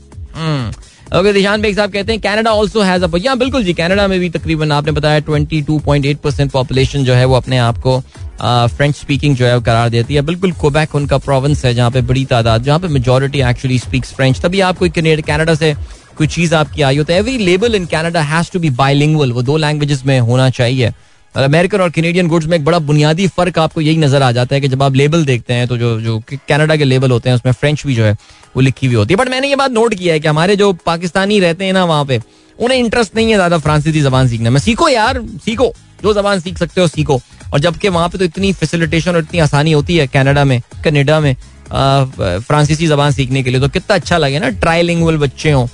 ओके 1.15 1.31
दिशान 1.33 1.61
बेग 1.61 1.75
साहब 1.75 1.91
कहते 1.91 2.11
हैं 2.11 2.19
कनाडा 2.21 2.51
आल्सो 2.51 2.81
हैज़ 2.81 3.03
अ 3.03 3.17
या 3.17 3.35
बिल्कुल 3.35 3.63
जी 3.63 3.73
कनाडा 3.73 4.07
में 4.07 4.19
भी 4.19 4.29
तकरीबन 4.29 4.71
आपने 4.71 4.91
बताया 4.91 5.19
22.8 5.21 6.15
परसेंट 6.23 6.51
पॉपुलेशन 6.51 7.03
जो 7.03 7.13
है 7.13 7.25
वो 7.25 7.35
अपने 7.35 7.57
आप 7.57 7.77
को 7.85 7.99
फ्रेंच 8.41 8.95
स्पीकिंग 8.95 9.35
जो 9.35 9.45
है 9.45 9.59
करार 9.61 9.89
देती 9.89 10.15
है। 10.15 10.21
बिल्कुल 10.21 10.51
कोबैक 10.61 10.95
उनका 10.95 11.17
प्रोविंस 11.19 11.63
है 11.65 11.73
जहाँ 11.73 11.91
पे 11.91 12.01
बड़ी 12.03 12.25
तादाद, 12.25 12.63
जहाँ 12.63 12.79
पे 12.79 12.87
मेजोरिटी 12.87 13.41
एक्चुअली 13.41 13.79
स्पीक्स 13.79 14.13
फ्रेंच 14.13 14.41
तभी 14.41 14.59
आप 14.61 14.77
कोई 14.77 14.89
कनाडा 14.89 15.55
से 15.55 15.73
कोई 16.17 16.27
चीज़ 16.27 16.55
आपकी 16.55 16.81
आई 16.81 16.97
हो 16.97 17.03
तो 17.03 17.13
every 17.13 17.37
label 17.37 17.75
in 17.75 17.85
Canada 17.87 18.21
has 18.23 18.51
to 18.53 18.59
be 18.59 18.69
bilingual 18.77 19.31
वो 19.31 19.41
दो 19.41 19.57
लैंग्वेजेस 19.57 20.05
में 20.05 20.19
होना 20.21 20.49
चाहिए। 20.51 20.93
अमेरिकन 21.35 21.81
और 21.81 21.89
कैनेडियन 21.91 22.27
गुड्स 22.27 22.45
में 22.47 22.57
एक 22.57 22.63
बड़ा 22.65 22.77
बुनियादी 22.81 23.27
फ़र्क 23.29 23.57
आपको 23.59 23.81
यही 23.81 23.97
नज़र 23.97 24.21
आ 24.21 24.31
जाता 24.31 24.55
है 24.55 24.61
कि 24.61 24.67
जब 24.67 24.83
आप 24.83 24.95
लेबल 24.95 25.25
देखते 25.25 25.53
हैं 25.53 25.67
तो 25.67 25.77
जो 25.77 25.99
जो 26.01 26.21
कनाडा 26.49 26.75
के 26.75 26.83
लेबल 26.83 27.11
होते 27.11 27.29
हैं, 27.29 27.35
उसमें 27.35 27.51
फ्रेंच 27.53 27.85
भी 27.87 27.95
जो 27.95 28.03
है 28.03 28.15
वो 28.57 28.61
लिखी 28.61 28.87
हुई 28.87 28.95
होती 28.95 29.13
है। 29.13 29.17
बट 29.17 29.29
मैंने 29.29 29.47
ये 29.47 29.55
बात 29.55 29.71
नोट 29.71 29.93
किया 29.95 30.13
है 30.13 30.19
कि 30.19 30.27
हमारे 30.27 30.55
जो 30.55 30.71
पाकिस्तानी 30.85 31.39
रहते 31.39 31.65
हैं 31.65 31.73
ना 31.73 31.83
वहाँ 31.85 32.05
पे, 32.05 32.19
उन्हें 32.59 32.77
इंटरेस्ट 32.79 33.15
नहीं 33.15 33.29
है 33.29 33.35
ज़्यादा 33.35 33.57
फ्रांसीसी 33.59 34.01
जबान 34.01 34.27
सीखने 34.27 34.49
में। 34.49 34.59
सीखो 34.59 34.87
यार, 34.89 35.21
सीखो। 35.45 35.73
जो 36.03 36.13
जबान 36.13 36.39
सीख 36.39 36.57
सकते 36.57 36.81
हो, 36.81 36.87
सीखो। 36.87 37.19
और 37.53 37.59
जबकि 37.59 37.89
वहाँ 37.89 38.09
पे 38.09 38.17
तो 38.17 38.25
इतनी 38.25 38.51
फैसिलिटेशन 38.53 39.11
और 39.11 39.19
इतनी 39.19 39.39
आसानी 39.39 39.71
होती 39.71 39.97
है 39.97 40.07
कनाडा 40.07 40.43
में 40.43 40.61
कनेडा 40.83 41.19
में 41.19 41.35
फ्रांसीसी 41.69 42.87
जबान 42.87 43.11
सीखने 43.11 43.43
के 43.43 43.49
लिए। 43.49 43.61
तो 43.61 43.69
कितना 43.69 43.95
अच्छा 43.95 44.17
लगे 44.17 44.39
ना 44.39 44.49
ट्राइलिंगुअल 44.57 45.17
बच्चे 45.17 45.51
हों। 45.51 45.67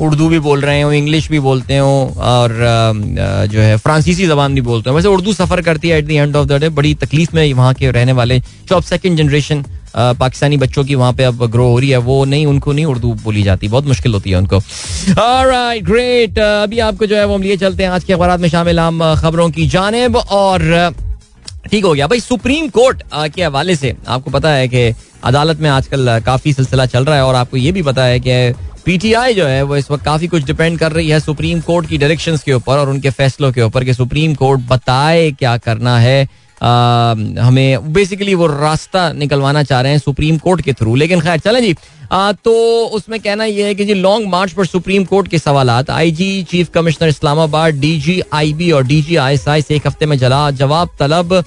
उर्दू 0.00 0.28
भी 0.28 0.38
बोल 0.38 0.60
रहे 0.60 0.80
हो 0.80 0.92
इंग्लिश 0.92 1.28
भी 1.30 1.38
बोलते 1.40 1.76
हो, 1.76 2.14
और 2.18 2.54
जो 3.50 3.60
है 3.60 3.76
फ्रांसीसी 3.78 4.26
जबान 4.26 4.54
भी 4.54 4.60
बोलते 4.62 4.90
हो। 4.90 4.96
वैसे 4.96 5.08
उर्दू 5.08 5.32
सफ़र 5.34 5.60
करती 5.62 5.88
है 5.88 5.98
at 5.98 6.06
the 6.06 6.10
end 6.10 6.36
of 6.36 6.46
the 6.48 6.60
day 6.60 6.68
बड़ी 6.70 6.94
तकलीफ़ 6.96 7.34
में 7.34 7.52
वहाँ 7.54 7.72
के 7.74 7.90
रहने 7.90 8.12
वाले, 8.12 8.38
जो 8.38 8.76
अब 8.76 8.82
सेकेंड 8.84 9.16
जनरेशन 9.18 9.64
पाकिस्तानी 9.94 10.56
बच्चों 10.56 10.84
की 10.84 10.94
वहाँ 10.94 11.12
पे 11.12 11.24
अब 11.24 11.44
ग्रो 11.46 11.68
हो 11.68 11.78
रही 11.78 11.90
है, 11.90 11.96
वो 11.98 12.24
नहीं, 12.24 12.46
उनको 12.46 12.72
नहीं 12.72 12.84
उर्दू 12.86 13.12
बोली 13.22 13.42
जाती, 13.42 13.68
बहुत 13.68 13.86
मुश्किल 13.86 14.12
होती 14.12 14.30
है 14.30 14.36
उनको। 14.36 14.60
ग्रेट 15.82 16.38
अभी 16.38 16.78
आपको 16.80 17.06
जो 17.06 17.16
है 17.16 17.24
वो 17.24 17.34
हम 17.34 17.42
लिए 17.42 17.56
चलते 17.56 17.82
हैं, 17.82 17.90
आज 17.90 18.04
के 18.04 18.12
अखबार 18.12 18.38
में 18.38 18.48
शामिल 18.48 18.80
हम 18.80 19.14
खबरों 19.16 19.50
की 19.50 19.66
जानब 19.68 20.16
और 20.16 20.94
ठीक 21.70 21.84
हो 21.84 21.92
गया 21.92 22.06
भाई, 22.06 22.20
सुप्रीम 22.20 22.68
कोर्ट 22.70 23.02
के 23.34 23.42
हवाले 23.42 23.76
से। 23.76 23.94
आपको 24.08 24.30
पता 24.30 24.50
है 24.50 24.68
कि 24.68 24.92
अदालत 25.24 25.60
में 25.60 25.68
आजकल 25.70 26.18
काफ़ी 26.26 26.52
सिलसिला 26.52 26.86
चल 26.86 27.04
रहा 27.04 27.16
है 27.16 27.24
और 27.24 27.34
आपको 27.34 27.56
ये 27.56 27.72
भी 27.72 27.82
पता 27.82 28.04
है 28.04 28.20
कि 28.20 28.54
पीटीआई 28.84 29.34
जो 29.34 29.46
है 29.46 29.62
वो 29.62 29.76
इस 29.76 29.90
वक्त 29.90 30.04
काफ़ी 30.04 30.26
कुछ 30.26 30.44
डिपेंड 30.44 30.78
कर 30.78 30.92
रही 30.92 31.08
है 31.08 31.18
सुप्रीम 31.20 31.60
कोर्ट 31.60 31.88
की 31.88 31.98
डायरेक्शन 31.98 32.36
के 32.36 32.52
ऊपर 32.52 32.78
और 32.78 32.88
उनके 32.90 33.10
फैसलों 33.10 33.52
के 33.52 33.62
ऊपर 33.62 33.84
कि 33.84 33.94
सुप्रीम 33.94 34.34
कोर्ट 34.34 34.60
बताए 34.68 35.30
क्या 35.30 35.56
करना 35.58 35.98
है। 35.98 36.28
हमें 36.62 37.92
बेसिकली 37.92 38.34
वो 38.34 38.46
रास्ता 38.46 39.10
निकलवाना 39.12 39.62
चाह 39.62 39.80
रहे 39.80 39.92
हैं 39.92 39.98
सुप्रीम 39.98 40.38
कोर्ट 40.38 40.60
के 40.60 40.72
थ्रू 40.72 40.94
लेकिन 40.94 41.20
खैर 41.20 41.38
चलें 41.38 41.60
जी। 41.62 41.74
आ, 42.12 42.32
तो 42.32 42.52
उसमें 42.94 43.18
कहना 43.20 43.44
यह 43.44 43.66
है 43.66 43.74
कि 43.74 43.84
जी 43.84 43.94
लॉन्ग 43.94 44.28
मार्च 44.28 44.52
पर 44.52 44.66
सुप्रीम 44.66 45.04
कोर्ट 45.04 45.28
के 45.28 45.38
सवाल 45.38 45.70
IG 45.70 46.42
chief 46.42 46.70
commissioner 46.74 47.08
Islamabad 47.08 47.74
DG 47.80 48.20
IB 48.32 48.70
और 48.70 48.86
डीजी 48.86 49.16
आईएसआई 49.16 49.62
से 49.62 49.76
एक 49.76 49.86
हफ़्ते 49.86 50.06
में 50.06 50.16
जला 50.18 50.50
जवाब 50.52 50.90
तलब 50.98 51.42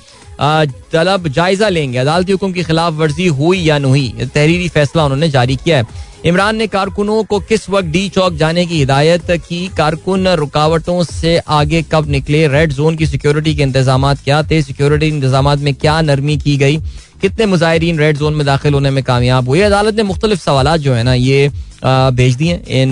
तलब 0.91 1.27
जायजा 1.27 1.69
लेंगे। 1.69 1.97
अदालती 1.97 2.31
हुक्म 2.31 2.51
की 2.51 2.63
खिलाफ 2.63 2.93
वर्जी 2.93 3.27
हुई 3.29 3.59
या 3.59 3.77
नहीं 3.77 4.27
तहरीरी 4.27 4.69
फैसला 4.69 5.03
उन्होंने 5.05 5.29
जारी 5.29 5.55
किया 5.55 5.77
है। 5.77 5.85
इमरान 6.23 6.55
ने 6.55 6.65
कारकुनों 6.67 7.23
को 7.23 7.39
किस 7.41 7.69
वक्त 7.69 7.87
डी 7.89 8.07
चौक 8.09 8.33
जाने 8.37 8.65
की 8.65 8.77
हिदायत 8.77 9.31
की? 9.31 9.67
कारकुन 9.77 10.27
रुकावटों 10.37 11.03
से 11.03 11.37
आगे 11.49 11.81
कब 11.91 12.09
निकले? 12.09 12.47
रेड 12.47 12.73
जोन 12.73 12.95
की 12.95 13.05
सिक्योरिटी 13.07 13.53
के 13.55 13.63
इंतज़ाम 13.63 14.13
क्या 14.15 14.41
थे? 14.43 14.61
सिक्योरिटी 14.61 15.07
इंतज़ाम 15.07 15.49
में 15.59 15.73
क्या 15.75 15.99
नरमी 16.01 16.37
की 16.37 16.55
गई? 16.57 16.77
कितने 17.21 17.45
मुजाहरीन 17.45 17.99
रेड 17.99 18.17
जोन 18.17 18.33
में 18.33 18.45
दाखिल 18.45 18.73
होने 18.73 18.89
में 18.91 19.03
कामयाब 19.03 19.49
हुए? 19.49 19.61
अदालत 19.61 19.95
ने 19.95 20.03
मुख्तलिफ़ 20.03 20.39
सवाल 20.41 20.77
जो 20.77 20.93
है 20.93 21.03
ना, 21.03 21.13
ये 21.13 21.49
भेज 21.83 22.35
दिए 22.35 22.53
इन 22.81 22.91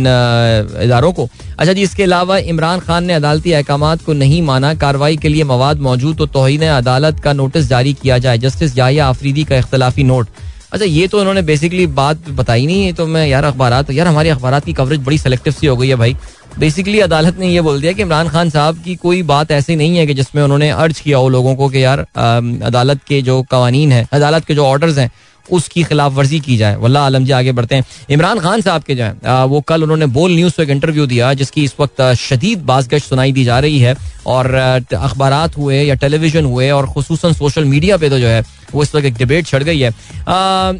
इदारों 0.83 1.11
को। 1.13 1.29
अच्छा 1.59 1.73
जी, 1.73 1.81
इसके 1.81 2.03
अलावा 2.03 2.37
इमरान 2.49 2.79
खान 2.79 3.05
ने 3.05 3.13
अदालती 3.13 3.51
अहकाम 3.51 3.95
को 4.05 4.13
नहीं 4.15 4.41
माना। 4.41 4.73
कार्रवाई 4.75 5.17
के 5.17 5.29
लिए 5.29 5.43
मवाद 5.45 5.79
मौजूद 5.81 6.17
तो 6.17 6.25
तोहन 6.27 6.67
अदालत 6.67 7.19
का 7.19 7.33
नोटिस 7.33 7.67
जारी 7.69 7.93
किया 7.93 8.17
जाए। 8.17 8.37
जस्टिस 8.37 8.77
याहिया 8.77 9.07
आफरीदी 9.07 9.43
का 9.43 9.57
इख्तलाफी 9.57 10.03
नोट। 10.03 10.27
अच्छा 10.71 10.85
ये 10.85 11.07
तो 11.07 11.19
इन्होंने 11.19 11.41
बेसिकली 11.41 11.85
बात 11.99 12.29
बताई 12.29 12.65
नहीं 12.65 12.83
है 12.85 12.93
तो 12.93 13.05
मैं 13.07 13.25
यार 13.27 13.43
अखबार 13.43 13.91
यार 13.91 14.07
हमारी 14.07 14.29
अखबार 14.29 14.59
की 14.59 14.73
कवरेज 14.73 14.99
बड़ी 15.03 15.17
सेलेक्टिव 15.17 15.53
सी 15.53 15.67
हो 15.67 15.75
गई 15.77 15.87
है 15.87 15.95
भाई। 15.95 16.15
बेसिकली 16.59 16.99
अदालत 16.99 17.37
ने 17.39 17.47
ये 17.47 17.61
बोल 17.61 17.81
दिया 17.81 17.91
कि 17.93 18.01
इमरान 18.01 18.29
खान 18.29 18.49
साहब 18.49 18.81
की 18.83 18.95
कोई 18.95 19.21
बात 19.23 19.51
ऐसी 19.51 19.75
नहीं 19.75 19.97
है 19.97 20.05
कि 20.07 20.13
जिसमें 20.13 20.41
उन्होंने 20.43 20.69
अर्ज़ 20.69 21.01
किया 21.01 21.17
हो 21.17 21.29
लोगों 21.29 21.55
को 21.55 21.69
कि 21.69 21.83
यार 21.83 21.99
अदालत 21.99 22.99
के 23.07 23.21
जो 23.21 23.41
कवानीन 23.51 23.91
है, 23.91 24.07
अदालत 24.13 24.45
के 24.45 24.55
जो 24.55 24.65
ऑर्डर्स 24.65 24.97
हैं 24.97 25.11
उसकी 25.51 25.83
खिलाफ 25.83 26.13
वर्जी 26.13 26.39
की 26.39 26.57
जाए। 26.57 26.75
वल्ला 26.75 27.05
आलम 27.05 27.25
जी 27.25 27.31
आगे 27.31 27.51
बढ़ते 27.51 27.75
हैं। 27.75 27.85
इमरान 28.09 28.39
खान 28.39 28.61
साहब 28.61 28.83
के 28.83 28.95
जो 28.95 29.03
है 29.03 29.45
वो 29.45 29.61
कल 29.61 29.83
उन्होंने 29.83 30.05
बोल 30.07 30.31
न्यूज़ 30.31 30.55
को 30.55 30.63
एक 30.63 30.69
इंटरव्यू 30.69 31.05
दिया, 31.05 31.33
जिसकी 31.33 31.63
इस 31.63 31.73
वक्त 31.79 32.01
शदीद 32.19 32.59
बासगश 32.61 33.03
सुनाई 33.03 33.31
दी 33.31 33.43
जा 33.43 33.59
रही 33.59 33.79
है। 33.79 33.95
और 34.27 34.53
अखबार 34.93 35.33
हुए 35.57 35.81
या 35.83 35.95
टेलीविज़न 35.95 36.45
हुए 36.45 36.69
और 36.69 36.87
खसूस 36.87 37.25
सोशल 37.37 37.65
मीडिया 37.65 37.97
पे 37.97 38.09
तो 38.09 38.19
जो 38.19 38.27
है, 38.27 38.43
वो 38.73 38.83
इस 38.83 38.93
वक्त 38.95 39.05
एक 39.05 39.13
डिबेट 39.13 39.45
छड़ 39.45 39.63
गई 39.63 39.79
है। 39.79 39.89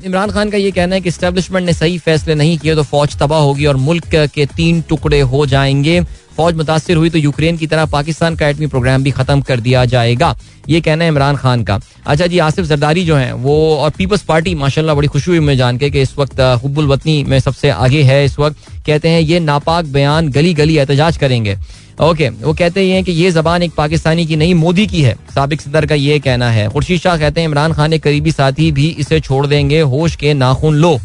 इमरान 0.05 0.31
खान 0.31 0.49
का 0.49 0.57
ये 0.57 0.71
कहना 0.71 0.95
है 0.95 1.01
कि 1.01 1.11
स्टैब्लिशमेंट 1.11 1.65
ने 1.65 1.73
सही 1.73 1.97
फैसले 1.97 2.35
नहीं 2.35 2.57
किए 2.57 2.75
तो 2.75 2.83
फौज 2.83 3.15
तबाह 3.17 3.39
होगी 3.39 3.65
और 3.65 3.77
मुल्क 3.77 4.15
के 4.35 4.45
तीन 4.45 4.81
टुकड़े 4.81 5.19
हो 5.21 5.45
जाएँगे। 5.45 6.01
फौज 6.39 6.55
मुतासर 6.55 6.95
हुई 6.95 7.09
तो 7.09 7.17
यूक्रेन 7.19 7.57
की 7.57 7.67
तरह 7.67 7.85
पाकिस्तान 7.91 8.35
का 8.35 8.47
एटमी 8.47 8.67
प्रोग्राम 8.67 9.03
भी 9.03 9.11
खत्म 9.11 9.41
कर 9.41 9.59
दिया 9.59 9.83
जाएगा। 9.85 10.35
ये 10.69 10.79
कहना 10.81 11.03
है 11.03 11.09
इमरान 11.09 11.35
खान 11.35 11.63
का। 11.63 11.79
अच्छा 12.07 12.27
जी, 12.27 12.39
आसिफ 12.39 12.65
जरदारी 12.65 13.03
जो 13.05 13.15
है, 13.15 13.33
वो 13.33 13.75
और 13.75 13.89
पीपल्स 13.89 14.21
पार्टी, 14.23 14.53
माशाल्लाह 14.55 14.95
बड़ी 14.95 15.07
खुशी 15.07 15.31
हुई 15.31 15.39
में 15.39 15.55
जान 15.57 15.77
के 15.77 15.89
कि 15.89 16.01
इस 16.01 16.17
वक्त 16.17 16.39
हुब्बुल 16.63 16.87
वतनी 16.87 17.23
में 17.23 17.39
सबसे 17.39 17.69
आगे 17.69 18.03
है 18.03 18.23
इस 18.25 18.39
वक्त। 18.39 18.69
कहते 18.85 19.09
हैं, 19.09 19.19
ये 19.21 19.39
नापाक 19.41 19.85
बयान 19.87 20.29
गली 20.29 20.53
गली 20.53 20.77
एहतजाज 20.77 21.17
करेंगे। 21.17 21.57
ओके, 22.01 22.29
वो 22.29 22.53
कहते 22.53 22.85
हैं 22.87 23.03
कि 23.03 23.11
ये 23.11 23.31
जबान 23.31 23.63
एक 23.63 23.71
पाकिस्तानी 23.77 24.25
की 24.25 24.35
नहीं, 24.35 24.53
मोदी 24.55 24.87
की 24.87 25.01
है। 25.01 25.15
सबक 25.35 25.61
सदर 25.61 25.85
का 25.85 25.95
ये 25.95 26.19
कहना 26.19 26.49
है। 26.51 26.67
खुर्शीद 26.69 26.99
शाह 26.99 27.17
कहते 27.17 27.41
हैं, 27.41 27.47
इमरान 27.47 27.73
खान 27.73 27.91
के 27.91 27.99
करीबी 27.99 28.31
साथी 28.31 28.71
भी 28.71 28.87
इसे 28.99 29.19
छोड़ 29.19 29.45
देंगे, 29.47 29.81
होश 29.81 30.15
के 30.15 30.33
नाखून 30.35 30.75
लो। 30.75 30.97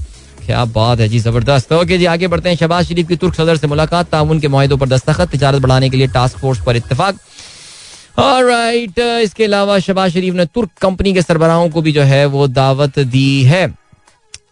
क्या 0.47 0.65
बात 0.67 1.01
है 1.01 1.09
जी, 1.09 1.19
ज़बरदस्त। 1.21 1.73
ओके 1.73 1.99
जी, 1.99 2.05
आगे 2.07 2.29
बढ़ते 2.29 2.49
हैं। 2.49 2.57
शबाज 2.57 2.87
शरीफ 2.87 3.09
की 3.09 3.17
तुर्क 3.17 3.35
सदर 3.35 3.57
से 3.57 3.67
मुलाकात 3.67 4.11
ताउन 4.11 4.41
के 4.41 4.49
माहों 4.49 4.77
पर 4.79 4.89
दस्तखत, 4.89 5.35
तजारत 5.35 5.63
बढ़ाने 5.63 5.91
के 5.91 5.97
लिए 5.97 6.07
टास्क 6.09 6.39
फोर्स 6.39 6.65
पर 6.67 6.77
इतफाक 6.77 7.19
राइट 8.19 8.99
इसके 8.99 9.45
अलावा 9.45 9.79
शबाज 9.81 10.13
शरीफ 10.13 10.35
ने 10.35 10.45
तुर्क 10.47 10.71
कंपनी 10.81 11.13
के 11.15 11.23
सरबराहों 11.23 11.69
को 11.71 11.83
भी 11.83 11.93
जो 11.93 12.03
है 12.03 12.27
वो 12.27 12.47
दावत 12.49 12.99
दी 12.99 13.43
है। 13.45 13.73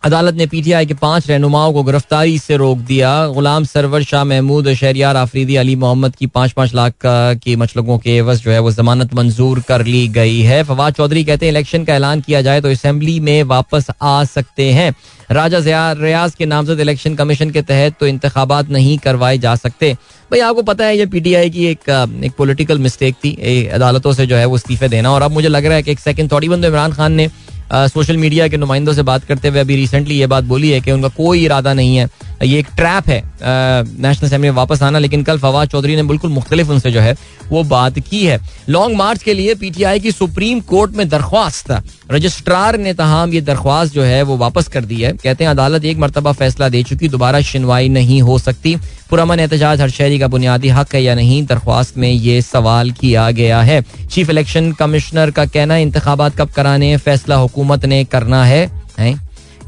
अदालत 0.04 0.34
ने 0.34 0.46
पीटीआई 0.46 0.86
के 0.86 0.94
पाँच 0.94 1.28
रहनुमाओं 1.28 1.72
को 1.72 1.82
गिरफ्तारी 1.82 2.38
से 2.38 2.56
रोक 2.56 2.78
दिया। 2.78 3.10
गुलाम 3.28 3.64
सरवर 3.64 4.02
शाह 4.02 4.24
महमूद, 4.24 4.72
शहरियार 4.74 5.16
आफरीदी 5.16 5.56
अली 5.56 5.76
मोहम्मद 5.76 6.16
की 6.16 6.26
पाँच 6.28 6.52
पाँच 6.52 6.74
लाख 6.74 6.92
की 7.04 7.54
मचलकों 7.56 7.98
के 7.98 8.16
एवज 8.16 8.42
जो 8.42 8.50
है 8.50 8.58
वो 8.58 8.72
जमानत 8.72 9.14
मंजूर 9.14 9.60
कर 9.68 9.84
ली 9.86 10.06
गई 10.10 10.40
है। 10.40 10.62
फवाद 10.64 10.94
चौधरी 10.94 11.24
कहते 11.24 11.46
हैं, 11.46 11.52
इलेक्शन 11.52 11.84
का 11.84 11.94
ऐलान 11.94 12.20
किया 12.20 12.42
जाए 12.42 12.60
तो 12.60 12.70
असेंबली 12.70 13.18
में 13.20 13.42
वापस 13.44 13.86
आ 14.02 14.24
सकते 14.24 14.70
हैं। 14.72 14.94
राजा 15.32 15.92
रियाज 15.94 16.34
के 16.34 16.46
नामजद 16.46 16.80
इलेक्शन 16.80 17.14
कमीशन 17.14 17.50
के 17.50 17.62
तहत 17.62 17.94
तो 18.00 18.06
इंतबात 18.06 18.70
नहीं 18.70 18.96
करवाए 18.98 19.38
जा 19.38 19.54
सकते। 19.56 19.92
भाई, 20.30 20.40
आपको 20.40 20.62
पता 20.62 20.84
है 20.84 20.96
ये 20.98 21.06
पीटीआई 21.06 21.50
की 21.50 21.66
एक 21.66 21.88
एक 22.24 22.32
पॉलिटिकल 22.38 22.78
मिस्टेक 22.78 23.14
थी। 23.14 23.66
अदालतों 23.68 24.12
से 24.12 24.26
जो 24.26 24.36
है 24.36 24.44
वो 24.46 24.56
इस्तीफे 24.56 24.88
देना। 24.88 25.10
और 25.10 25.22
अब 25.22 25.30
मुझे 25.30 25.48
लग 25.48 25.66
रहा 25.66 25.76
है 25.76 25.82
कि 25.82 25.92
एक 25.92 26.00
सेकंड 26.00 26.32
थोड़ी 26.32 26.48
बंद 26.48 26.64
इमरान 26.64 26.92
खान 26.92 27.12
ने 27.12 27.30
सोशल 27.72 28.16
मीडिया 28.16 28.46
के 28.48 28.56
नुमाइंदों 28.56 28.92
से 28.92 29.02
बात 29.02 29.24
करते 29.24 29.48
हुए 29.48 29.60
अभी 29.60 29.76
रिसेंटली 29.76 30.18
ये 30.18 30.26
बात 30.26 30.44
बोली 30.44 30.70
है 30.70 30.80
कि 30.80 30.90
उनका 30.92 31.08
कोई 31.16 31.44
इरादा 31.44 31.72
नहीं 31.74 31.96
है। 31.96 32.08
ये 32.42 32.58
एक 32.58 32.68
ट्रैप 32.76 33.08
है 33.08 33.22
नेशनल 33.42 34.26
असेंबली 34.26 34.48
में 34.48 34.56
वापस 34.56 34.82
आना 34.82 34.98
लेकिन 34.98 35.22
कल 35.22 35.38
फवाद 35.38 35.68
चौधरी 35.68 35.96
ने 35.96 36.02
बिल्कुल 36.02 36.30
मुख्तलिफ़ 36.30 36.70
उनसे 36.70 36.90
जो 36.90 37.00
है 37.00 37.14
वो 37.48 37.62
बात 37.64 37.98
की 38.00 38.24
है। 38.26 38.38
लॉन्ग 38.68 38.96
मार्च 38.96 39.22
के 39.22 39.34
लिए 39.34 39.54
पीटीआई 39.54 40.00
की 40.00 40.12
सुप्रीम 40.12 40.60
कोर्ट 40.62 40.92
में 40.96 41.08
दरख्वास्त। 41.08 41.70
रजिस्ट्रार 42.12 42.78
ने 42.78 42.92
तहम 42.94 43.32
ये 43.32 43.40
दरख्वास्त 43.40 43.94
जो 43.94 44.02
है 44.02 44.22
वो 44.22 44.36
वापस 44.36 44.68
कर 44.68 44.84
दी 44.84 45.00
है। 45.02 45.12
कहते 45.14 45.44
हैं 45.44 45.50
अदालत 45.50 45.84
एक 45.84 45.98
मरतबा 45.98 46.32
फैसला 46.32 46.68
दे 46.68 46.82
चुकी 46.82 47.08
दोबारा 47.08 47.40
सुनवाई 47.42 47.88
नहीं 47.88 48.20
हो 48.22 48.38
सकती। 48.38 48.76
पुरमन 49.10 49.40
एहतजाज 49.40 49.80
हर 49.80 49.90
शहरी 49.90 50.18
का 50.18 50.28
बुनियादी 50.28 50.68
हक 50.68 50.94
है 50.94 51.02
या 51.02 51.14
नहीं 51.14 51.44
दरख्वास्त 51.46 51.98
में 51.98 52.10
ये 52.10 52.40
सवाल 52.42 52.90
किया 52.90 53.30
गया 53.30 53.60
है। 53.62 53.80
चीफ 54.10 54.30
इलेक्शन 54.30 54.72
कमिश्नर 54.72 55.30
का 55.30 55.44
कहना 55.46 55.76
इंतबात 55.76 56.36
कब 56.36 56.50
कराने 56.50 56.96
फैसला 56.98 57.36
हुकूमत 57.36 57.84
ने 57.84 58.04
करना 58.04 58.44
है, 58.44 58.70
है? 58.98 59.14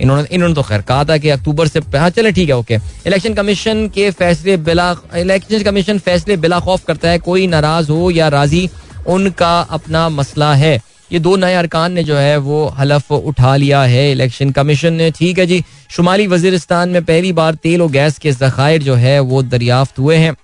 इन्होंने 0.00 0.26
इन्होंने 0.30 0.54
तो 0.54 0.62
खैर 0.62 0.83
कहा 0.83 1.04
था 1.04 1.16
कि 1.18 1.28
अक्टूबर 1.30 1.68
से 1.68 1.80
हाँ 1.94 2.09
चले 2.11 2.33
ठीक 2.33 2.48
है, 2.48 2.57
ओके। 2.57 2.74
इलेक्शन 3.07 3.35
कमीशन 3.35 3.87
के 3.88 4.11
फैसले 4.12 4.57
बिला 4.59 4.94
इलेक्शन 5.16 5.62
कमीशन 5.62 5.98
फैसले 6.00 6.37
बिला 6.37 6.59
खौफ 6.61 6.85
करता 6.85 7.09
है, 7.09 7.18
कोई 7.20 7.46
नाराज़ 7.46 7.90
हो 7.90 8.11
या 8.11 8.28
राज़ी, 8.30 8.68
उनका 9.09 9.59
अपना 9.70 10.09
मसला 10.11 10.54
है। 10.54 10.80
ये 11.12 11.18
दो 11.18 11.35
नए 11.37 11.54
अरकान 11.54 11.92
ने 11.92 12.02
जो 12.04 12.16
है, 12.16 12.37
वो 12.38 12.66
हलफ 12.78 13.12
उठा 13.12 13.54
लिया 13.57 13.83
है। 13.85 14.11
इलेक्शन 14.12 14.50
कमीशन 14.50 14.92
ने 14.92 15.11
ठीक 15.11 15.38
है 15.38 15.46
जी। 15.46 15.62
शुमाली 15.90 16.26
वजीरस्तान 16.26 16.88
में 16.88 17.04
पहली 17.04 17.33
बार 17.33 17.54
तेल 17.57 17.83
और 17.83 17.90
गैस 17.90 18.18
के 18.18 18.33
जखायर 18.33 18.83
जो 18.83 18.94
है, 18.96 19.18
वो 19.20 19.42
दरियाफ्त 19.44 19.98
हुए 19.98 20.16
हैं। 20.16 20.35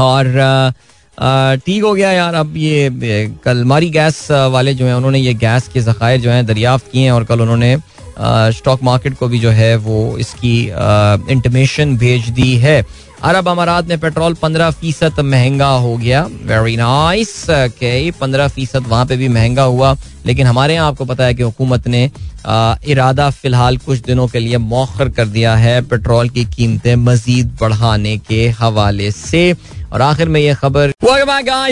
और 0.00 0.72
ठीक 1.58 1.82
हो 1.82 1.92
गया 1.94 2.10
यार, 2.12 2.34
अब 2.34 2.56
ये 2.56 2.90
कल 3.44 3.64
मारी 3.64 3.88
गैस 3.90 4.26
वाले 4.30 4.74
जो 4.74 4.86
हैं, 4.86 4.94
उन्होंने 4.94 5.18
ये 5.18 5.34
गैस 5.36 5.68
के 5.68 5.80
ज़खायर 5.82 6.20
जो 6.20 6.30
हैं, 6.30 6.44
दरियाफ्त 6.46 6.90
किए 6.92 7.02
हैं 7.02 7.12
और 7.12 7.24
कल 7.24 7.40
उन्होंने 7.40 7.76
स्टॉक 8.54 8.82
मार्केट 8.82 9.14
को 9.18 9.28
भी 9.28 9.38
जो 9.38 9.50
है 9.50 9.74
वो 9.78 10.16
इसकी 10.18 10.56
इंटमेशन 11.32 11.96
भेज 11.96 12.28
दी 12.30 12.54
है। 12.56 12.82
अरब 13.22 13.48
अमारात 13.48 13.88
में 13.88 13.98
पेट्रोल 14.00 14.34
पंद्रह 14.34 14.70
फ़ीसद 14.70 15.20
महँगा 15.20 15.68
हो 15.68 15.96
गया। 15.96 16.22
वेरी 16.44 16.76
नाइस 16.76 17.44
के 17.50 18.10
पंद्रह 18.10 18.48
फ़ीसद 18.48 18.86
वहाँ 18.88 19.06
पे 19.06 19.16
भी 19.16 19.28
महँगा 19.28 19.62
हुआ। 19.64 19.94
लेकिन 20.26 20.46
हमारे 20.46 20.74
यहाँ 20.74 20.86
आपको 20.88 21.04
पता 21.04 21.24
है 21.24 21.34
कि 21.34 21.42
हुकूमत 21.42 21.88
ने 21.88 22.10
आ, 22.40 22.74
इरादा 22.88 23.28
फ़िलहाल 23.30 23.76
कुछ 23.76 23.98
दिनों 24.00 24.26
के 24.28 24.38
लिए 24.38 24.58
मौखर 24.58 25.08
कर 25.08 25.26
दिया 25.28 25.54
है 25.56 25.80
पेट्रोल 25.88 26.28
की 26.28 26.44
कीमतें 26.46 26.94
मजीद 26.96 27.56
बढ़ाने 27.60 28.16
के 28.18 28.48
हवाले 28.58 29.10
से। 29.10 29.52
और 29.92 30.02
आखिर 30.02 30.28
में 30.28 30.40
ये 30.40 30.54
खबर 30.54 30.92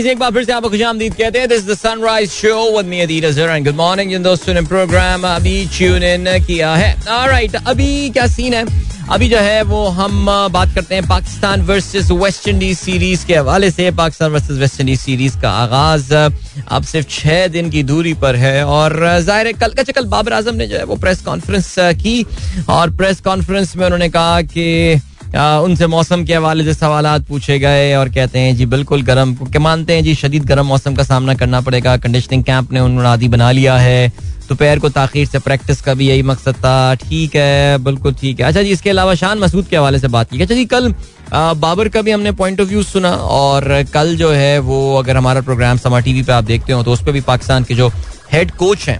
एक 0.08 0.18
बार 0.18 0.30
फिर 0.32 0.44
से 0.44 0.52
आपको 0.52 0.68
खुश 0.68 0.82
आमदीद 0.82 1.14
कहते 1.14 1.38
हैं। 1.38 1.48
This 1.48 1.66
the 1.66 1.74
sunrise 1.76 2.30
show 2.30 2.76
with 2.76 2.86
me 2.86 3.00
Adeel 3.00 3.26
Azhar 3.26 3.50
and 3.50 3.66
good 3.66 3.76
morning 3.76 4.10
जिन 4.10 4.22
दोस्तों 4.22 4.54
ने 4.54 4.60
प्रोग्राम 4.64 5.26
अभी 5.26 5.64
ट्यून 5.76 6.02
इन 6.04 6.26
किया 6.46 6.74
है। 6.74 6.94
ऑलराइट 7.10 7.56
अभी 7.56 8.10
क्या 8.10 8.26
सीन 8.28 8.54
है? 8.54 8.64
अभी 9.10 9.28
जो 9.28 9.38
है 9.38 9.62
वो 9.62 9.86
हम 9.88 10.26
बात 10.52 10.74
करते 10.74 10.94
हैं 10.94 11.06
Pakistan 11.08 11.62
versus 11.66 12.10
West 12.12 12.48
Indies 12.48 12.78
series 12.78 13.24
के 13.26 13.34
हवाले 13.34 13.70
से। 13.70 13.90
Pakistan 13.90 14.30
versus 14.32 14.58
West 14.58 14.80
Indies 14.80 15.00
series 15.00 15.38
का 15.42 15.50
आगाज़ 15.52 16.14
अब 16.14 16.82
सिर्फ़ 16.84 17.08
छह 17.10 17.46
दिन 17.48 17.70
की 17.70 17.82
दूरी 17.82 18.14
पर 18.14 18.36
है। 18.36 18.64
और 18.66 18.98
ज़ाहिर 19.20 19.46
है, 19.46 19.52
कल 19.52 19.72
का 19.72 19.82
कल 19.92 20.04
बाबर 20.06 20.32
आज़म 20.32 20.54
ने 20.54 20.66
जो 20.66 20.76
है 20.76 20.84
वो 20.84 20.96
प्रेस 20.96 21.22
कॉन्फ्रेंस 21.22 21.74
की। 21.78 22.24
और 22.68 22.90
प्रेस 22.96 23.20
कॉन्फ्रेंस 23.20 23.76
में 23.76 23.84
उन्होंने 23.86 24.08
कहा 24.08 24.40
कि 24.42 25.00
उनसे 25.34 25.86
मौसम 25.86 26.24
के 26.24 26.34
हवाले 26.34 26.64
से 26.64 26.74
सवाल 26.74 27.06
पूछे 27.28 27.58
गए 27.58 27.94
और 27.94 28.08
कहते 28.08 28.38
हैं, 28.38 28.56
जी, 28.56 28.66
बिल्कुल 28.66 29.02
गर्म 29.02 29.34
के 29.52 29.58
मानते 29.58 29.94
हैं, 29.94 30.04
जी, 30.04 30.14
शदीद 30.14 30.44
गर्म 30.44 30.66
मौसम 30.66 30.94
का 30.94 31.02
सामना 31.02 31.34
करना 31.34 31.60
पड़ेगा। 31.60 31.96
कंडीशनिंग 31.96 32.44
कैंप 32.44 32.72
ने 32.72 32.80
उन्होंने 32.80 33.08
आदि 33.08 33.28
बना 33.28 33.50
लिया 33.50 33.76
है। 33.78 34.08
दोपहर 34.48 34.78
को 34.78 34.88
ताखिर 34.88 35.26
से 35.26 35.38
प्रैक्टिस 35.38 35.80
का 35.82 35.94
भी 35.94 36.08
यही 36.08 36.22
मकसद 36.22 36.54
था। 36.56 36.94
ठीक 36.94 37.34
है, 37.36 37.78
बिल्कुल 37.84 38.14
ठीक 38.20 38.40
है। 38.40 38.46
अच्छा 38.46 38.62
जी, 38.62 38.70
इसके 38.70 38.90
अलावा 38.90 39.14
शान 39.14 39.38
मसूद 39.38 39.66
के 39.68 39.76
हवाले 39.76 39.98
से 39.98 40.08
बात 40.08 40.30
की 40.30 40.42
अच्छा 40.42 40.54
जी, 40.54 40.64
कल 40.64 40.92
बाबर 41.32 41.88
का 41.88 42.02
भी 42.02 42.10
हमने 42.10 42.32
पॉइंट 42.32 42.60
ऑफ़ 42.60 42.68
व्यू 42.68 42.82
सुना 42.82 43.10
और 43.10 43.82
कल 43.94 44.16
जो 44.16 44.30
है 44.32 44.58
वो 44.58 44.78
अगर 44.98 45.16
हमारा 45.16 45.40
प्रोग्राम 45.40 45.78
समा 45.78 46.00
टीवी 46.00 46.22
पे 46.22 46.32
आप 46.32 46.44
देखते 46.44 46.72
हो 46.72 46.82
तो 46.82 46.92
उस 46.92 47.02
पर 47.06 47.12
भी 47.12 47.20
पाकिस्तान 47.20 47.64
के 47.64 47.74
जो 47.74 47.88
हेड 48.32 48.50
कोच 48.50 48.88
हैं 48.88 48.98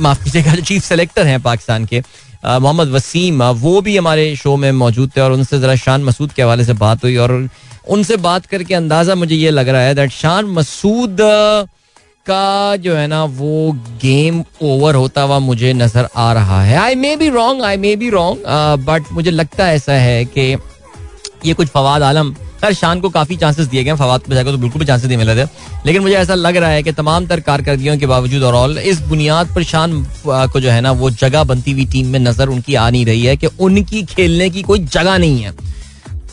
माफ़ 0.00 0.22
कीजिएगा 0.24 0.54
चीफ 0.54 0.84
सेलेक्टर 0.84 1.26
हैं 1.26 1.40
पाकिस्तान 1.42 1.84
के 1.84 2.02
मोहम्मद 2.46 2.88
वसीम 2.88 3.42
वो 3.42 3.80
भी 3.80 3.96
हमारे 3.96 4.34
शो 4.36 4.56
में 4.56 4.70
मौजूद 4.72 5.10
थे 5.16 5.20
और 5.20 5.32
उनसे 5.32 5.58
ज़रा 5.58 5.74
शान 5.76 6.04
मसूद 6.04 6.32
के 6.32 6.42
हवाले 6.42 6.64
से 6.64 6.72
बात 6.72 7.04
हुई 7.04 7.16
और 7.16 7.32
उनसे 7.88 8.16
बात 8.16 8.46
करके 8.46 8.74
अंदाज़ा 8.74 9.14
मुझे 9.14 9.34
ये 9.34 9.50
लग 9.50 9.68
रहा 9.68 9.82
है 9.82 9.94
दैट 9.94 10.10
शान 10.12 10.46
मसूद 10.50 11.16
का 12.26 12.76
जो 12.76 12.94
है 12.94 13.06
ना, 13.06 13.24
वो 13.24 13.72
गेम 14.02 14.42
ओवर 14.62 14.94
होता 14.94 15.22
हुआ 15.22 15.38
मुझे 15.38 15.72
नज़र 15.72 16.08
आ 16.16 16.32
रहा 16.32 16.62
है। 16.62 16.76
I 16.76 16.94
may 16.94 17.14
be 17.16 17.28
wrong 17.28 17.62
I 17.64 17.76
may 17.76 17.94
be 17.96 18.10
wrong 18.10 18.42
but 18.86 19.12
मुझे 19.12 19.30
लगता 19.30 19.70
ऐसा 19.72 19.92
है 19.92 20.24
कि 20.24 20.56
ये 21.44 21.54
कुछ 21.54 21.68
फवाद 21.68 22.02
आलम 22.02 22.34
खैर 22.66 22.74
शान 22.74 23.00
को 23.00 23.08
काफ़ी 23.10 23.36
चांसेस 23.36 23.66
दिए 23.66 23.82
गए 23.84 23.94
फवाद 23.94 24.20
को 24.22 24.42
तो 24.42 24.58
बिल्कुल 24.58 24.78
भी 24.78 24.86
चांसेस 24.86 25.08
नहीं 25.08 25.18
मिले 25.18 25.34
थे। 25.34 25.48
लेकिन 25.86 26.02
मुझे 26.02 26.14
ऐसा 26.16 26.34
लग 26.36 26.56
रहा 26.56 26.70
है 26.70 26.82
कि 26.82 26.92
तमाम 26.94 27.26
तर 27.26 27.40
कारकर्दियों 27.42 27.96
के 27.98 28.06
बावजूद 28.08 28.42
और 28.42 28.54
ऑल 28.54 28.78
इस 28.80 29.00
बुनियाद 29.04 29.54
पर 29.54 29.62
शान 29.64 30.02
को 30.26 30.60
जो 30.60 30.70
है 30.70 30.80
ना, 30.80 30.90
वो 30.92 31.10
जगह 31.12 31.44
बनती 31.44 31.72
हुई 31.72 31.84
टीम 31.86 32.06
में 32.08 32.18
नज़र 32.20 32.48
उनकी 32.48 32.74
आ 32.74 32.88
नहीं 32.90 33.04
रही 33.06 33.24
है 33.24 33.36
कि 33.36 33.46
उनकी 33.60 34.02
खेलने 34.06 34.50
की 34.50 34.62
कोई 34.62 34.78
जगह 34.80 35.18
नहीं 35.18 35.42
है। 35.42 35.52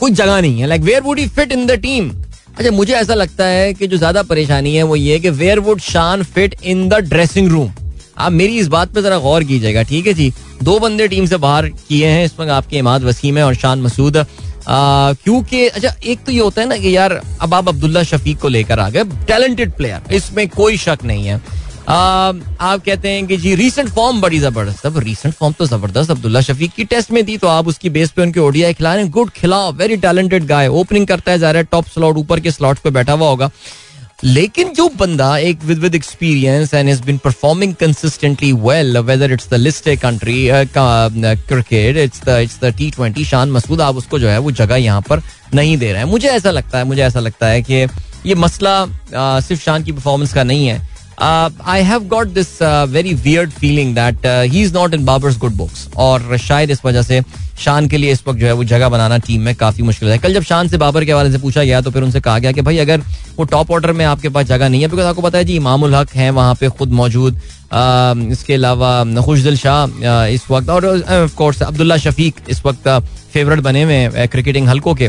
कोई 0.00 0.10
जगह 0.12 0.40
नहीं 0.40 0.60
है। 0.60 0.66
Like 0.66 0.82
where 0.82 1.02
would 1.02 1.18
he 1.18 1.26
fit 1.28 1.52
in 1.52 1.66
the 1.66 1.78
team 1.82 2.10
अच्छा 2.58 2.70
मुझे 2.72 2.92
ऐसा 2.94 3.14
लगता 3.14 3.44
है 3.46 3.72
कि 3.74 3.86
जो 3.86 3.96
ज़्यादा 3.96 4.22
परेशानी 4.24 4.74
है 4.76 4.82
वो 4.84 4.96
ये 4.96 5.18
कि 5.20 5.30
where 5.32 5.58
would 5.60 5.80
Shan 5.82 6.22
fit 6.24 6.54
in 6.64 6.88
the 6.88 6.94
dressing 7.06 7.48
room 7.50 7.70
आप 8.18 8.32
मेरी 8.32 8.58
इस 8.58 8.68
बात 8.68 8.92
पे 8.94 9.02
जरा 9.02 9.18
गौर 9.18 9.44
कीजिएगा, 9.44 9.82
ठीक 9.82 10.06
है 10.06 10.12
जी? 10.14 10.32
दो 10.62 10.78
बंदे 10.78 11.06
टीम 11.08 11.26
से 11.26 11.36
बाहर 11.38 11.68
किए 11.68 12.06
हैं, 12.06 12.24
इसमें 12.24 12.48
आपके 12.48 12.78
इमाद 12.78 13.04
वसीम 13.04 13.38
है 13.38 13.44
और 13.44 13.54
शान 13.56 13.80
मसूद। 13.82 14.16
क्योंकि 14.66 15.66
अच्छा 15.68 15.94
एक 16.02 16.24
तो 16.24 16.32
ये 16.32 16.40
होता 16.40 16.62
है 16.62 16.68
ना 16.68 16.76
कि 16.76 16.96
यार, 16.96 17.20
अब 17.40 17.54
आप 17.54 17.68
अब्दुल्ला 17.68 18.02
शफीक 18.04 18.38
को 18.40 18.48
लेकर 18.48 18.78
आ 18.78 18.88
गए 18.90 19.04
टैलेंटेड 19.26 19.72
प्लेयर 19.72 20.14
इसमें 20.14 20.48
कोई 20.50 20.76
शक 20.78 21.04
नहीं 21.04 21.26
है। 21.26 21.40
आप 21.86 22.82
कहते 22.84 23.08
हैं 23.08 23.26
कि 23.26 23.36
जी 23.36 23.54
रीसेंट 23.54 23.88
फॉर्म 23.88 24.20
बड़ी 24.20 24.38
ज़बरदस्त, 24.38 24.86
अब 24.86 24.98
रीसेंट 24.98 25.34
फॉर्म 25.34 25.54
तो 25.58 25.66
ज़बरदस्त, 25.66 26.10
अब्दुल्ला 26.10 26.40
शफीक 26.40 26.72
की 26.72 26.84
टेस्ट 26.84 27.10
में 27.10 27.26
थी 27.26 27.36
तो 27.36 27.48
आप 27.48 27.68
उसकी 27.68 27.90
बेस 27.90 28.10
पे 28.10 28.22
उनके 28.22 28.40
ओडीआई 28.40 28.74
खिला 28.74 28.94
रहे 28.94 29.02
हैं। 29.02 29.10
गुड 29.12 29.30
खिलाओ 29.32 29.72
वेरी 29.72 29.96
टैलेंटेड 29.98 30.46
गाय 30.46 30.68
ओपनिंग 30.68 31.06
करता 31.06 31.32
है, 31.32 31.38
जा 31.38 31.50
रहा 31.50 31.60
है 31.60 31.68
टॉप 31.72 31.86
स्लॉट 31.94 32.16
ऊपर 32.18 32.40
के 32.40 32.50
स्लॉट 32.50 32.78
पे 32.78 32.90
बैठा 32.90 33.12
हुआ 33.12 33.28
होगा। 33.28 33.50
लेकिन 34.24 34.72
जो 34.74 34.88
बंदा 34.98 35.36
एक 35.38 35.64
with 35.64 35.78
with 35.78 35.94
experience 35.94 36.72
and 36.74 36.88
is 36.88 37.02
been 37.02 37.18
performing 37.18 37.74
consistently 37.74 38.52
well 38.52 38.98
whether 38.98 39.32
it's 39.32 39.48
the 39.50 39.54
list 39.54 39.88
country 40.02 40.48
cricket 41.48 41.96
it's 41.96 42.24
the 42.24 42.38
it's 42.42 42.58
the 42.62 42.72
T 42.76 42.90
twenty 42.90 43.24
Shan 43.24 43.50
Masood 43.52 43.80
आप 43.80 43.96
उसको 43.96 44.18
जो 44.18 44.28
है 44.28 44.38
वो 44.38 44.50
जगह 44.52 44.76
यहाँ 44.76 45.00
पर 45.00 45.22
नहीं 45.54 45.76
दे 45.78 45.92
रहे 45.92 46.02
हैं। 46.02 46.08
मुझे 46.10 46.28
ऐसा 46.28 46.50
लगता 46.50 46.78
है 46.78 46.84
मुझे 46.84 47.02
ऐसा 47.02 47.20
लगता 47.20 47.46
है 47.46 47.62
कि 47.62 47.74
ये 48.26 48.34
मसला 48.34 48.74
आ, 49.16 49.40
सिर्फ़ 49.40 49.62
शान 49.62 49.84
की 49.84 49.92
परफॉर्मेंस 49.92 50.32
का 50.34 50.42
नहीं 50.44 50.66
है। 50.66 50.93
I 51.22 51.82
have 51.82 52.04
got 52.08 52.28
this 52.34 52.58
very 52.90 53.14
weird 53.14 53.50
feeling 53.52 53.94
that 53.94 54.26
he 54.26 54.62
is 54.62 54.74
not 54.74 54.94
in 54.94 55.04
Babar's 55.04 55.38
good 55.38 55.52
books 55.56 55.88
और 55.96 56.36
शायद 56.38 56.70
इस 56.70 56.84
वजह 56.84 57.02
से 57.02 57.22
शान 57.58 57.88
के 57.88 57.96
लिए 57.96 58.12
इस 58.12 58.22
वक्त 58.26 58.38
जो 58.38 58.46
है 58.46 58.52
वो 58.52 58.64
जगह 58.64 58.88
बनाना 58.88 59.18
टीम 59.26 59.40
में 59.40 59.54
काफ़ी 59.54 59.82
मुश्किल 59.82 60.08
है। 60.08 60.18
कल 60.18 60.34
जब 60.34 60.42
शान 60.42 60.68
से 60.68 60.76
बाबर 60.76 61.04
के 61.04 61.12
हवाले 61.12 61.30
से 61.32 61.38
पूछा 61.38 61.62
गया 61.64 61.80
तो 61.80 61.90
फिर 61.90 62.02
उनसे 62.02 62.20
कहा 62.20 62.38
गया 62.38 62.52
कि 62.52 62.60
भाई 62.60 62.78
अगर 62.78 63.02
वो 63.36 63.44
टॉप 63.44 63.70
ऑर्डर 63.70 63.92
में 63.92 64.04
आपके 64.04 64.28
पास 64.28 64.46
जगह 64.46 64.68
नहीं 64.68 64.82
है 64.82 64.88
बिकॉज़ 64.88 65.06
आपको 65.06 65.22
पता 65.22 65.38
है 65.38 65.44
जी, 65.44 65.56
इमामुल 65.56 65.94
हक 65.94 66.14
हैं, 66.14 66.30
वहाँ 66.30 66.54
पे 66.54 66.68
खुद 66.68 66.92
मौजूद 66.92 67.40
इसके 68.32 68.54
अलावा 68.54 69.22
खुशदिल 69.22 69.56
शाह 69.56 70.26
इस 70.26 70.50
वक्त 70.50 70.68
और 70.70 70.86
ऑफ़ 70.86 71.34
कोर्स 71.36 71.62
अब्दुल्ला 71.62 71.96
शफीक 71.96 72.34
इस 72.48 72.64
वक्त 72.66 72.88
फेवरेट 73.32 73.60
बने 73.60 73.82
हुए 73.82 73.94
हैं 73.94 74.28
क्रिकेटिंग 74.28 74.68
हल्कों 74.68 74.94
के। 74.94 75.08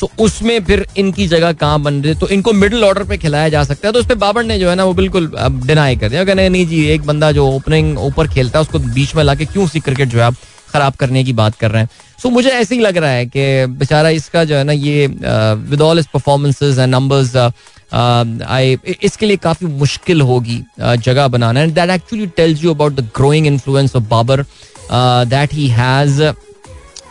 तो 0.00 0.10
उसमें 0.20 0.64
फिर 0.64 0.86
इनकी 0.98 1.26
जगह 1.28 1.52
कहाँ 1.54 1.80
बन 1.82 2.02
रही 2.02 2.14
तो 2.14 2.28
इनको 2.28 2.52
मिडिल 2.52 2.84
ऑर्डर 2.84 3.04
पे 3.04 3.16
खिलाया 3.18 3.48
जा 3.48 3.62
सकता 3.64 3.88
है। 3.88 3.92
तो 3.92 3.98
उस 4.00 4.06
पर 4.06 4.14
बाबर 4.16 4.44
ने 4.44 4.58
जो 4.58 4.68
है 4.70 4.74
ना 4.76 4.84
वो 4.84 4.92
बिल्कुल 4.94 5.30
डिनाई 5.38 5.96
कर 5.96 6.08
दिया। 6.08 6.24
कहने 6.24 6.48
नहीं 6.48 6.66
जी, 6.66 6.84
एक 6.86 7.06
बंदा 7.06 7.30
जो 7.32 7.46
ओपनिंग 7.48 7.98
ऊपर 8.00 8.28
खेलता 8.28 8.58
है, 8.58 8.62
उसको 8.62 8.78
बीच 8.78 9.14
में 9.16 9.22
ला 9.24 9.34
के 9.34 9.44
क्यों 9.46 9.66
सी 9.66 9.80
क्रिकेट 9.80 10.08
जो 10.08 10.18
है 10.18 10.24
आप 10.24 10.34
खराब 10.70 10.94
करने 11.00 11.22
की 11.24 11.32
बात 11.32 11.54
कर 11.56 11.70
रहे 11.70 11.82
हैं? 11.82 11.88
सो 12.22 12.30
मुझे 12.30 12.50
ऐसे 12.50 12.74
ही 12.74 12.80
लग 12.80 12.96
रहा 12.96 13.10
है 13.10 13.26
कि 13.26 13.66
बेचारा 13.78 14.08
इसका 14.10 14.44
जो 14.44 14.56
है 14.56 14.64
ना 14.64 14.72
ये 14.72 15.06
विद 15.06 15.80
ऑल 15.82 15.98
इस 15.98 16.06
परफॉर्मेंसेज 16.12 16.78
एंड 16.78 16.94
नंबर्स 16.94 17.36
आई 17.36 18.76
इसके 19.02 19.26
लिए 19.26 19.36
काफ़ी 19.38 19.66
मुश्किल 19.66 20.20
होगी 20.20 20.62
जगह 20.80 21.28
बनाना। 21.28 21.60
And 21.60 21.74
that 21.74 21.90
actually 21.90 22.26
tells 22.36 22.64
you 22.64 22.74
about 22.74 22.92
the 22.92 23.08
growing 23.16 23.46
influence 23.46 23.96
of 23.96 24.04
Babar 24.10 24.44
that 24.92 25.54
he 25.54 25.68
has 25.68 26.22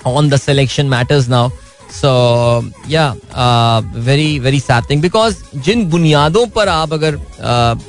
on 0.08 0.30
the 0.30 0.38
selection 0.38 0.86
matters 0.88 1.30
now 1.30 1.50
so 1.96 2.72
yeah 2.90 3.10
very 3.98 4.38
very 4.40 4.60
sad 4.60 4.90
thing 4.90 5.02
because 5.02 5.36
जिन 5.66 5.86
बुनियादों 5.90 6.46
पर 6.56 6.70
आप 6.70 6.94
अगर 6.94 7.20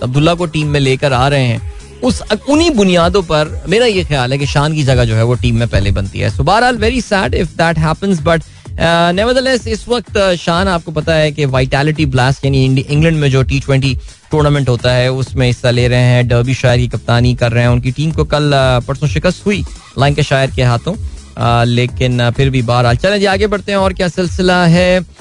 अब्दुल्ला 0.03 0.35
को 0.35 0.47
टीम 0.47 0.69
में 0.69 0.81
लेकर 0.81 1.13
आ 1.13 1.27
रहे 1.29 1.47
हैं, 1.47 1.61
उस, 2.05 2.23
उन्हीं 2.49 2.71
बुनियादों 2.73 3.23
पर 3.23 3.65
मेरा 3.69 3.87
ये 3.87 4.05
ख्याल 4.05 4.33
है 4.33 4.39
कि 4.39 4.47
शान 4.47 4.75
की 4.75 4.83
जगह 4.85 5.05
जो 5.05 5.15
है 5.17 5.23
वो 5.25 5.35
टीम 5.37 5.57
में 5.59 5.69
पहले 5.69 5.91
बनती 5.93 6.19
है। 6.19 6.31
सो 6.31 6.43
बहरहाल 6.45 6.77
very 6.79 7.01
sad 7.01 7.35
if 7.35 7.57
that 7.57 7.79
happens 7.79 8.21
but 8.25 8.43
nevertheless 8.81 9.67
इस 9.67 9.89
वक्त 9.89 10.19
शान 10.39 10.69
आपको 10.69 10.93
पता 10.93 11.15
है 11.15 11.31
कि 11.33 11.45
वाइटैलिटी 11.47 12.07
ब्लास्ट 12.07 12.45
यानी 12.45 12.65
इंग्लैंड 12.65 13.17
में 13.19 13.31
जो 13.31 13.43
टी 13.43 13.61
ट्वेंटी 13.61 13.97
टूर्नामेंट 14.31 14.69
होता 14.69 14.93
है, 14.93 15.11
उसमें 15.13 15.47
हिस्सा 15.47 15.71
ले 15.71 15.87
रहे 15.89 16.01
हैं 16.05 16.27
डर्बी 16.29 16.55
शायर 16.55 16.79
की 16.79 16.89
कप्तानी 16.89 17.35
कर 17.35 17.53
रहे 17.53 17.63
हैं, 17.63 17.71
उनकी 17.71 17.91
टीम 17.93 18.11
को 18.13 18.25
कल 18.25 18.51
परसों 18.89 19.09
शिकस्त 19.09 19.47
हुई 19.47 19.63
लाइन 19.99 20.15
के 20.15 20.23
शायर 20.23 20.51
के 20.51 20.63
हाथों। 20.63 20.95
लेकिन 21.39 22.31
फिर 22.31 22.51
भी 22.51 22.63
बहरहाल। 22.63 22.97
चलें 22.97 23.19
जी, 23.21 23.25
आगे 23.27 23.47
बढ़ते 23.47 23.73
हैं, 23.73 23.79
और 23.79 23.93
क्या 23.93 24.09
सिलसिला 24.09 24.65
है? 24.67 25.17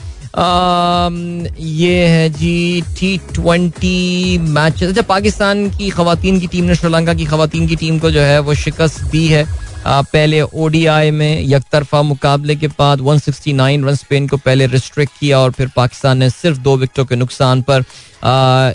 ये 1.60 2.06
है 2.08 2.30
जी 2.30 2.82
टी 2.99 3.17
ट्वेंटी 3.34 4.38
मैच 4.38 4.84
अच्छा 4.84 5.01
पाकिस्तान 5.01 5.69
की 5.69 5.89
खातन 5.89 6.39
की 6.39 6.47
टीम 6.47 6.65
ने 6.65 6.75
श्रीलंका 6.75 7.13
की 7.13 7.25
खातन 7.25 7.67
की 7.67 7.75
टीम 7.75 7.99
को 7.99 8.12
जो 8.12 8.21
है, 8.21 8.39
वो 8.39 8.54
शिकस्त 8.54 9.04
दी 9.04 9.28
है। 9.28 9.45
पहले 9.88 10.41
ओडीआई 10.41 11.12
में 11.12 11.39
एक 11.39 11.64
तरफा 11.72 12.01
मुकाबले 12.01 12.55
के 12.55 12.68
बाद 12.68 13.01
169 13.01 13.84
रन 13.86 13.95
स्पेन 13.95 14.28
को 14.28 14.38
पहले 14.38 14.68
रिस्ट्रिक्ट 14.68 15.14
किया 15.20 15.39
और 15.39 15.51
फिर 15.51 15.70
पाकिस्तान 15.76 16.18
ने 16.18 16.30
सिर्फ़ 16.30 16.57
दो 16.60 16.76
विकेटों 16.78 17.05
के 17.05 17.16
नुकसान 17.16 17.62
पर 17.62 17.84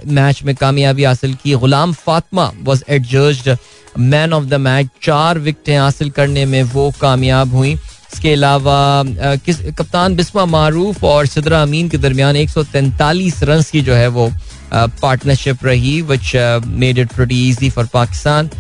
मैच 0.09 0.43
में 0.45 0.55
कामयाबी 0.57 1.05
हासिल 1.05 1.35
की। 1.35 1.55
Ghulam 1.55 1.93
Fatima 1.95 2.51
was 2.63 2.83
adjudged 2.89 3.57
man 3.99 4.33
of 4.33 4.45
the 4.45 4.55
match 4.55 4.89
चार 5.03 5.39
विकटें 5.39 5.77
हासिल 5.79 6.11
करने 6.11 6.45
में 6.47 6.63
वो 6.65 6.91
कामयाब 7.01 7.55
हुई। 7.55 7.73
इसके 8.13 8.33
अलावा 8.33 9.03
किस, 9.45 9.61
कप्तान 9.79 10.15
बिस्मा 10.17 10.45
मारूफ 10.47 11.05
और 11.05 11.27
सदरा 11.27 11.63
अमीन 11.63 11.89
के 11.89 11.99
दरमियान 11.99 12.37
143 12.37 13.43
रन 13.43 13.63
की 13.73 13.81
जो 13.83 13.95
है 13.95 14.09
वो 14.09 14.31
पार्टनरशिप 14.73 15.65
रही 15.65 16.01
which 16.03 16.33
made 16.67 16.99
it 16.99 17.13
pretty 17.13 17.49
easy 17.49 17.71
for 17.71 17.87
Pakistan. 17.93 18.51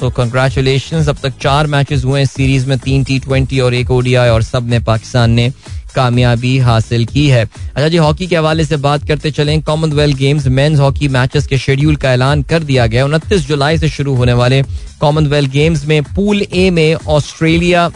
So 0.00 0.08
congratulation 0.10 1.04
अब 1.04 1.16
तक 1.22 1.32
चार 1.40 1.66
मैचेस 1.66 2.04
हुए 2.04 2.22
इस 2.22 2.30
सीरीज़ 2.30 2.66
में, 2.66 2.78
तीन 2.78 3.02
टी 3.04 3.18
ट्वेंटी 3.18 3.58
और 3.60 3.74
एक 3.74 3.90
ओडीआई 3.90 4.28
और 4.28 4.42
सब 4.42 4.62
में 4.62 4.82
पाकिस्तान 4.84 5.30
ने 5.30 5.52
कामयाबी 5.94 6.56
हासिल 6.58 7.04
की 7.06 7.26
है। 7.28 7.44
अच्छा 7.44 7.88
जी 7.88 7.96
हॉकी 7.96 8.26
के 8.26 8.36
हवाले 8.36 8.64
से 8.64 8.76
बात 8.76 9.06
करते 9.08 9.30
चलें। 9.30 9.60
Commonwealth 9.62 10.16
Games 10.16 10.46
men's 10.46 10.78
hockey 10.78 11.08
matches 11.08 11.46
के 11.46 11.58
शेड्यूल 11.58 11.96
का 11.96 12.12
ऐलान 12.12 12.42
कर 12.42 12.62
दिया 12.62 12.86
गया। 12.86 13.04
उनतीस 13.04 13.46
जुलाई 13.48 13.78
से 13.78 13.88
शुरू 13.88 14.14
होने 14.14 14.32
वाले 14.32 14.62
कॉमनवेल्थ 15.00 15.50
गेम्स 15.50 15.84
में 15.86 16.02
पूल 16.04 16.42
ए 16.42 16.68
में 16.70 16.94
ऑस्ट्रेलिया 16.94 17.90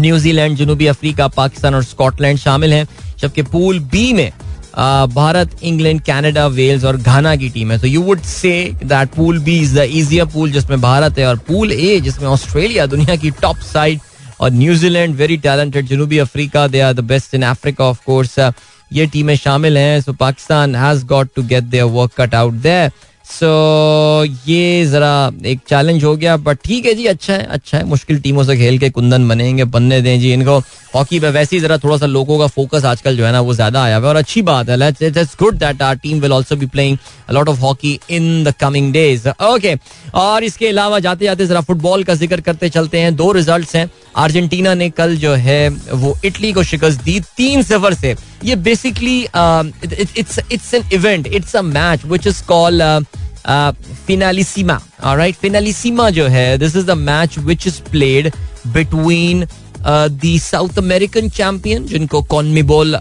न्यूजीलैंड 0.00 0.56
जनूबी 0.56 0.86
अफ्रीका, 0.86 1.28
पाकिस्तान 1.28 1.74
और 1.74 1.84
स्कॉटलैंड 1.84 2.38
शामिल 2.38 2.72
हैं, 2.72 2.86
जबकि 3.20 3.42
पूल 3.42 3.78
बी 3.80 4.12
में 4.12 4.30
भारत, 4.78 5.50
इंग्लैंड, 5.62 6.00
कनाडा, 6.02 6.46
वेल्स 6.48 6.84
और 6.84 6.96
घाना 6.96 7.34
की 7.36 7.48
टीम 7.50 7.70
है। 7.72 7.78
So 7.78 7.86
you 7.86 8.02
would 8.02 8.20
say 8.22 8.52
that 8.84 9.08
pool 9.10 9.38
B 9.44 9.58
is 9.60 9.78
the 9.78 9.82
easier 9.82 10.24
pool 10.34 10.50
जिसमें 10.52 10.80
भारत 10.80 11.18
है 11.18 11.26
और 11.26 11.38
पूल 11.48 11.72
ए 11.72 11.98
जिसमें 12.00 12.28
ऑस्ट्रेलिया 12.28 12.86
दुनिया 12.86 13.16
की 13.16 13.30
टॉप 13.40 13.56
साइड 13.64 14.00
और 14.40 14.50
न्यूजीलैंड 14.52 15.14
वेरी 15.16 15.36
टैलेंटेड 15.38 15.86
जनूबी 15.86 16.18
Africa 16.18 16.66
they 16.68 16.80
are 16.80 16.92
the 16.92 17.00
best 17.06 17.34
in 17.34 17.42
Africa 17.44 17.84
of 17.84 18.00
course 18.06 18.38
ये 18.90 19.06
टीमें 19.12 19.34
शामिल 19.36 19.78
हैं। 19.78 20.00
So 20.00 20.12
Pakistan 20.14 20.74
has 20.76 21.04
got 21.06 21.28
to 21.36 21.42
get 21.44 21.64
their 21.64 21.84
work 21.94 22.20
cut 22.20 22.34
out 22.34 22.54
there 22.54 22.90
so 23.26 24.24
ये 24.48 24.84
जरा 24.86 25.30
एक 25.46 25.60
चैलेंज 25.68 26.04
हो 26.04 26.14
गया 26.16 26.36
बट 26.38 26.58
ठीक 26.64 26.86
है 26.86 26.94
जी 26.94 27.06
अच्छा 27.06 27.32
है 27.32 27.44
अच्छा 27.46 27.78
है। 27.78 27.84
मुश्किल 27.86 28.18
टीमों 28.20 28.44
से 28.44 28.56
खेल 28.56 28.78
के 28.78 28.90
कुंदन 28.90 29.28
बनेंगे 29.28 29.64
बनने 29.66 30.00
दें 30.02 30.18
जी 30.20 30.32
इनको। 30.32 30.58
हॉकी 30.94 31.18
पे 31.20 31.30
वैसे 31.30 31.56
ही 31.56 31.60
जरा 31.62 31.76
थोड़ा 31.78 31.96
सा 31.98 32.06
लोगों 32.06 32.38
का 32.38 32.46
फोकस 32.46 32.84
आजकल 32.84 33.16
जो 33.16 33.24
है 33.26 33.32
ना, 33.32 33.40
वो 33.40 33.54
ज़्यादा 33.54 33.82
आया 33.82 33.96
हुआ 33.96 34.04
है। 34.04 34.10
और 34.10 34.16
अच्छी 34.16 34.42
बात 34.42 34.68
है 34.68 34.88
it's 35.02 35.36
good 35.38 35.58
that 35.58 35.82
our 35.82 35.96
team 35.96 36.20
will 36.20 36.32
also 36.32 36.56
be 36.56 36.66
playing 36.66 36.98
lot 37.32 37.48
of 37.48 37.60
hockey 37.60 37.98
in 38.10 38.44
the 38.44 38.54
coming 38.60 38.92
days 38.92 39.28
okay 39.28 39.74
और 40.14 40.44
इसके 40.44 40.68
अलावा 40.68 40.98
जाते 40.98 41.24
जाते 41.24 41.46
जरा 41.46 41.60
फुटबॉल 41.62 42.04
का 42.04 42.14
ज़िक्र 42.14 42.40
करते 42.40 42.68
चलते 42.68 43.00
हैं। 43.00 43.14
दो 43.16 43.30
रिज़ल्ट 43.32 43.74
हैं। 43.76 43.90
अर्जेंटीना 44.16 44.74
ने 44.74 44.88
कल 44.90 45.16
जो 45.16 45.32
है, 45.34 45.68
वो 45.68 46.16
इटली 46.24 46.52
को 46.52 46.62
शिकस्त 46.62 47.02
दी 47.04 47.18
तीन 47.36 47.62
सफ़र 47.62 47.94
से। 47.94 48.14
ये 48.44 48.56
basically 48.58 49.20
it's 49.22 50.38
it's 50.52 50.72
an 50.74 50.84
event 50.94 51.26
it's 51.26 51.56
a 51.56 51.62
match 51.64 52.04
which 52.06 52.26
is 52.26 52.42
call 52.48 52.82
Finalissima 54.06 54.80
right 55.04 55.36
Finalissima 55.36 56.08
जो 56.10 56.26
है 56.28 56.56
this 56.58 56.76
is 56.76 56.86
the 56.86 56.96
match 57.00 57.38
which 57.38 57.66
is 57.66 57.80
played 57.90 58.30
between 58.66 59.44
the 59.86 60.38
South 60.42 60.78
American 60.78 61.28
champion 61.30 61.86
जिनको 61.86 62.22
कॉनमिबोल 62.22 62.98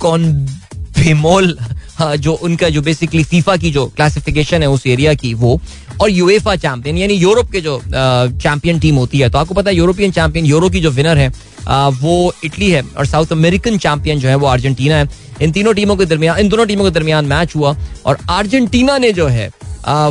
कॉनबिमोल 0.00 1.56
जो 2.00 2.32
उनका 2.32 2.68
जो 2.68 2.82
बेसिकली 2.82 3.24
फीफा 3.24 3.56
की 3.56 3.70
जो 3.70 3.86
क्लासिफिकेशन 3.96 4.62
है 4.62 4.68
उस 4.70 4.86
एरिया 4.86 5.14
की 5.14 5.32
वो 5.34 5.60
और 6.00 6.10
यूएफा 6.10 6.54
चैंपियन 6.56 6.98
यानी 6.98 7.14
यूरोप 7.14 7.50
के 7.50 7.60
जो 7.60 7.80
चैंपियन 7.86 8.78
टीम 8.80 8.96
होती 8.96 9.18
है। 9.18 9.28
तो 9.30 9.38
आपको 9.38 9.54
पता 9.54 9.70
है 9.70 9.76
यूरोपियन 9.76 10.12
चैंपियन 10.12 10.46
यूरो 10.46 10.68
की 10.70 10.80
जो 10.80 10.90
विनर 10.90 11.18
है 11.18 11.32
वो 11.68 12.32
इटली 12.44 12.70
है 12.70 12.82
और 12.98 13.06
साउथ 13.06 13.32
अमेरिकन 13.32 13.78
चैंपियन 13.78 14.18
जो 14.20 14.28
है 14.28 14.34
वो 14.34 14.46
अर्जेंटीना 14.46 14.96
है। 14.96 15.08
इन 15.42 15.52
तीनों 15.52 15.74
टीमों 15.74 15.96
के 15.96 16.04
दरमियान 16.06 16.38
इन 16.38 16.48
दोनों 16.48 16.66
टीमों 16.66 16.84
के 16.84 16.90
दरमियान 16.90 17.24
मैच 17.26 17.56
हुआ 17.56 17.76
और 18.06 18.18
अर्जेंटीना 18.30 18.98
ने 18.98 19.12
जो 19.12 19.26
है 19.28 19.50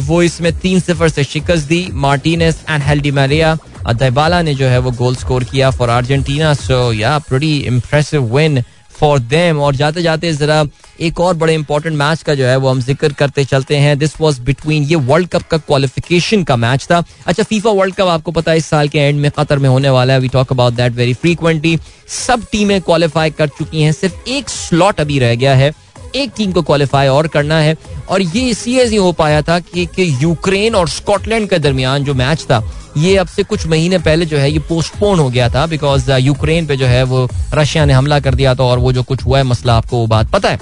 वो 0.02 0.22
इसमें 0.24 0.52
तीन 0.60 0.80
सिफर 0.80 1.10
से 1.10 1.24
शिकस्त 1.24 1.68
दी। 1.68 1.88
मार्टिनेस 1.94 2.64
एंड 2.70 2.84
हेल्डी 2.84 3.12
मैरिया 3.12 3.58
दबाला 3.90 4.42
ने 4.42 4.54
जो 4.56 4.68
है 4.68 4.80
वो 4.80 4.92
गोल 4.94 5.16
स्कोर 5.16 5.44
किया 5.44 5.70
for 5.72 5.90
Argentina. 5.90 6.54
So 6.56 6.92
yeah 6.94 7.18
pretty 7.20 7.58
impressive 7.68 8.36
win 8.36 8.64
for 9.00 9.20
them 9.20 9.60
और 9.60 9.76
जाते 9.76 10.02
जाते 10.02 10.34
जरा 10.34 10.64
एक 11.00 11.20
और 11.20 11.34
बड़े 11.38 11.54
इंपॉर्टेंट 11.54 11.96
मैच 11.98 12.22
का 12.24 12.34
जो 12.36 12.46
है 12.46 12.56
वो 12.58 12.70
हम 12.70 12.82
ज़िक्र 12.82 13.14
करते 13.14 13.44
चलते 13.46 13.76
हैं। 13.78 13.98
दिस 14.00 14.20
वॉज़ 14.22 14.40
बिटवीन 14.42 14.84
ये 14.84 14.96
वर्ल्ड 14.96 15.28
कप 15.28 15.42
का 15.42 15.58
क्वालिफिकेशन 15.58 16.44
का 16.44 16.56
मैच 16.58 16.86
था। 16.92 17.04
अच्छा 17.28 17.44
फीफा 17.44 17.70
वर्ल्ड 17.72 17.96
कप 17.96 18.08
आपको 18.08 18.32
पता 18.32 18.52
है 18.52 18.58
इस 18.58 18.66
साल 18.66 18.90
के 18.90 19.00
एंड 19.00 19.20
में 19.20 19.30
कतर 19.32 19.60
में 19.60 19.70
होने 19.70 19.90
वाला 19.90 20.14
है। 20.14 20.20
We 20.20 20.28
talk 20.28 20.52
about 20.52 20.74
that 20.74 20.94
very 20.94 21.14
frequently 21.14 21.78
सब 22.08 22.44
टीमें 22.52 22.80
क्वालिफाई 22.82 23.30
कर 23.30 23.48
चुकी 23.50 23.82
हैं। 23.82 23.92
सिर्फ़ 23.92 24.30
एक 24.30 24.50
स्लॉट 24.50 25.00
अभी 25.00 25.20
रह 25.20 25.36
गया 25.36 25.56
है। 25.56 25.72
एक 26.16 26.32
टीम 26.38 26.52
को 26.52 26.62
क्वालिफाई 26.62 27.08
और 27.08 27.28
करना 27.28 27.60
है। 27.60 27.78
और 28.10 28.22
ये 28.22 28.50
इसलिए 28.50 28.86
नहीं 28.86 29.00
हो 29.00 29.12
पाया 29.12 29.42
था 29.42 29.60
कि, 29.60 29.86
कि 29.86 30.18
यूक्रेन 30.22 30.76
और 30.76 30.90
स्कॉटलैंड 30.90 31.50
के 31.50 31.60
दरमियान 31.60 32.04
जो 32.04 32.14
मैच 32.14 32.44
था 32.44 32.64
ये 32.98 33.16
अब 33.18 33.28
से 33.28 33.44
कुछ 33.44 33.66
महीने 33.68 33.98
पहले 33.98 34.26
जो 34.26 34.38
है 34.38 34.52
ये 34.52 34.60
पोस्टपोन 34.60 35.20
हो 35.20 35.30
गया 35.30 35.50
था 35.50 35.66
बिकॉज़ 35.68 36.12
यूक्रेन 36.12 36.64
uh, 36.64 36.70
पे 36.70 36.78
जो 36.78 36.86
है 36.86 37.04
वो 37.04 37.30
रशिया 37.54 37.86
ने 37.86 37.94
हमला 37.94 38.20
कर 38.20 38.36
दिया 38.36 38.56
था 38.56 38.64
और 38.64 38.80
वो 38.80 38.92
जो 38.94 39.04
कुछ 39.04 39.26
हुआ 39.26 39.38
है 39.38 39.44
मसला 39.44 39.74
आपको 39.74 39.98
वो 39.98 40.08
बात 40.08 40.32
पता 40.32 40.50
है। 40.50 40.60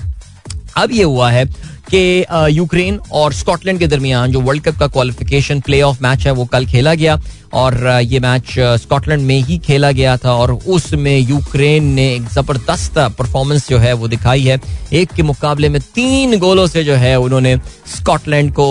अब 0.78 0.92
ये 0.92 1.04
हुआ 1.04 1.32
है 1.32 1.46
कि 1.94 2.26
यूक्रेन 2.52 3.00
और 3.12 3.34
स्कॉटलैंड 3.34 3.80
के 3.80 3.88
दरमियान 3.88 4.32
जो 4.32 4.40
वर्ल्ड 4.42 4.64
कप 4.64 4.78
का 4.80 4.88
क्वालिफिकेशन 4.88 5.60
प्ले 5.60 5.82
ऑफ़ 5.82 6.04
मैच 6.04 6.26
है 6.28 6.32
वो 6.32 6.46
कल 6.46 6.66
खेला 6.66 6.94
गया 6.94 7.20
और 7.54 7.78
ये 8.04 8.20
मैच 8.20 8.54
स्कॉटलैंड 8.82 9.22
में 9.22 9.40
ही 9.44 9.58
खेला 9.58 9.92
गया 9.92 10.16
था 10.18 10.34
और 10.34 10.52
उसमें 10.52 11.18
यूक्रेन 11.20 11.84
ने 11.94 12.08
एक 12.16 12.28
ज़बरदस्त 12.30 12.98
परफॉर्मेंस 13.20 13.68
जो 13.70 13.78
है 13.78 13.94
वो 13.94 14.08
दिखाई 14.08 14.44
है। 14.44 14.60
एक 14.94 15.12
के 15.12 15.24
मुकाबले 15.24 15.70
में 15.70 15.80
तीन 15.96 16.38
गोलों 16.40 16.68
से 16.68 16.84
जो 16.84 16.96
है 16.96 17.16
उन्होंने 17.20 17.56
स्कॉटलैंड 17.96 18.54
को 18.54 18.68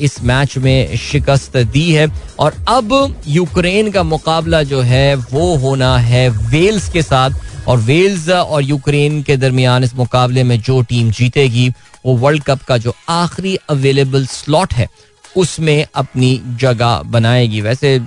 इस 0.00 0.22
मैच 0.24 0.58
में 0.58 0.96
शिकस्त 0.96 1.56
दी 1.56 1.90
है 1.92 2.06
और 2.38 2.64
अब 2.68 3.16
यूक्रेन 3.28 3.90
का 3.90 4.02
मुकाबला 4.02 4.62
जो 4.62 4.80
है 4.92 5.14
वो 5.32 5.54
होना 5.56 5.96
है 5.98 6.28
वेल्स 6.28 6.88
के 6.92 7.02
साथ 7.02 7.46
और 7.68 7.78
वेल्स 7.78 8.28
और 8.28 8.62
यूक्रेन 8.62 9.22
के 9.22 9.36
दरमियान 9.36 9.84
इस 9.84 9.94
मुकाबले 9.94 10.42
में 10.44 10.60
जो 10.60 10.80
टीम 10.82 11.10
जीतेगी 11.10 11.70
वो 12.08 12.16
वर्ल्ड 12.16 12.42
कप 12.42 12.62
का 12.62 12.76
जो 12.78 12.94
आखिरी 13.08 13.54
अवेलेबल 13.70 14.26
स्लॉट 14.26 14.72
है 14.74 14.88
उसमें 15.36 15.86
अपनी 15.94 16.40
जगह 16.60 17.02
बनाएगी। 17.06 17.60
वैसे 17.60 17.98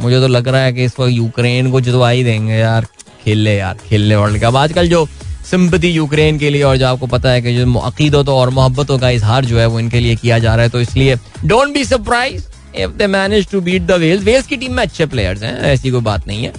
मुझे 0.00 0.20
तो 0.20 0.28
लग 0.28 0.48
रहा 0.48 0.60
है 0.60 0.72
कि 0.72 0.84
इस 0.84 0.98
वक्त 1.00 1.12
यूक्रेन 1.12 1.70
को 1.70 1.80
जितवा 1.80 2.08
ही 2.10 2.24
देंगे 2.24 2.54
यार। 2.54 2.86
खेल 3.24 3.38
ले 3.38 3.56
यार 3.56 3.78
खेल 3.88 4.00
ले 4.00 4.16
वर्ल्ड 4.16 4.42
कप 4.42 4.56
आजकल 4.56 4.88
जो 4.88 5.06
सिंपति 5.50 5.96
यूक्रेन 5.96 6.38
के 6.38 6.50
लिए 6.50 6.62
और 6.62 6.76
जो 6.76 6.86
आपको 6.86 7.06
पता 7.06 7.30
है 7.30 7.42
कि 7.42 7.54
जो 7.56 7.78
अकीदतों 7.80 8.36
और 8.36 8.50
मोहब्बतों 8.50 8.98
का 8.98 9.10
इजहार 9.10 9.44
जो 9.44 9.58
है 9.58 9.66
वो 9.66 9.80
इनके 9.80 10.00
लिए 10.00 10.16
किया 10.16 10.38
जा 10.38 10.54
रहा 10.54 10.64
है। 10.64 10.70
तो 10.70 10.80
इसलिए 10.80 11.16
don't 11.44 11.74
be 11.74 11.84
surprise 11.84 12.46
if 12.76 12.90
they 12.90 13.06
manage 13.06 13.50
to 13.50 13.60
beat 13.60 13.82
the 13.82 13.98
Wales 14.00 14.24
Wales 14.24 14.46
की 14.46 14.56
टीम 14.56 14.74
में 14.74 14.82
अच्छे 14.82 15.06
प्लेयर्स 15.06 15.42
हैं 15.42 15.58
ऐसी 15.72 15.90
कोई 15.90 16.00
बात 16.02 16.26
नहीं 16.28 16.44
है। 16.44 16.52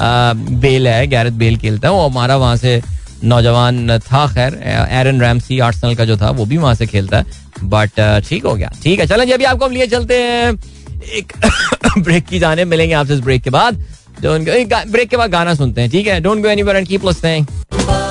आ, 0.00 0.32
बेल 0.32 0.88
है 0.88 1.06
गैरत 1.06 1.32
बेल 1.34 1.56
खेलता 1.58 1.88
है। 1.88 1.94
वो 1.94 2.08
हमारा 2.08 2.36
वहाँ 2.36 2.56
से 2.56 2.80
नौजवान 3.24 3.98
था 4.10 4.26
खैर 4.34 4.54
एरन 5.00 5.20
रैमसी 5.20 5.58
आर्सनल 5.68 5.94
का 5.94 6.04
जो 6.04 6.16
था 6.16 6.30
वो 6.40 6.44
भी 6.46 6.56
वहाँ 6.56 6.74
से 6.74 6.86
खेलता 6.86 7.18
है 7.18 7.40
बट 7.74 8.00
ठीक 8.28 8.44
हो 8.44 8.54
गया 8.54 8.70
ठीक 8.82 9.00
है 9.00 9.06
चलें 9.06 9.32
अभी 9.32 9.44
आपको 9.44 9.64
हम 9.64 9.72
लिए 9.72 9.86
चलते 9.86 10.22
हैं 10.22 10.52
एक 11.18 11.32
ब्रेक 11.98 12.26
की 12.26 12.38
जाने 12.38 12.64
मिलेंगे 12.64 12.94
आपसे 12.94 13.14
इस 13.14 13.20
ब्रेक 13.20 13.42
के 13.42 13.50
बाद 13.50 13.82
ब्रेक 14.24 15.08
के 15.08 15.16
बाद 15.16 15.30
गाना 15.30 15.54
सुनते 15.54 15.80
हैं 15.80 15.90
ठीक 15.90 16.06
है 16.06 16.20
don't 16.20 16.42
go 16.42 16.48
anywhere 16.48 16.76
and 16.76 16.88
keep 16.88 17.06
listening 17.06 17.46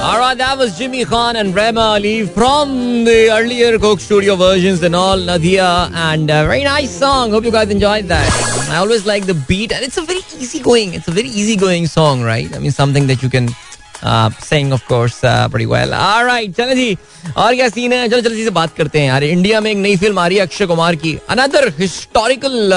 Alright, 0.02 0.38
that 0.38 0.58
was 0.58 0.78
Jimmy 0.78 1.04
Khan 1.06 1.36
and 1.40 1.56
Rema 1.56 1.82
Ali 1.82 2.26
from 2.26 2.72
the 3.08 3.30
earlier 3.32 3.78
Coke 3.78 4.00
Studio 4.00 4.36
versions 4.36 4.82
and 4.82 4.96
all, 4.96 5.26
Nadia, 5.28 5.68
and 6.06 6.30
a 6.30 6.40
very 6.48 6.64
nice 6.64 6.96
song. 7.02 7.32
Hope 7.32 7.46
you 7.46 7.52
guys 7.52 7.70
enjoyed 7.76 8.08
that. 8.14 8.40
I 8.72 8.78
always 8.78 9.06
like 9.06 9.28
the 9.28 9.36
beat, 9.52 9.72
and 9.72 9.86
it's 9.90 10.00
a 10.02 10.02
very 10.02 10.24
easy 10.40 10.62
going. 10.70 10.96
It's 10.96 11.08
a 11.08 11.12
very 11.12 11.30
easy 11.44 11.56
going 11.56 11.86
song, 11.86 12.24
right? 12.24 12.56
I 12.56 12.64
mean, 12.66 12.72
something 12.72 13.06
that 13.12 13.22
you 13.22 13.30
can 13.30 13.52
sing 14.06 14.74
of 14.74 14.88
course 14.88 15.20
well 15.26 15.94
alright 15.94 16.56
चलो 16.56 16.74
जी, 16.76 16.98
और 17.38 17.56
क्या 17.56 17.68
scene 17.70 17.94
है? 17.94 18.08
चलो 18.10 18.22
जल्दी 18.22 18.44
से 18.44 18.50
बात 18.52 18.76
करते 18.78 19.00
हैं 19.00 19.08
यार। 19.08 19.24
इंडिया 19.24 19.62
में 19.62 19.72
एक 19.72 19.78
नई 19.78 19.98
फ़िल्म 19.98 20.20
आ 20.20 20.28
रही 20.28 20.38
है 20.38 20.44
अक्षय 20.44 20.66
कुमार 20.66 20.96
की। 20.96 21.18
अनदर 21.30 21.68
हिस्टोरिकल 21.80 22.72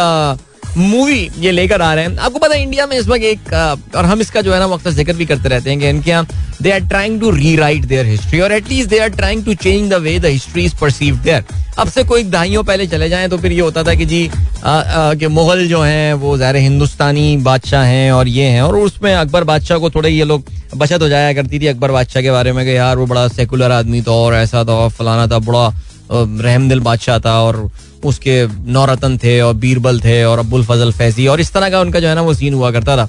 मूवी 0.76 1.30
ये 1.38 1.50
लेकर 1.52 1.82
आ 1.82 1.92
रहे 1.94 2.04
हैं। 2.04 2.16
आपको 2.18 2.38
पता 2.38 2.54
है 2.54 2.62
इंडिया 2.62 2.86
में 2.86 2.96
इस 2.96 3.06
वक्त 3.08 3.22
एक 3.24 3.52
और 3.96 4.04
हम 4.04 4.20
इसका 4.20 4.40
जो 4.42 4.52
है 4.52 4.58
ना, 4.60 4.66
वक्त 4.66 4.88
ज़िक्र 4.90 5.12
भी 5.12 5.26
करते 5.26 5.48
रहते 5.48 5.70
हैं 5.70 5.78
कि 5.80 5.88
इनके 5.88 6.10
यहाँ 6.10 6.26
they 6.62 6.70
are 6.70 6.80
trying 6.80 7.20
to 7.20 7.30
rewrite 7.56 7.84
their 7.84 8.06
history 8.06 8.40
और 8.40 8.52
at least 8.52 8.90
they 8.90 8.98
are 8.98 9.08
trying 9.10 9.44
to 9.44 9.54
change 9.56 9.90
the 9.90 9.94
way 10.02 10.18
the 10.18 10.24
history 10.26 10.64
is 10.64 10.74
perceive 10.80 11.16
there 11.24 11.44
अब 11.78 11.88
से 11.88 12.04
कोई 12.04 12.24
दहाइयों 12.24 12.62
पहले 12.64 12.86
चले 12.86 13.08
जाएँ 13.08 13.28
तो 13.28 13.38
फिर 13.38 13.52
ये 13.52 13.60
होता 13.60 13.82
था 13.84 13.94
कि 13.94 14.04
जी 14.04 14.28
कि 14.64 15.26
मुगल 15.28 15.66
जो 15.68 15.80
हैं, 15.82 16.12
वो 16.14 16.36
ज़ाहिर 16.38 16.56
हिंदुस्तानी 16.56 17.36
बादशाह 17.38 17.84
हैं 17.84 18.12
और 18.12 18.28
ये 18.28 18.44
हैं, 18.44 18.62
और 18.62 18.76
उसमें 18.78 19.14
अकबर 19.14 19.44
बादशाह 19.44 19.78
को 19.78 19.90
थोड़े 19.90 20.10
ये 20.10 20.24
लोग 20.24 20.44
बचत 20.76 21.02
हो 21.02 21.08
जाया 21.08 21.32
करती 21.32 21.58
थी 21.60 21.66
अकबर 21.66 21.90
बादशाह 21.92 22.22
के 22.22 22.30
बारे 22.30 22.52
में 22.52 22.64
कि 22.64 22.76
यार, 22.76 22.96
वो 22.96 23.06
बड़ा 23.06 23.26
सेकुलर 23.28 23.72
आदमी 23.72 24.02
था 24.02 24.12
और 24.12 24.34
ऐसा 24.34 24.64
था, 24.64 24.88
फलाना 24.88 25.26
था 25.26 25.38
बड़ा 25.40 25.68
रहमदिल 26.14 26.80
बादशाह 26.80 27.18
था 27.18 27.40
और 27.42 27.68
उसके 28.04 28.46
नौरतन 28.72 29.18
थे 29.18 29.40
और 29.40 29.54
बीरबल 29.54 30.00
थे 30.00 30.22
और 30.24 30.38
अब्बुल 30.38 30.64
फजल 30.64 30.92
फैजी 30.92 31.26
और 31.26 31.40
इस 31.40 31.52
तरह 31.52 31.70
का 31.70 31.80
उनका 31.80 32.00
जो 32.00 32.08
है 32.08 32.14
ना 32.14 32.22
वो 32.22 32.34
सीन 32.34 32.54
हुआ 32.54 32.70
करता 32.70 32.96
था। 32.96 33.06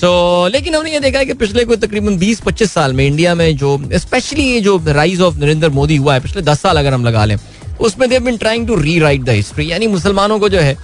सो 0.00 0.46
so, 0.46 0.52
लेकिन 0.52 0.74
हमने 0.74 0.92
ये 0.92 1.00
देखा 1.00 1.18
है 1.18 1.24
कि 1.24 1.34
पिछले 1.34 1.64
कोई 1.64 1.76
तकरीबन 1.76 2.18
20-25 2.18 2.70
साल 2.70 2.92
में 2.92 3.06
इंडिया 3.06 3.34
में 3.34 3.56
जो 3.56 3.78
स्पेशली 3.94 4.44
ये 4.44 4.60
जो 4.60 4.80
राइज 4.86 5.20
ऑफ़ 5.20 5.36
नरेंद्र 5.38 5.68
मोदी 5.68 5.96
हुआ 5.96 6.14
है 6.14 6.20
पिछले 6.20 6.42
10 6.42 6.58
साल 6.58 6.76
अगर 6.76 6.94
हम 6.94 7.04
लगा 7.04 7.24
लें 7.24 7.36
उसमें 7.80 8.08
they've 8.10 8.24
been 8.24 8.36
trying 8.36 8.66
to 8.66 8.76
rewrite 8.98 9.24
the 9.24 9.30
history 9.30 9.70
यानी 9.72 9.86
मुसलमानों 9.86 10.38
को 10.38 10.48
जो 10.48 10.60
है 10.60 10.76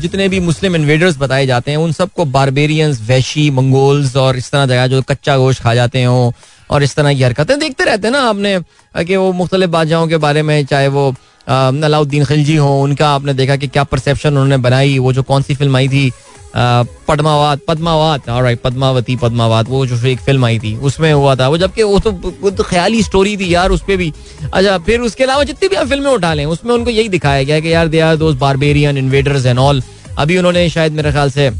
जितने 0.00 0.28
भी 0.28 0.40
मुस्लिम 0.40 0.76
इन्वेडर्स 0.76 1.18
बताए 1.18 1.46
जाते 1.46 1.70
हैं 1.70 1.78
उन 1.78 1.92
सबको 1.92 2.24
बारबेरियंस 2.24 3.00
वैशी 3.00 3.50
मंगोल्स 3.50 4.16
और 4.16 4.36
इस 4.36 4.50
तरह 4.50 4.66
जगह 4.66 4.86
जो 4.86 5.02
कच्चा 5.02 5.36
गोश्त 5.36 5.62
खा 5.62 5.74
जाते 5.74 6.04
हो 6.04 6.32
और 6.72 6.82
इस 6.82 6.94
तरह 6.96 7.14
की 7.14 7.22
हरकतें 7.22 7.58
देखते 7.58 7.84
रहते 7.84 8.06
हैं 8.06 8.12
ना 8.12 8.20
आपने, 8.28 8.58
कि 8.94 9.16
वो 9.16 9.32
मुख्तलिफ़ 9.32 9.70
बादशाहों 9.70 10.08
के 10.08 10.16
बारे 10.18 10.42
में, 10.42 10.64
चाहे 10.66 10.88
वो 10.88 11.14
अलाउद्दीन 11.48 12.24
खिलजी 12.24 12.56
हो, 12.56 12.80
उनका 12.82 13.08
आपने 13.10 13.34
देखा 13.34 13.56
कि 13.56 13.68
क्या 13.68 13.84
परसेप्शन 13.84 14.28
उन्होंने 14.28 14.56
बनाई, 14.58 14.98
वो 14.98 15.12
जो 15.12 15.22
कौन 15.22 15.42
सी 15.42 15.54
फ़िल्म 15.54 15.76
आई 15.76 15.88
थी 15.88 16.10
पद्मावत 16.54 17.60
पद्मावत 17.68 18.28
राइट 18.28 18.60
पद्मावती, 18.62 19.16
पद्मावत, 19.16 19.68
वो 19.68 19.84
जो 19.86 19.96
एक 20.06 20.18
फ़िल्म 20.20 20.44
आई 20.44 20.58
थी, 20.58 20.74
उसमें 20.78 21.12
हुआ 21.12 21.34
था, 21.36 21.48
वो 21.48 21.58
जबकि 21.58 21.82
वो 21.82 21.98
तो 21.98 22.10
वो 22.40 22.50
तो 22.50 22.64
ख्याली 22.64 23.02
स्टोरी 23.02 23.36
थी 23.36 23.52
यार, 23.54 23.70
उस 23.70 23.82
पर 23.82 23.96
भी। 23.96 24.12
अच्छा 24.52 24.76
फिर 24.86 25.00
उसके 25.00 25.24
अलावा 25.24 25.44
जितनी 25.44 25.68
भी 25.68 25.76
आप 25.76 25.86
फ़िल्में 25.88 26.10
उठा 26.10 26.32
लें, 26.34 26.44
उसमें 26.46 26.74
उनको 26.74 26.90
यही 26.90 27.08
दिखाया 27.08 27.42
गया 27.42 27.60
कि 27.60 27.72
यार 27.72 27.88
दे 27.88 28.00
आर 28.00 28.16
दोस्त 28.16 28.38
बारबेरियन 28.38 28.98
इन्वेडर्स 28.98 29.46
एंड 29.46 29.58
ऑल 29.58 29.82
अभी 30.18 30.38
उन्होंने 30.38 30.68
शायद 30.70 30.92
मेरे 30.92 31.12
ख्याल 31.12 31.30
से 31.30 31.50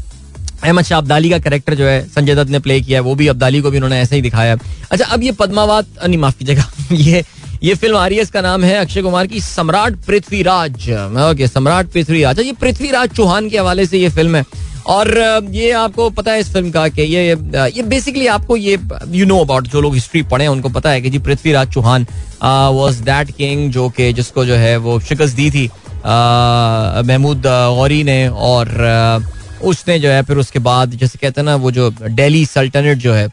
अहमद 0.63 0.83
शाह 0.85 0.97
अब्दाली 0.97 1.29
का 1.29 1.37
कैरेक्टर 1.39 1.75
जो 1.75 1.85
है 1.85 2.01
संजय 2.09 2.35
दत्त 2.35 2.51
ने 2.51 2.59
प्ले 2.59 2.79
किया 2.81 2.99
है 2.99 3.03
वो 3.03 3.15
भी 3.15 3.27
अब्दाली 3.27 3.61
को 3.61 3.71
भी 3.71 3.77
उन्होंने 3.77 3.99
ऐसे 4.01 4.15
ही 4.15 4.21
दिखाया। 4.21 4.57
अच्छा 4.91 5.05
अब 5.05 5.23
ये 5.23 5.31
पद्मावत 5.39 5.87
नहीं 6.07 6.17
माफ़ 6.17 6.37
कीजिएगा 6.39 6.65
ये 6.91 7.23
ये 7.63 7.73
फ़िल्म 7.75 7.97
आ 7.97 8.07
रही 8.07 8.17
है 8.17 8.23
इसका 8.23 8.41
नाम 8.41 8.63
है 8.63 8.75
अक्षय 8.77 9.01
कुमार 9.01 9.27
की 9.27 9.39
सम्राट 9.41 9.95
पृथ्वीराज। 10.07 10.89
ओके 11.29 11.47
सम्राट 11.47 11.87
पृथ्वीराज। 11.91 12.37
अच्छा, 12.37 12.47
ये 12.47 12.53
पृथ्वीराज 12.61 13.09
चौहान 13.09 13.49
के 13.49 13.57
हवाले 13.57 13.85
से 13.85 13.97
ये 13.97 14.09
फ़िल्म 14.09 14.35
है। 14.35 14.45
और 14.87 15.07
ये 15.51 15.71
आपको 15.71 16.09
पता 16.09 16.31
है 16.31 16.39
इस 16.39 16.51
फ़िल्म 16.53 16.71
का 16.71 16.87
कि 16.87 17.01
ये 17.01 17.27
ये 17.75 17.83
बेसिकली 17.83 18.25
आपको 18.27 18.57
ये 18.57 18.77
यू 19.11 19.25
नो 19.25 19.37
अबाउट 19.39 19.67
जो 19.67 19.81
लोग 19.81 19.93
हिस्ट्री 19.93 20.21
पढ़े 20.31 20.45
हैं 20.45 20.51
उनको 20.51 20.69
पता 20.69 20.89
है 20.89 21.01
कि 21.01 21.09
जी 21.09 21.19
Prithviraj 21.19 21.71
Chauhan 21.73 22.07
was 22.43 22.95
that 23.01 23.31
king 23.37 23.71
जो 23.71 23.87
कि 23.89 24.11
जिसको 24.13 24.45
जो 24.45 24.55
है 24.55 24.75
वो 24.77 24.99
शिकस्त 24.99 25.35
दी 25.35 25.49
थी 25.51 25.69
महमूद 27.07 27.41
गौरी 27.45 28.03
ने 28.03 28.27
और 28.27 28.67
उसने 29.63 29.99
जो 29.99 30.09
है 30.09 30.21
फिर 30.23 30.37
उसके 30.37 30.59
बाद 30.61 30.91
जैसे 30.91 31.19
कहते 31.19 31.41
हैं 31.41 31.45
ना 31.45 31.55
वो 31.55 31.71
जो 31.71 31.89
डेली 32.01 32.45
सल्तनत 32.45 32.97
जो 32.97 33.13
है 33.13 33.27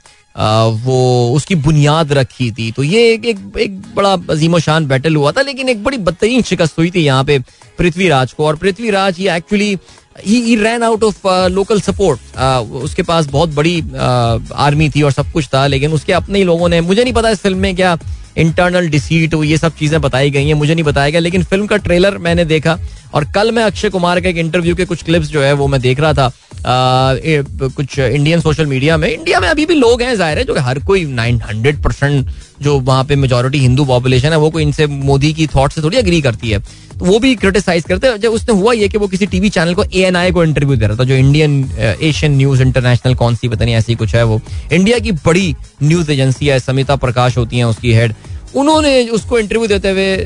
वो 0.81 0.97
उसकी 1.37 1.55
बुनियाद 1.57 2.13
रखी 2.13 2.51
थी। 2.53 2.71
तो 2.73 2.83
ये 2.83 3.13
एक 3.13 3.25
एक, 3.25 3.39
एक 3.59 3.81
बड़ा 3.95 4.13
अजीम 4.31 4.59
शान 4.59 4.87
बैटल 4.87 5.17
हुआ 5.17 5.33
था 5.33 5.43
लेकिन 5.43 5.69
एक 5.69 5.83
बड़ी 5.85 5.99
बदतरीन 5.99 6.43
शिकस्त 6.43 6.79
हुई 6.79 6.91
थी 6.91 7.05
यहाँ 7.05 7.25
पे 7.25 7.39
पृथ्वीराज 7.79 8.33
को। 8.33 8.47
और 8.47 8.57
पृथ्वीराज 8.57 9.21
ये 9.21 9.37
actually 9.37 9.77
he 10.19 10.55
ran 10.57 10.83
out 10.83 11.05
of 11.05 11.27
local 11.51 11.81
support 11.81 12.39
उसके 12.85 13.03
पास 13.03 13.27
बहुत 13.29 13.55
बड़ी 13.55 13.81
आर्मी 13.91 14.89
थी 14.91 15.03
और 15.03 15.13
सब 15.13 15.31
कुछ 15.33 15.47
था 15.55 15.67
लेकिन 15.67 15.93
उसके 15.93 16.13
अपने 16.13 16.39
ही 16.39 16.45
लोगों 16.45 16.69
ने 16.69 16.81
मुझे 16.81 17.03
नहीं 17.03 17.13
पता 17.15 17.31
इस 17.31 17.39
फ़िल्म 17.39 17.59
में 17.59 17.77
क्या 17.77 17.97
इंटरनल 18.41 18.89
डिसीट 18.89 19.35
ये 19.45 19.57
सब 19.59 19.77
चीज़ें 19.77 20.01
बताई 20.01 20.31
गई 20.31 20.47
हैं 20.47 20.55
मुझे 20.55 20.75
नहीं 20.75 20.85
बताया 20.85 21.11
गया 21.11 21.21
लेकिन 21.21 21.45
फ़िल्म 21.45 21.67
का 21.67 21.77
ट्रेलर 21.79 22.19
मैंने 22.19 22.45
देखा 22.45 22.79
और 23.15 23.25
कल 23.35 23.51
मैं 23.53 23.63
अक्षय 23.63 23.89
कुमार 23.91 24.21
के 24.21 24.29
एक 24.29 24.37
इंटरव्यू 24.39 24.75
के 24.75 24.85
कुछ 24.85 25.03
क्लिप्स 25.03 25.29
जो 25.29 25.43
है 25.43 25.53
वो 25.53 25.67
मैं 25.69 25.81
देख 25.81 26.01
रहा 26.01 26.13
था 26.15 26.33
आ, 26.61 27.15
ए, 27.15 27.43
कुछ 27.61 27.99
इंडियन 27.99 28.41
सोशल 28.41 28.67
मीडिया 28.67 28.97
में। 28.97 29.09
इंडिया 29.09 29.39
में 29.41 29.49
अभी 29.49 29.65
भी 29.67 29.75
लोग 29.75 30.03
हैं 30.03 30.15
ज़ाहिर 30.17 30.39
है 30.39 30.45
जो 30.45 30.55
हर 30.61 30.79
कोई 30.85 31.05
नाइन 31.05 31.41
हंड्रेड 31.43 31.83
परसेंट 31.83 32.29
जो 32.63 32.79
वहाँ 32.81 33.05
पे 33.05 33.17
मेजोरिटी 33.17 33.59
हिंदू 33.59 33.85
पॉपुलेशन 33.85 34.31
है 34.31 34.39
वो 34.39 34.51
कोई 34.51 34.63
इनसे 34.63 34.87
मोदी 34.87 35.33
की 35.35 35.47
थॉट 35.47 35.73
से 35.73 35.83
थोड़ी 35.83 35.97
अग्री 35.97 36.21
करती 36.23 36.51
है। 36.51 36.59
तो 36.59 37.05
वो 37.05 37.19
भी 37.19 37.35
क्रिटिसाइज 37.35 37.85
करते 37.85 38.07
हैं। 38.07 38.21
जब 38.21 38.33
उसने 38.33 38.55
हुआ 38.55 38.73
ये 38.73 38.89
कि 38.89 38.99
वो 38.99 39.07
किसी 39.09 39.27
टीवी 39.27 39.49
चैनल 39.51 39.75
को 39.75 39.85
ए 39.85 40.03
एन 40.05 40.17
आई 40.17 40.31
को 40.31 40.45
इंटरव्यू 40.45 40.77
दे 40.77 40.87
रहा 40.87 40.97
था 40.97 41.05
जो 41.05 41.15
इंडियन 41.15 41.65
एशियन 41.79 42.37
न्यूज़ 42.37 42.63
इंटरनेशनल 42.63 43.15
कौन 43.15 43.35
सी 43.35 43.49
पता 43.49 43.65
नहीं 43.65 43.75
ऐसी 43.75 43.95
कुछ 43.95 44.15
है 44.15 44.25
वो। 44.25 44.41
इंडिया 44.73 44.99
की 44.99 45.13
बड़ी 45.27 45.55
न्यूज़ 45.83 46.11
एजेंसी 46.13 46.47
है 46.47 46.59
समिता 46.61 46.97
प्रकाश 46.99 47.37
होती 47.39 47.59
है 47.59 47.65
उसकी 47.67 47.93
हेड 47.93 48.15
उन्होंने 48.55 49.09
उसको 49.11 49.39
इंटरव्यू 49.39 49.67
देते 49.69 49.91
हुए 49.91 50.17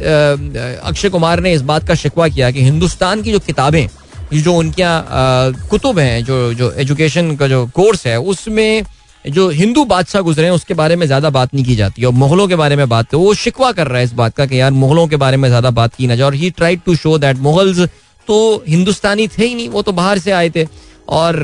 अक्षय 0.80 1.08
कुमार 1.08 1.40
ने 1.40 1.52
इस 1.52 1.62
बात 1.62 1.86
का 1.88 1.94
शिकवा 1.96 2.28
किया 2.28 2.50
कि 2.50 2.62
हिंदुस्तान 2.62 3.22
की 3.22 3.32
जो 3.32 3.38
किताबें 3.40 3.86
जो 4.34 4.54
उनके 4.54 4.82
यहाँ 4.82 5.52
कुतुब 5.70 5.98
हैं, 5.98 6.24
जो 6.24 6.54
जो 6.54 6.70
एजुकेशन 6.72 7.34
का 7.36 7.48
जो 7.48 7.66
कोर्स 7.74 8.06
है, 8.06 8.18
उसमें 8.18 8.84
जो 9.24 9.48
हिंदू 9.50 9.84
बादशाह 9.84 10.22
गुजरे 10.22 10.44
हैं, 10.44 10.52
उसके 10.52 10.74
बारे 10.74 10.96
में 10.96 11.06
ज़्यादा 11.06 11.30
बात 11.30 11.54
नहीं 11.54 11.64
की 11.64 11.76
जाती। 11.76 12.04
और 12.04 12.12
मुगलों 12.14 12.46
के 12.48 12.56
बारे 12.56 12.76
में 12.76 12.88
बात 12.88 13.10
तो 13.10 13.18
वो 13.18 13.34
शिकवा 13.34 13.70
कर 13.72 13.86
रहा 13.86 13.98
है 13.98 14.04
इस 14.04 14.12
बात 14.14 14.34
का 14.36 14.46
कि 14.46 14.60
यार 14.60 14.70
मुगलों 14.72 15.06
के 15.08 15.16
बारे 15.16 15.36
में 15.36 15.48
ज़्यादा 15.48 15.70
बात 15.72 15.94
की 15.94 16.06
ना 16.06 16.16
जाए। 16.16 16.26
और 16.26 16.34
he 16.34 16.50
tried 16.50 16.80
to 16.86 16.94
show 16.96 17.16
that 17.18 17.36
Mughals 17.38 17.80
तो 18.28 18.64
हिंदुस्तानी 18.68 19.28
थे 19.28 19.44
ही 19.44 19.54
नहीं, 19.54 19.68
वो 19.68 19.82
तो 19.82 19.92
बाहर 19.92 20.18
से 20.18 20.30
आए 20.32 20.50
थे। 20.50 20.64
और 21.08 21.36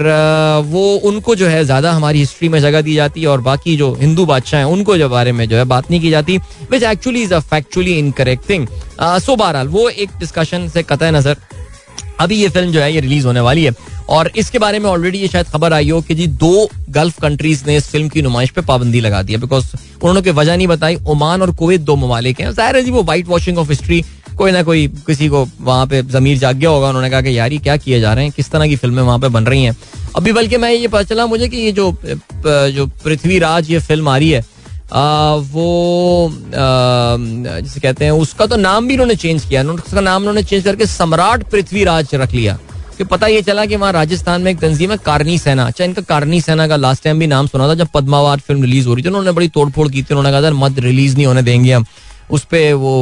वो 0.67 0.95
उनको 1.05 1.35
जो 1.35 1.47
है 1.47 1.65
ज़्यादा 1.65 1.93
हमारी 1.93 2.19
हिस्ट्री 2.19 2.49
में 2.49 2.59
जगह 2.61 2.81
दी 2.81 2.95
जाती 2.95 3.21
है 3.21 3.27
और 3.29 3.41
बाकी 3.41 3.77
जो 3.77 3.93
हिंदू 3.95 4.25
बादशाह 4.27 4.61
हैं, 4.61 4.67
उनको 4.67 4.97
जो 4.99 5.09
बारे 5.09 5.33
में 5.33 5.49
जो 5.49 5.57
है 5.57 5.65
बात 5.67 5.91
नहीं 5.91 6.01
की 6.01 6.11
जाती 6.11 6.39
which 6.71 6.83
actually 6.83 7.23
is 7.23 7.35
a 7.35 7.39
factually 7.41 7.99
incorrect 7.99 8.49
thing 8.51 8.67
so 9.01 9.37
बहरहाल, 9.37 9.69
वो 9.69 9.89
एक 9.89 10.11
डिस्कशन 10.21 10.69
से 10.69 10.83
कत 10.83 11.03
नज़र, 11.05 11.37
अभी 12.21 12.37
ये 12.37 12.49
फ़िल्म 12.49 12.73
जो 12.73 12.81
है, 12.81 12.93
ये 12.93 13.01
रिलीज़ 13.01 13.27
होने 13.27 13.41
वाली 13.41 13.65
है। 13.65 13.75
और 14.11 14.31
इसके 14.37 14.59
बारे 14.59 14.79
में 14.79 14.89
ऑलरेडी 14.91 15.19
ये 15.19 15.29
शायद 15.29 15.47
खबर 15.47 15.73
आई 15.73 15.91
हो 15.91 16.01
कि 16.03 16.15
जी 16.15 16.27
दो 16.27 16.69
गल्फ 16.91 17.21
कंट्रीज़ 17.23 17.65
ने 17.67 17.77
इस 17.77 17.89
फ़िल्म 17.91 18.09
की 18.09 18.23
नुमाइश 18.23 18.51
पे 18.51 18.61
पाबंदी 18.63 19.01
लगा 19.01 19.23
दी 19.23 19.33
है 19.33 19.39
बिकॉज़ 19.41 19.67
उन्होंने 20.03 20.31
वजह 20.31 20.57
नहीं 20.57 20.67
बताई, 20.67 20.97
ओमान 21.07 21.43
और 21.43 21.51
कुवैत 21.55 21.81
दो 21.81 21.97
ममालिक 21.97 22.41
हैं। 22.41 22.51
ज़ाहिर 22.53 22.77
है 22.77 22.83
जी, 22.83 22.91
वो 22.91 23.03
वाइट 23.03 23.29
वॉशिंग 23.29 23.59
ऑफ़ 23.59 23.69
हिस्ट्री 23.69 24.03
कोई 24.41 24.53
ना 24.53 24.63
कोई 24.63 24.87
किसी 25.07 25.29
को 25.29 25.47
वहाँ 25.61 25.87
पे 25.87 26.03
जमीर 26.13 26.39
जाग 26.39 26.57
गया 26.57 26.71
होगा 26.71 26.89
उन्होंने 26.89 27.11
कहा 27.11 27.21
कि 27.21 27.39
यार 27.39 27.53
ये 27.53 27.59
क्या 27.61 27.77
किए 27.77 28.01
जा 28.01 28.13
रहे 28.15 28.25
हैं 28.25 28.33
किस 28.37 28.51
तरह 28.51 28.69
की 28.69 28.77
फ़िल्में 28.77 29.03
वहाँ 29.03 29.19
पे 29.19 29.29
बन 29.29 29.45
रही 29.45 29.65
हैं। 29.65 29.77
अभी 30.17 30.33
बल्कि 30.33 30.57
मैं 30.57 30.71
ये 30.73 30.89
पता 30.89 31.03
चला 31.05 31.27
मुझे 31.27 31.49
कि 31.49 31.57
ये 31.59 31.73
जो 31.73 31.93
जो 32.47 32.87
पृथ्वीराज 33.05 33.71
ये 33.71 33.79
फ़िल्म 33.81 34.09
आ 34.09 34.17
रही 34.17 34.31
है 34.31 34.41
आ, 34.93 35.35
वो 35.35 36.31
जिसे 37.63 37.81
कहते 37.81 38.05
हैं 38.05 38.13
उसका 38.13 38.47
तो 38.47 38.57
नाम 38.59 38.89
भी 38.89 38.95
उन्होंने 38.95 39.15
चेंज 39.17 39.45
किया 39.45 39.63
उसका 39.65 40.01
नाम 40.01 40.23
उन्होंने 40.23 40.43
चेंज 40.43 40.65
करके 40.65 40.87
सम्राट 40.89 41.45
पृथ्वीराज 41.51 42.15
रख 42.15 42.33
लिया। 42.35 42.59
कि 42.99 43.05
पता 43.07 43.27
ये 43.27 43.43
चला 43.43 43.65
कि 43.67 43.77
वहाँ 43.77 43.93
राजस्थान 43.93 44.43
में 44.43 44.51
एक 44.51 44.59
तंजीम 44.61 44.91
है 44.91 44.97
कारनी 45.05 45.39
सेना। 45.39 45.65
अच्छा 45.67 45.85
इनका 45.85 46.03
कारनी 46.09 46.41
सेना 46.41 46.67
का 46.69 46.77
लास्ट 46.77 47.05
टाइम 47.05 47.19
भी 47.19 47.27
नाम 47.27 47.47
सुना 47.47 47.69
था 47.69 47.75
जब 47.75 47.89
पद्मावाद 47.95 48.41
फ़िल्म 48.41 48.63
रिलीज़ 48.63 48.89
हो 48.89 48.95
रही 48.95 49.05
थी 49.05 49.09
उन्होंने 49.09 49.33
बड़ी 49.33 49.49
तोड़फोड़ 49.49 49.89
की 49.89 50.03
थी 50.03 50.15
उन्होंने 50.15 50.41
कहा 50.41 50.51
मत 50.59 50.79
रिलीज़ 50.81 51.17
नहीं 51.17 51.27
होने 51.27 51.43
देंगे 51.43 51.73
हम। 51.73 51.87
उस 52.31 52.45
पर 52.45 52.73
वो 52.75 52.93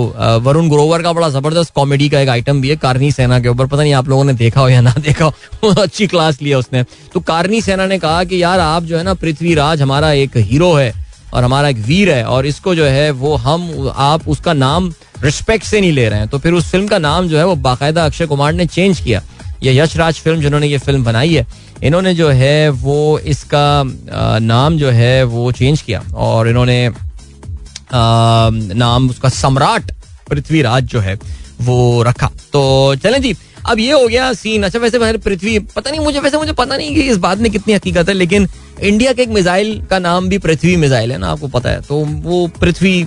वरुण 0.42 0.68
ग्रोवर 0.68 1.02
का 1.02 1.12
बड़ा 1.12 1.28
ज़बरदस्त 1.30 1.72
कॉमेडी 1.74 2.08
का 2.08 2.20
एक 2.20 2.28
आइटम 2.28 2.60
भी 2.60 2.68
है 2.68 2.76
कारनी 2.76 3.10
सेना 3.12 3.38
के 3.40 3.48
ऊपर। 3.48 3.66
पता 3.66 3.82
नहीं 3.82 3.92
आप 3.94 4.08
लोगों 4.08 4.24
ने 4.24 4.32
देखा 4.34 4.60
हो 4.60 4.68
या 4.68 4.80
ना 4.80 4.94
देखा 4.98 5.24
हो 5.24 5.72
अच्छी 5.82 6.06
क्लास 6.06 6.40
लिया 6.42 6.58
उसने। 6.58 6.84
तो 7.12 7.20
कारनी 7.22 7.60
सेना 7.62 7.86
ने 7.86 7.98
कहा 7.98 8.22
कि 8.24 8.42
यार 8.42 8.60
आप 8.60 8.82
जो 8.82 8.96
है 8.98 9.02
ना, 9.04 9.14
पृथ्वीराज 9.14 9.82
हमारा 9.82 10.12
एक 10.14 10.36
हीरो 10.36 10.72
है 10.74 10.92
और 11.34 11.44
हमारा 11.44 11.68
एक 11.68 11.76
वीर 11.78 12.10
है 12.10 12.24
और 12.26 12.46
इसको 12.46 12.74
जो 12.74 12.84
है 12.86 13.10
वो 13.12 13.34
हम, 13.36 13.92
आप 13.96 14.28
उसका 14.28 14.52
नाम 14.54 14.92
रिस्पेक्ट 15.22 15.64
से 15.64 15.80
नहीं 15.80 15.92
ले 15.92 16.08
रहे 16.08 16.18
हैं। 16.18 16.28
तो 16.28 16.38
फिर 16.38 16.52
उस 16.52 16.70
फ़िल्म 16.70 16.86
का 16.86 16.98
नाम 16.98 17.28
जो 17.28 17.38
है 17.38 17.44
वो 17.46 17.54
बाकायदा 17.58 18.04
अक्षय 18.06 18.26
कुमार 18.26 18.52
ने 18.52 18.66
चेंज 18.66 19.00
किया। 19.00 19.22
ये 19.62 19.76
यशराज 19.76 20.14
फ़िल्म 20.14 20.40
जिन्होंने 20.40 20.66
ये 20.66 20.78
फ़िल्म 20.78 21.04
बनाई 21.04 21.34
है, 21.34 21.46
इन्होंने 21.84 22.14
जो 22.14 22.28
है 22.30 22.68
वो 22.70 23.18
इसका 23.26 23.82
नाम 24.40 24.76
जो 24.78 24.90
है 24.90 25.22
वो 25.26 25.50
चेंज 25.52 25.82
किया 25.82 26.02
और 26.16 26.48
इन्होंने 26.48 26.88
नाम 27.91 29.11
उसका 29.11 29.28
सम्राट 29.30 29.91
पृथ्वीराज 30.30 30.84
जो 30.84 31.01
है, 31.01 31.18
वो 31.61 32.03
रखा। 32.03 32.30
तो 32.53 32.95
चलें 33.03 33.20
जी, 33.22 33.34
अब 33.66 33.78
ये 33.78 33.93
हो 33.93 34.07
गया 34.07 34.32
सीन 34.32 34.62
अच्छा 34.62 34.78
वैसे 34.78 34.99
वैसे 34.99 35.18
पृथ्वी, 35.18 35.59
पता 35.59 35.91
नहीं, 35.91 36.01
मुझे, 36.01 36.20
वैसे 36.20 36.39
मुझे 36.39 36.53
पता 36.53 36.76
नहीं 36.76 36.95
कि 36.95 37.03
इस 37.03 37.16
बात 37.18 37.39
में 37.39 37.51
कितनी 37.53 37.74
हकीकत 37.74 38.09
है, 38.09 38.14
लेकिन 38.14 38.49
इंडिया 38.80 39.12
के 39.12 39.22
एक 39.22 39.28
मिसाइल 39.28 39.80
का 39.91 39.99
नाम 39.99 40.28
भी 40.28 40.39
पृथ्वी 40.39 40.76
मिसाइल 40.76 41.12
है 41.12 41.18
ना, 41.18 41.28
आपको 41.28 41.49
पता 41.49 41.70
है। 41.70 41.80
तो 41.80 42.05
वो 42.22 42.47
पृथ्वी 42.61 43.07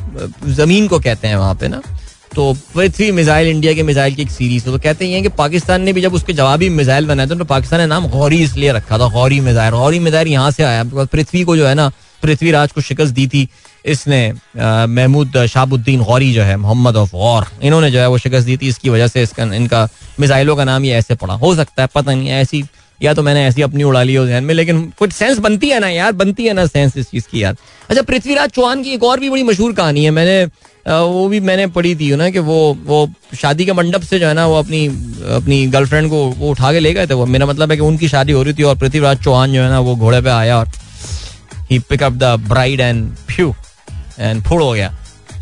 ज़मीन 0.50 0.88
को 0.88 1.00
कहते 1.00 1.28
हैं 1.28 1.36
वहाँ 1.36 1.56
पे 1.56 1.68
ना। 1.68 1.82
तो 2.36 2.54
पृथ्वी 2.76 3.12
मिसाइल 3.12 3.48
इंडिया 3.48 3.74
के 3.74 3.84
मिसाइल 3.84 4.16
की 4.16 4.22
एक 4.22 4.30
सीरीज़ 4.32 4.66
तो 4.66 4.78
कहते 4.78 5.08
हैं 5.08 5.22
कि 5.24 5.30
पाकिस्तान 5.30 5.82
ने 5.82 5.94
भी 5.94 6.02
जब 6.02 6.14
उसके 6.14 6.34
जवाबी 6.34 6.70
मिसाइल 6.72 7.06
बनाए 7.08 7.28
थे 7.28 7.36
तो 7.36 7.46
पाकिस्तान 7.46 7.80
ने 7.80 7.86
नाम 7.88 8.08
गौरी 8.10 8.38
इसलिए 8.44 8.72
रखा 8.72 8.98
था, 9.00 9.08
गौरी 9.10 9.40
मिसाइल 9.40 9.74
गौरी 9.74 10.00
मिसाइल 10.00 10.28
यहाँ 10.28 10.52
से 10.52 10.64
आया, 10.64 10.84
पृथ्वी 10.84 11.44
को 11.44 11.58
जो 11.58 11.68
है 11.68 11.74
ना, 11.76 11.92
पृथ्वीराज 12.24 12.72
को 12.72 12.82
शिकस्त 12.82 13.14
दी 13.14 13.28
थी। 13.28 13.48
इसने 13.86 14.32
महमूद 14.58 15.46
शाबुद्दीन 15.48 16.04
गौरी 16.04 16.32
जो 16.34 16.44
है, 16.44 16.58
मोहम्मद 16.58 16.96
ऑफ़ 16.96 17.12
गौर, 17.12 17.46
इन्होंने 17.64 17.92
जो 17.92 18.00
है 18.00 18.08
वो 18.10 18.18
शिकस्त 18.18 18.46
दी 18.46 18.58
थी। 18.58 18.68
इसकी 18.68 18.90
वजह 18.90 19.08
से 19.08 19.24
इसका, 19.24 19.44
इनका 19.56 19.88
मिसाइलों 20.20 20.56
का 20.56 20.64
नाम 20.64 20.86
ये 20.86 20.94
ऐसे 20.96 21.16
पड़ा। 21.16 21.34
हो 21.36 21.56
सकता 21.56 21.82
है, 21.82 21.90
पता 21.96 22.14
नहीं, 22.14 22.30
ऐसी, 22.32 22.64
या 23.02 23.14
तो 23.14 23.24
मैंने 23.24 23.46
ऐसी 23.46 23.62
अपनी 23.62 23.84
उड़ा 23.84 24.02
ली 24.04 24.16
हो 24.16 24.26
जहन 24.28 24.44
में, 24.44 24.54
लेकिन 24.54 24.82
कुछ 25.00 25.14
सेंस 25.14 25.38
बनती 25.40 25.70
है 25.70 25.80
ना 25.80 25.88
यार, 25.90 26.12
बनती 26.14 26.46
है 26.46 26.54
ना 26.54 26.66
सेंस 26.66 26.98
इस 26.98 27.10
चीज़ 27.12 27.28
की 27.32 27.44
यार। 27.44 27.56
अच्छा 27.90 28.02
पृथ्वीराज 28.02 28.50
चौहान 28.50 28.84
की 28.84 28.90
एक 28.90 29.04
और 29.04 29.20
भी 29.20 29.30
बड़ी 29.30 29.44
मशहूर 29.44 29.74
कहानी 29.74 30.04
है, 30.04 30.12
मैंने 30.12 30.44
वो 30.86 31.28
भी 31.30 31.40
मैंने 31.40 31.66
पढ़ी 31.68 31.96
थी 31.96 32.16
ना, 32.16 32.30
कि 32.30 32.40
वो 32.40 32.78
वो 32.86 33.08
शादी 33.42 33.66
के 33.66 33.74
मंडप 33.74 34.02
से 34.02 34.20
जो 34.20 34.28
है 34.28 34.34
ना, 34.34 34.46
वो 34.48 34.60
अपनी 34.60 34.86
अपनी 35.36 35.66
गर्लफ्रेंड 35.68 36.10
को, 36.10 36.24
वो 36.30 36.50
उठा 36.52 36.72
के 36.74 36.80
ले 36.80 36.94
गए 36.94 37.08
थे। 37.08 37.14
वो, 37.14 37.26
मेरा 37.26 37.46
मतलब 37.46 37.72
है 37.72 37.78
कि 37.78 37.84
उनकी 37.84 38.08
शादी 38.10 38.34
हो 38.34 38.44
रही 38.44 38.54
थी 38.54 38.64
और 38.64 38.78
पृथ्वीराज 38.78 39.24
चौहान 39.24 39.54
जो 39.54 39.62
है 39.62 39.70
ना, 39.70 39.80
वो 39.80 39.96
घोड़े 39.96 40.22
पे 40.22 40.30
आया 40.30 40.58
और 40.60 40.70
he 41.72 41.80
pick 41.80 42.04
up 42.04 42.14
the 42.14 42.36
bride 42.48 42.80
and 42.80 43.14
few 43.28 43.54
and 44.22 44.44
फोड़ 44.44 44.62
हो 44.62 44.72
गया। 44.72 44.94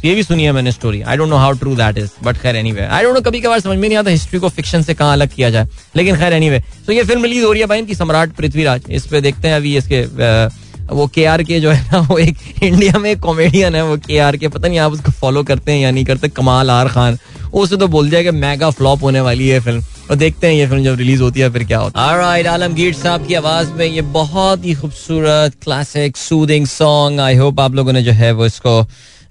ये 0.06 0.14
भी 0.16 0.24
सुनी 0.24 0.44
है 0.44 0.52
मैंने 0.52 0.72
story 0.72 1.02
I 1.02 1.18
don't 1.18 1.30
know 1.30 1.36
how 1.38 1.54
true 1.54 1.76
that 1.76 1.98
is 1.98 2.10
but 2.24 2.38
खैर 2.38 2.56
any 2.56 2.72
way 2.72 2.82
I 2.82 3.04
don't 3.04 3.16
know 3.16 3.22
कभी 3.22 3.40
कभार 3.42 3.60
समझ 3.60 3.78
में 3.78 3.88
नहीं 3.88 3.98
आता 3.98 4.12
हिस्ट्री 4.12 4.40
को 4.40 4.50
फिक्शन 4.50 4.82
से 4.82 4.94
कहाँ 4.94 5.14
अलग 5.14 5.34
किया 5.34 5.50
जाए। 5.50 5.68
लेकिन 5.96 6.16
खैर 6.18 6.34
एनी 6.34 6.50
वे 6.50 6.64
तो 6.88 6.94
ये 6.94 7.04
फ़िल्म 7.04 7.24
रिलीज़ 7.24 7.46
हो 7.46 7.52
रही 7.52 7.62
है 7.62 7.68
भाई 7.68 7.80
इनकी, 7.80 7.96
सम्राट 7.96 8.32
पृथ्वीराज। 8.32 8.90
इस 8.90 9.08
पे 9.08 9.22
देखते 9.22 9.48
हैं 9.48 9.56
अभी 9.56 9.78
इसके 9.78 10.68
वो 10.90 11.06
के 11.08 11.26
आर 11.26 11.42
के 11.44 11.60
जो 11.60 11.72
है 11.72 11.82
ना, 11.84 12.00
वो 12.00 12.18
एक 12.18 12.38
इंडिया 12.64 13.00
में 13.00 13.10
एक 13.12 13.20
कॉमेडियन 13.20 13.76
है, 13.76 13.84
वो 13.86 13.98
के 13.98 14.18
आर 14.20 14.38
के। 14.38 14.48
पता 14.48 14.68
नहीं 14.68 14.80
आप 14.80 14.92
उसको 14.92 15.12
फॉलो 15.12 15.44
करते 15.44 15.72
हैं 15.72 15.80
या 15.80 15.92
नहीं 15.92 16.06
करते, 16.06 16.30
कमाल 16.30 16.70
आर 16.70 16.88
खान। 16.88 17.18
उसे 17.54 17.78
तो 17.78 17.88
बोल 17.88 18.10
दिया 18.10 18.22
कि 18.24 18.32
मेगा 18.34 18.70
फ्लॉप 18.72 19.04
होने 19.04 19.22
वाली 19.22 19.48
है 19.48 19.60
फ़िल्म। 19.60 19.84
और 20.10 20.16
देखते 20.16 20.48
हैं 20.48 20.54
ये 20.54 20.68
फ़िल्म 20.68 20.84
जब 20.84 20.98
रिलीज़ 20.98 21.22
होती 21.22 21.40
है 21.40 21.50
फिर 21.54 21.64
क्या 21.64 21.80
होता 21.80 22.02
है। 22.02 22.08
ऑलराइट 22.08 22.48
आलमगीर 22.48 22.94
साहब 22.94 23.28
की 23.28 23.34
आवाज़ 23.36 23.72
में 23.74 23.86
ये 23.86 24.02
बहुत 24.14 24.66
ही 24.66 24.74
खूबसूरत 24.76 25.56
classic 25.64 26.18
soothing 26.18 26.66
song 26.68 27.20
I 27.20 27.36
hope 27.36 27.60
आप 27.60 27.76
लोगों 27.76 27.94
ने 27.94 28.04
जो 28.04 28.12
है 28.14 28.32
वो 28.32 28.46
इसको 28.46 28.82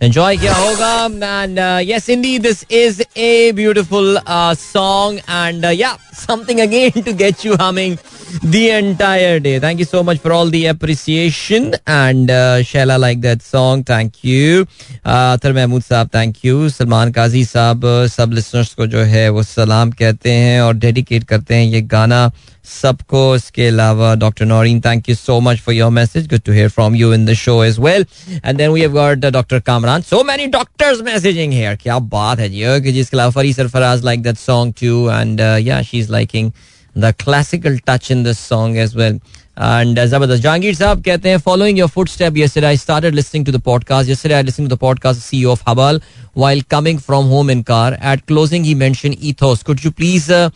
एंजॉय 0.02 0.36
किया 0.36 0.54
होगा। 0.54 0.92
And 1.42 1.58
yes 1.84 2.08
indeed 2.10 2.38
this 2.38 2.64
is 2.72 3.02
a 3.16 3.52
beautiful 3.54 4.18
song 4.28 5.18
and 5.18 5.64
yeah 5.74 5.96
something 6.18 6.60
again 6.60 7.02
to 7.02 7.12
get 7.14 7.46
you 7.46 7.54
humming 7.60 7.96
the 8.42 8.70
entire 8.70 9.40
day. 9.40 9.58
Thank 9.58 9.78
you 9.78 9.84
so 9.86 10.02
much 10.02 10.18
for 10.18 10.32
all 10.32 10.46
the 10.46 10.66
appreciation. 10.66 11.74
And 11.86 12.30
uh, 12.30 12.58
Shella 12.60 12.98
like 12.98 13.20
that 13.22 13.42
song. 13.42 13.84
Thank 13.84 14.24
you. 14.24 14.66
Athar 15.06 15.52
Mahmood 15.52 15.82
sahab 15.82 16.08
thank 16.14 16.44
you 16.44 16.68
Salman 16.68 17.12
काजी 17.12 17.44
साहब 17.44 17.84
सब 18.10 18.32
listeners 18.32 18.74
को 18.74 18.86
जो 18.86 19.02
है 19.12 19.28
वो 19.30 19.42
सलाम 19.42 19.90
कहते 19.90 20.32
हैं 20.32 20.60
और 20.60 20.74
डेडिकेट 20.76 21.24
करते 21.24 21.54
हैं 21.54 21.64
ये 21.64 21.80
गाना 21.94 22.30
सबको 22.68 23.20
इसके 23.36 23.66
अलावा 23.68 24.14
doctor 24.14 24.44
Naureen 24.46 24.80
thank 24.86 25.08
you 25.08 25.14
so 25.14 25.38
much 25.40 25.60
for 25.66 25.74
your 25.74 25.90
message 25.90 26.28
good 26.30 26.40
to 26.46 26.52
hear 26.52 26.68
from 26.68 26.96
you 26.96 27.12
in 27.14 27.26
the 27.26 27.34
show 27.42 27.62
as 27.64 27.78
well 27.80 28.06
and 28.44 28.56
then 28.58 28.70
we 28.70 28.80
have 28.80 28.92
got 28.92 29.26
doctor 29.26 29.60
Kamran 29.66 30.02
so 30.10 30.22
many 30.24 30.46
doctors 30.56 31.00
messaging 31.04 31.52
here 31.52 31.76
क्या 31.82 31.98
बात 32.16 32.38
है 32.38 32.48
जी 32.48 32.80
कि 32.82 32.92
जिसके 32.92 33.16
अलावा 33.16 33.30
Fari 33.40 33.52
Sarfaraz 33.52 34.04
like 34.04 34.22
that 34.22 34.38
song 34.38 34.74
too 34.80 35.08
and 35.10 35.40
yeah 35.40 35.82
she 35.82 35.98
is 35.98 36.12
liking 36.12 36.50
the 36.97 37.13
classical 37.19 37.77
touch 37.87 38.11
in 38.11 38.23
this 38.23 38.39
song 38.49 38.77
as 38.77 38.95
well 38.95 39.19
and 39.61 39.99
जबरदस्त 40.09 40.41
जहांगीर 40.43 40.75
साहब 40.75 41.01
कहते 41.03 41.29
हैं 41.29 41.37
following 41.47 41.79
your 41.79 41.89
foot 41.95 42.09
step 42.09 42.33
yesterday 42.33 42.67
I 42.67 42.77
started 42.83 43.17
listening 43.19 43.47
to 43.49 43.55
the 43.55 43.63
podcast 43.71 44.13
yesterday 44.13 44.37
I 44.37 44.45
listened 44.51 44.69
to 44.69 44.75
the 44.75 44.81
podcast 44.83 45.25
CEO 45.25 45.51
of 45.57 45.65
Habal 45.67 45.99
while 46.43 46.63
coming 46.75 47.01
from 47.07 47.33
home 47.33 47.51
in 47.55 47.63
car 47.71 47.89
at 48.13 48.25
closing 48.31 48.69
he 48.69 48.77
mentioned 48.85 49.27
ethos 49.31 49.65
could 49.69 49.83
you 49.87 49.91
please 50.01 50.29
uh, 50.37 50.49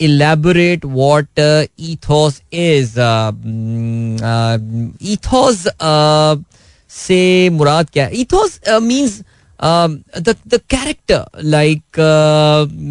elaborate 0.00 0.84
what 0.84 1.26
uh, 1.38 1.66
ethos 1.76 2.42
is 2.64 2.98
uh, 2.98 3.32
uh, 4.32 4.58
ethos 5.14 5.66
uh, 5.80 6.36
से 6.90 7.50
मुराद 7.50 7.88
क्या 7.90 8.04
है 8.06 8.12
ethos 8.24 8.58
uh, 8.68 8.80
means 8.80 9.22
the 9.61 10.59
character 10.69 11.41
like 11.43 11.99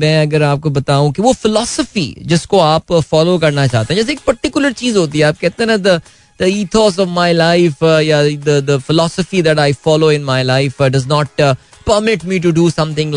मैं 0.01 0.21
अगर 0.23 0.43
आपको 0.43 0.71
बताऊँ 0.71 1.13
कि 1.13 1.23
वो 1.23 1.33
फिलोसफी 1.33 2.15
जिसको 2.23 2.59
आप 2.61 2.93
फॉलो 2.93 3.39
करना 3.39 3.67
चाहते 3.67 3.95
हैं 3.95 4.01
जैसे 4.01 4.13
एक 4.13 4.21
पर्टिकुलर 4.27 4.73
चीज़ 4.73 4.99
होती 4.99 5.19
है 5.19 5.25
आप 5.25 5.39
कहते 5.41 5.65
हैं 5.65 5.71
ना 5.71 5.77
the 5.77 6.01
ethos 6.41 6.99
of 6.99 7.09
my 7.09 7.33
life 7.33 7.81
uh, 7.83 7.99
yeah 7.99 8.23
the 8.23 8.61
the 8.61 8.79
philosophy 8.81 9.41
that 9.41 9.59
i 9.59 9.73
follow 9.73 10.09
in 10.09 10.23
my 10.25 10.43
life 10.43 10.81
uh, 10.81 10.89
does 10.89 11.07
not 11.07 11.41
uh, 11.41 11.55
permit 11.85 12.25
me 12.25 12.39
to 12.39 12.53
do 12.53 12.71
something 12.71 13.13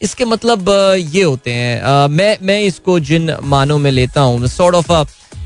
इसके 0.00 0.24
मतलब 0.24 0.68
uh, 0.68 1.14
ये 1.14 1.22
होते 1.22 1.52
हैं 1.52 1.82
uh, 1.82 2.10
मैं 2.10 2.36
मैं 2.42 2.60
इसको 2.62 2.98
जिन 3.00 3.36
मानों 3.42 3.78
में 3.78 3.90
लेता 3.90 4.20
हूँ 4.20 4.46
सॉर्ट 4.46 4.74
ऑफ़ 4.74 4.92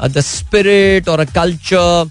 द 0.06 0.20
स्पिरिट 0.20 1.08
और 1.08 1.20
अ 1.20 1.24
कल्चर 1.24 2.10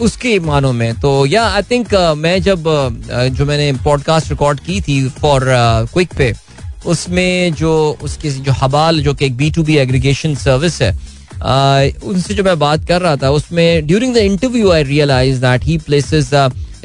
उसके 0.00 0.38
मानों 0.40 0.72
में। 0.72 0.92
तो 1.00 1.26
या 1.26 1.44
आई 1.46 1.62
थिंक 1.62 1.94
मैं 2.18 2.40
जब 2.42 2.64
जो 3.32 3.44
मैंने 3.44 3.72
पॉडकास्ट 3.84 4.30
रिकॉर्ड 4.30 4.60
की 4.60 4.80
थी 4.80 5.08
फॉर 5.20 5.44
क्विक 5.92 6.14
पे 6.18 6.32
उसमें 6.86 7.52
जो, 7.54 7.98
उसके 8.02 8.30
जो 8.30 8.52
हबाल 8.52 9.00
जो 9.02 9.14
कि 9.14 9.26
एक 9.26 9.36
B 9.36 9.50
to 9.50 9.62
B 9.62 9.76
aggregation 9.76 10.34
service 10.34 10.80
है 10.82 10.92
उनसे 12.04 12.34
जो 12.34 12.44
मैं 12.44 12.58
बात 12.58 12.86
कर 12.86 13.00
रहा 13.02 13.16
था, 13.16 13.30
उसमें 13.30 13.86
during 13.86 14.14
the 14.14 14.16
interview 14.16 14.70
I 14.72 14.82
realize 14.82 15.40
that 15.40 15.64
he 15.64 15.78
places 15.78 16.30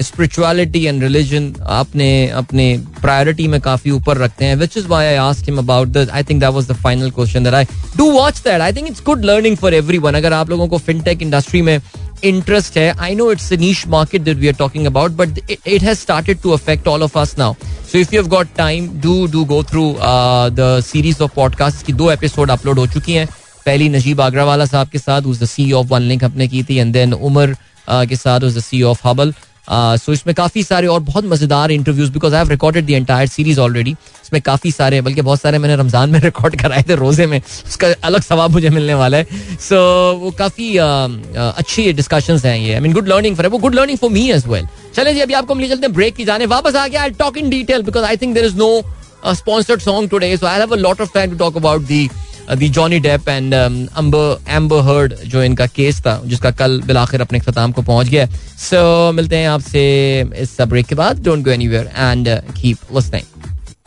spirituality 0.01 0.83
and 0.85 1.03
religion 1.03 1.51
अपने 1.61 2.27
अपने 2.27 2.65
प्रायोरिटी 3.01 3.47
में 3.47 3.59
काफ़ी 3.61 3.91
ऊपर 3.91 4.17
रखते 4.17 4.45
हैं 4.45 4.55
which 4.55 4.77
is 4.77 4.87
why 4.87 5.05
I 5.05 5.15
ask 5.15 5.49
him 5.49 5.57
about 5.57 5.87
the 5.87 6.09
I 6.13 6.23
think 6.23 6.39
that 6.41 6.49
was 6.49 6.67
the 6.67 6.73
final 6.73 7.11
question 7.11 7.43
that 7.43 7.53
I 7.53 7.65
do 7.97 8.09
watch 8.11 8.37
that 8.37 8.61
I 8.61 8.73
think 8.73 8.87
it's 8.87 9.03
good 9.05 9.25
learning 9.25 9.57
for 9.57 9.73
everyone 9.73 10.13
अगर 10.13 10.33
आप 10.33 10.49
लोगों 10.49 10.67
को 10.67 10.77
फिनटेक 10.77 11.21
इंडस्ट्री 11.21 11.61
में 11.61 11.79
इंटरेस्ट 12.23 12.77
है 12.77 12.89
I 12.99 13.15
know 13.15 13.31
it's 13.31 13.51
niche 13.59 13.85
market 13.87 14.21
that 14.21 14.37
we 14.37 14.47
are 14.47 14.53
talking 14.55 14.85
about 14.85 15.11
but 15.11 15.39
it 15.49 15.81
has 15.83 15.99
started 15.99 16.41
to 16.41 16.51
affect 16.51 16.87
all 16.87 17.03
of 17.03 17.17
us 17.19 17.35
now 17.37 17.53
so 17.91 17.97
if 17.97 18.15
you 18.15 18.21
have 18.21 18.29
got 18.29 18.47
time 18.57 18.89
do 19.01 19.15
do 19.27 19.45
go 19.45 19.61
through 19.71 19.85
the 20.53 20.79
series 20.85 21.23
of 21.23 21.31
podcast 21.35 21.85
की 21.85 21.93
दो 21.93 22.11
episode 22.11 22.51
upload 22.51 22.79
हो 22.79 22.87
चुकी 22.87 23.13
हैं 23.13 23.27
पहली 23.65 23.89
नजीब 23.89 24.21
आगरा 24.21 24.45
वाला 24.45 24.65
साहब 24.65 24.89
के 24.89 24.99
साथ 24.99 25.21
उस 25.23 25.39
the 25.39 25.45
C 25.45 25.71
of 25.71 25.87
one 25.87 26.01
link 26.03 26.23
अपने 26.23 26.47
की 26.47 26.63
थी 26.63 26.77
एंड 26.77 26.93
देन 26.93 27.13
उमर 27.13 27.55
के 27.87 28.15
साथ 28.15 28.39
उस 28.41 28.57
the 28.57 28.61
C 28.61 28.81
of 28.83 29.07
Haball 29.07 29.33
so 29.67 30.13
इसमें 30.13 30.33
काफ़ी 30.35 30.63
सारे 30.63 30.87
और 30.87 30.99
बहुत 31.01 31.25
मज़ेदार 31.25 31.71
interviews 31.71 32.11
because 32.11 32.33
I 32.33 32.39
have 32.39 32.49
recorded 32.49 32.85
the 32.85 32.89
entire 32.89 33.27
series 33.27 33.59
already 33.59 33.91
इसमें 33.91 34.41
काफ़ी 34.41 34.71
सारे 34.71 35.01
बल्कि 35.01 35.21
बहुत 35.21 35.41
सारे 35.41 35.57
मैंने 35.57 35.75
रमज़ान 35.75 36.09
में 36.09 36.19
रिकॉर्ड 36.23 36.55
कराए 36.61 36.83
थे 36.89 36.95
रोज़े 36.95 37.25
में। 37.27 37.39
उसका 37.39 37.87
अलग 38.03 38.21
सवाब 38.21 38.51
मुझे 38.51 38.69
मिलने 38.69 38.93
वाला 38.93 39.17
है। 39.17 39.23
सो 39.23 39.75
so, 39.75 40.19
वो 40.21 40.31
काफ़ी 40.39 40.75
अच्छी 40.77 41.91
डिस्कशन 41.93 42.39
हैं 42.45 42.57
ये। 42.57 42.73
I 42.73 42.79
mean 42.79 42.93
good 42.93 43.07
learning 43.07 43.35
for 43.35 43.47
वो 43.47 43.57
good 43.57 43.75
learning 43.75 43.97
for 43.97 44.09
me 44.11 44.29
as 44.31 44.47
well 44.47 44.67
चले 44.95 45.13
जी 45.13 45.19
अभी 45.19 45.33
आपको 45.33 45.55
मिले 45.55 45.69
चलते 45.69 45.87
हैं 45.87 45.93
ब्रेक 45.95 46.15
की 46.15 46.25
जाने। 46.25 46.45
वापस 46.47 46.75
आ 46.75 46.87
गया 46.87 47.01
I 47.01 47.09
talk 47.19 47.37
in 47.37 47.49
detail 47.49 47.83
because 47.83 48.05
I 48.05 48.17
think 48.17 48.33
there 48.33 48.45
is 48.45 48.55
no 48.57 48.69
sponsored 49.33 49.81
song 49.81 50.09
today 50.09 50.35
so 50.37 50.45
I 50.45 50.59
have 50.59 50.73
a 50.73 50.77
lot 50.77 51.01
of 51.01 51.13
time 51.13 51.31
to 51.31 51.37
talk 51.37 51.57
about 51.57 51.81
the 51.81 52.09
the 52.51 52.69
Johnny 52.69 52.99
Depp 52.99 53.29
and 53.29 53.53
Amber 53.53 54.81
Heard 54.83 55.13
जो 55.25 55.43
इनका 55.43 55.67
case 55.67 56.01
था 56.01 56.21
जिसका 56.25 56.51
कल 56.51 56.81
बिलाखिर 56.85 57.21
अपने 57.21 57.39
अख्ताम 57.39 57.71
को 57.71 57.81
पहुँच 57.81 58.07
गया 58.07 58.25
सो 58.25 59.09
so, 59.09 59.15
मिलते 59.15 59.37
हैं 59.37 59.47
आपसे 59.49 59.81
इस 60.37 60.57
ब्रेक 60.61 60.85
के 60.85 60.95
बाद। 60.95 61.23
Don't 61.23 61.43
go 61.45 61.51
anywhere 61.51 61.91
and 61.97 62.29
keep 62.61 62.93
listening 62.95 63.31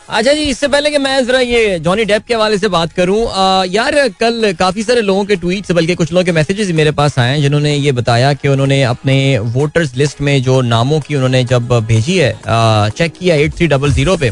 अच्छा 0.09 0.33
जी 0.33 0.43
इससे 0.43 0.69
पहले 0.69 0.91
कि 0.91 0.99
मैं 0.99 1.25
जरा 1.27 1.39
ये 1.41 1.79
जॉनी 1.79 2.05
डेप 2.05 2.25
के 2.27 2.35
हवाले 2.35 2.59
से 2.59 2.69
बात 2.69 2.93
करूँ 2.93 3.27
आ, 3.29 3.65
यार 3.65 4.09
कल 4.21 4.53
काफ़ी 4.59 4.83
सारे 4.83 5.01
लोगों 5.01 5.25
के 5.25 5.37
ट्वीट्स 5.37 5.73
बल्कि 5.73 5.95
कुछ 5.95 6.13
लोगों 6.13 6.25
के 6.25 6.33
मैसेजेस 6.33 6.71
मेरे 6.73 6.91
पास 6.93 7.19
आए 7.19 7.31
हैं 7.31 7.41
जिन्होंने 7.43 7.75
ये 7.75 7.93
बताया 7.93 8.33
कि 8.33 8.49
उन्होंने 8.49 8.83
अपने 8.85 9.17
वोटर्स 9.39 9.95
लिस्ट 9.97 10.21
में 10.21 10.43
जो 10.43 10.61
नामों 10.63 11.01
की 11.01 11.15
उन्होंने 11.15 11.43
जब 11.45 11.79
भेजी 11.89 12.17
है 12.19 12.33
आ, 12.33 12.89
चेक 12.89 13.13
किया 13.19 13.35
एट 13.35 13.57
थ्री 13.57 13.67
डबल 13.67 13.93
ज़ीरो 13.93 14.17
पे। 14.17 14.31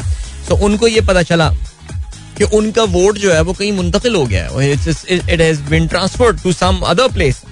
तो 0.48 0.56
उनको 0.64 0.88
ये 0.88 1.00
पता 1.00 1.22
चला 1.22 1.50
कि 2.38 2.44
उनका 2.56 2.82
वोट 2.90 3.18
जो 3.18 3.32
है 3.32 3.40
वो 3.42 3.52
कहीं 3.52 3.72
मुंतकिल 3.72 4.14
हो 4.14 4.24
गया 4.26 4.48
है। 4.48 4.72
It 4.72 5.40
has 5.40 5.60
transferred 5.88 6.42
to 6.42 6.52
some 6.52 6.80
other 6.86 7.12
place 7.12 7.42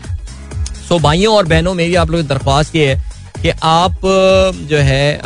so 0.89 0.99
भाइयों 0.99 1.35
और 1.37 1.47
बहनों, 1.47 1.75
मेरी 1.75 1.95
आप 1.95 2.11
लोगों 2.11 2.23
की 2.25 2.29
दरख्वास्त 2.29 2.77
ये 2.77 2.87
है 2.87 3.11
कि 3.43 3.51
आप 3.63 4.01
जो 4.71 4.79
है 4.79 5.21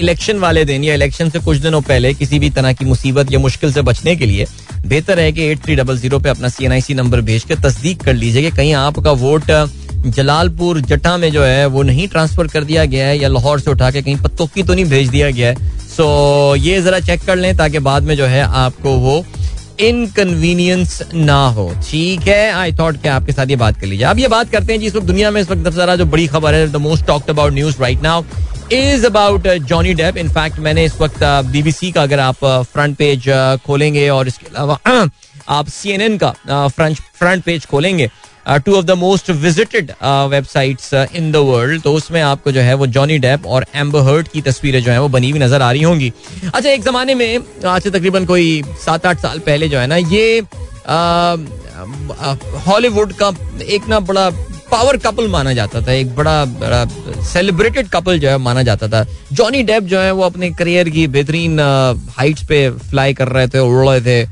इलेक्शन 0.00 0.38
वाले 0.38 0.64
दिन 0.64 0.84
या 0.84 0.94
इलेक्शन 0.94 1.30
से 1.30 1.38
कुछ 1.38 1.56
दिनों 1.58 1.80
पहले 1.82 2.12
किसी 2.14 2.38
भी 2.38 2.50
तरह 2.50 2.72
की 2.72 2.84
मुसीबत 2.84 3.32
या 3.32 3.38
मुश्किल 3.38 3.72
से 3.72 3.82
बचने 3.82 4.14
के 4.16 4.26
लिए 4.26 4.46
बेहतर 4.86 5.20
है 5.20 5.32
कि 5.32 5.44
एट 5.44 5.62
थ्री 5.64 5.76
डबल 5.76 5.98
ज़ीरो 5.98 6.18
पे 6.18 6.28
अपना 6.28 6.48
C 6.48 6.64
N 6.64 6.72
I 6.72 6.80
C 6.80 6.94
number 6.94 7.20
भेज 7.22 7.44
के 7.44 7.54
तस्दीक 7.62 8.02
कर 8.02 8.14
लीजिए 8.14 8.42
कि 8.42 8.56
कहीं 8.56 8.72
आपका 8.74 9.12
वोट 9.22 9.50
जलालपुर, 10.10 10.80
जटा 10.82 11.16
में 11.16 11.30
जो 11.32 11.42
है, 11.42 11.66
वो 11.66 11.82
नहीं 11.82 12.06
ट्रांसफ़र 12.08 12.46
कर 12.48 12.64
दिया 12.64 12.84
गया 12.84 13.06
है 13.06 13.18
या 13.18 13.28
लाहौर 13.28 13.60
से 13.60 13.70
उठा 13.70 13.90
के 13.90 14.02
कहीं 14.02 14.16
पत्तोकी 14.16 14.62
तो 14.62 14.74
नहीं 14.74 14.84
भेज 14.84 15.08
दिया 15.08 15.30
गया 15.30 15.48
है। 15.48 15.86
सो 15.88 16.54
ये 16.56 16.80
जरा 16.82 17.00
चेक 17.00 17.24
कर 17.26 17.36
लें 17.36 17.56
ताकि 17.56 17.78
बाद 17.80 18.02
में 18.02 18.16
जो 18.16 18.26
है 18.26 18.42
आपको 18.42 18.96
वो 18.98 19.24
इनकन्वीनियंस 19.80 21.00
ना 21.14 21.38
हो। 21.48 21.70
ठीक 21.90 22.26
है 22.28 22.50
आई 22.52 22.72
थॉट 22.78 23.00
कि 23.02 23.08
आपके 23.08 23.32
साथ 23.32 23.50
ये 23.50 23.56
बात 23.56 23.80
कर 23.80 23.86
लीजिए। 23.86 24.06
अब 24.06 24.18
ये 24.18 24.28
बात 24.28 24.50
करते 24.50 24.72
हैं 24.72 24.80
जिस 24.80 24.94
वक्त 24.94 25.06
दुनिया 25.06 25.30
में 25.30 25.40
इस 25.40 25.50
वक्त 25.50 25.68
जरा 25.76 25.96
जो 25.96 26.04
बड़ी 26.06 26.26
खबर 26.26 26.54
है 26.54 26.66
the 26.72 26.76
most 26.86 27.06
talked 27.06 27.30
about 27.30 27.52
news 27.52 27.80
right 27.80 28.02
now 28.02 28.24
is 28.72 29.06
about 29.06 29.46
Johnny 29.68 29.94
Depp 29.94 30.16
in fact 30.16 30.58
मैंने 30.58 30.84
इस 30.84 31.00
वक्त 31.00 31.22
बीबीसी 31.52 31.90
का 31.92 32.02
अगर 32.02 32.20
आप 32.20 32.44
फ्रंट 32.44 32.96
पेज 32.96 33.28
खोलेंगे 33.66 34.08
और 34.08 34.28
इसके 34.28 34.46
अलावा, 34.46 34.78
आप 35.48 35.68
सी 35.68 35.90
एन 35.90 36.00
एन 36.00 36.18
का 36.18 36.34
फ्रंट 36.68 37.42
पेज 37.44 37.66
खोलेंगे 37.66 38.10
two 38.48 38.74
of 38.76 38.84
the 38.84 38.90
most 38.98 39.30
visited 39.30 39.90
websites 40.30 40.92
in 40.94 41.30
the 41.32 41.36
world 41.48 41.82
तो 41.82 41.92
उसमें 41.94 42.20
आपको 42.22 42.52
जो 42.52 42.60
है 42.60 42.74
वो 42.74 42.86
जॉनी 42.88 43.18
डेप 43.18 43.46
और 43.46 43.66
एम्बर 43.76 44.00
हर्ट 44.04 44.28
की 44.28 44.40
तस्वीरें 44.42 44.82
जो 44.82 44.90
है 44.92 45.00
वो 45.00 45.08
बनी 45.10 45.30
हुई 45.30 45.40
नज़र 45.40 45.62
आ 45.62 45.70
रही 45.72 45.82
होंगी। 45.82 46.12
अच्छा 46.44 46.68
एक 46.68 46.82
जमाने 46.82 47.14
में, 47.14 47.38
आज 47.66 47.82
से 47.82 47.90
तकरीबन 47.90 48.24
कोई 48.26 48.62
सात 48.84 49.06
आठ 49.06 49.18
साल 49.20 49.38
पहले 49.46 49.68
जो 49.68 49.78
है 49.78 49.86
ना, 49.86 49.96
ये 49.96 50.40
हॉलीवुड 52.66 53.12
का 53.12 53.32
एक 53.64 53.88
ना 53.88 54.00
बड़ा 54.02 54.30
पावर 54.70 54.96
कपल 54.98 55.28
माना 55.28 55.52
जाता 55.54 55.80
था, 55.82 55.92
एक 55.92 56.14
बड़ा 56.14 56.44
बड़ा 56.44 56.84
सेलिब्रेटेड 57.24 57.88
कपल 57.88 58.18
जो 58.18 58.28
है 58.28 58.38
माना 58.38 58.62
जाता 58.62 58.88
था। 58.88 59.04
जॉनी 59.32 59.62
डेप 59.62 59.82
जो 59.84 60.00
है 60.00 60.12
वो 60.12 60.22
अपने 60.22 60.50
करियर 60.52 60.88
की 60.90 61.06
बेहतरीन 61.08 61.60
हाइट्स 62.16 62.44
पे 62.46 62.68
फ्लाई 62.70 63.14
कर 63.14 63.28
रहे 63.28 63.48
थे, 63.48 63.58
उड़ 63.58 63.88
रहे 63.88 64.00
थे 64.00 64.26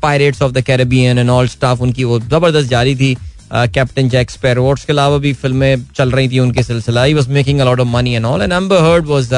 pirates 0.00 0.42
of 0.42 0.52
the 0.52 0.60
Caribbean 0.62 1.18
and 1.18 1.30
all 1.30 1.48
stuff 1.48 1.80
उनकी 1.82 2.04
वो 2.04 2.18
ज़बरदस्त 2.20 2.68
जारी 2.70 2.94
थी। 2.96 3.16
कैप्टन 3.54 4.08
जैक 4.08 4.30
स्पैरो 4.30 4.68
उसके 4.72 4.92
अलावा 4.92 5.18
भी 5.18 5.32
फ़िल्में 5.32 5.84
चल 5.96 6.10
रही 6.10 6.28
थी 6.28 6.38
उनके 6.38 6.62
सिलसिला। 6.62 7.02
He 7.04 7.14
was 7.14 7.28
making 7.30 7.60
a 7.60 7.64
lot 7.64 7.80
of 7.80 7.88
money 7.88 8.14
and 8.14 8.24
all 8.26 8.42
and 8.42 8.52
Amber 8.52 8.82
Heard 8.84 9.06
was 9.06 9.32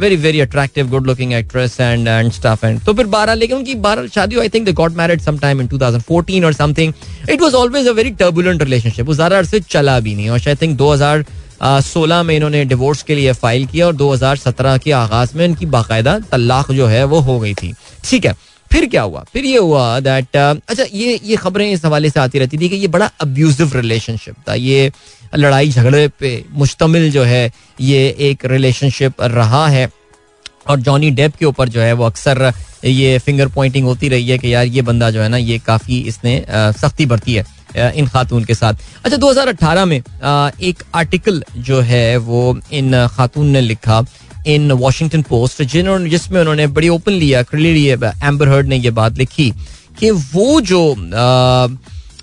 very 0.00 0.16
very 0.16 0.40
attractive 0.40 0.88
good 0.90 1.06
looking 1.06 1.32
actress 1.34 1.80
and 1.80 2.08
and 2.08 2.32
stuff 2.32 2.66
and 2.66 2.80
तो 2.84 2.92
फिर 2.92 3.06
बारह, 3.08 3.34
लेकिन 3.34 3.56
उनकी 3.56 3.74
बारह 3.76 4.06
शादी 4.14 4.38
I 4.40 4.48
think 4.48 4.66
they 4.66 4.72
got 4.72 4.96
married 4.96 5.20
some 5.20 5.38
time 5.38 5.60
in 5.60 5.68
2014 5.68 6.44
और 6.44 6.52
something 6.52 6.92
it 7.30 7.40
was 7.42 7.54
always 7.54 7.88
a 7.88 7.92
very 7.92 8.10
turbulent 8.12 8.62
relationship 8.62 9.06
वो 9.06 9.14
ज़्यादा 9.14 9.38
अरसे 9.38 9.60
चला 9.60 9.98
भी 10.00 10.14
नहीं। 10.14 10.28
और 10.30 10.48
आई 10.48 10.54
थिंक 10.62 10.76
2000 10.78 11.24
सोलह 11.84 12.22
में 12.22 12.34
इन्होंने 12.36 12.64
डिवोर्स 12.64 13.02
के 13.02 13.14
लिए 13.14 13.32
फ़ाइल 13.34 13.66
किया 13.66 13.86
और 13.86 13.96
2017 13.96 14.78
के 14.84 14.92
आगाज़ 14.92 15.36
में 15.36 15.44
इनकी 15.44 15.66
बाकायदा 15.68 16.18
तलाक 16.30 16.70
जो 16.72 16.86
है 16.86 17.04
वो 17.04 17.20
हो 17.20 17.38
गई 17.40 17.54
थी। 17.54 17.72
ठीक 18.04 18.24
है। 18.26 18.34
फिर 18.70 18.86
क्या 18.86 19.02
हुआ? 19.02 19.24
फिर 19.32 19.44
ये 19.44 19.58
हुआ 19.58 20.00
दैट 20.00 20.36
अच्छा 20.36 20.84
ये 20.92 21.18
ये 21.24 21.36
खबरें 21.36 21.70
इस 21.70 21.84
हवाले 21.84 22.10
से 22.10 22.20
आती 22.20 22.38
रहती 22.38 22.58
थी 22.58 22.68
कि 22.68 22.76
ये 22.76 22.88
बड़ा 22.88 23.10
अब्यूजिव 23.20 23.72
रिलेशनशिप 23.76 24.34
था। 24.48 24.54
ये 24.54 24.90
लड़ाई 25.34 25.68
झगड़े 25.70 26.06
पे 26.20 26.44
मुश्तमिल 26.52 27.10
जो 27.10 27.22
है, 27.24 27.52
ये 27.80 28.08
एक 28.20 28.44
रिलेशनशिप 28.44 29.22
रहा 29.22 29.66
है 29.68 29.88
और 30.68 30.80
जॉनी 30.80 31.10
डेप 31.10 31.36
के 31.36 31.46
ऊपर 31.46 31.68
जो 31.68 31.80
है, 31.80 31.92
वो 31.92 32.04
अक्सर 32.04 32.52
ये 32.84 33.18
फिंगर 33.18 33.48
पॉइंटिंग 33.48 33.86
होती 33.86 34.08
रही 34.08 34.28
है 34.28 34.38
कि 34.38 34.54
यार, 34.54 34.66
ये 34.66 34.82
बंदा 34.82 35.10
जो 35.10 35.22
है 35.22 35.28
ना, 35.28 35.36
ये 35.36 35.58
काफ़ी 35.58 36.00
इसने 36.02 36.44
सख्ती 36.80 37.06
बरती 37.06 37.34
है 37.34 37.92
इन 37.94 38.06
खातून 38.06 38.44
के 38.44 38.54
साथ। 38.54 38.74
अच्छा 39.04 39.16
2018 39.16 39.84
में 39.84 39.96
एक 39.96 40.82
आर्टिकल 40.94 41.42
जो 41.58 41.80
है, 41.80 42.16
वो 42.16 42.58
इन 42.72 43.06
खातून 43.08 43.46
ने 43.46 43.60
लिखा 43.60 44.00
इन 44.46 44.72
वॉशिंगटन 44.74 45.22
पोस्ट 45.28 45.62
जिन्होंने 45.64 46.10
जिसमें 46.10 46.40
उन्होंने 46.40 46.66
बड़ी 46.68 46.88
ओपन 46.88 47.12
लिया 47.12 47.42
क्लियरली 47.44 47.86
एम्बर 48.26 48.48
हर्ड 48.48 48.68
ने 48.68 48.76
ये 48.78 48.90
बात 48.92 49.18
लिखी 49.18 49.52
कि 50.00 50.10
वो 50.10 50.60
जो 50.60 50.82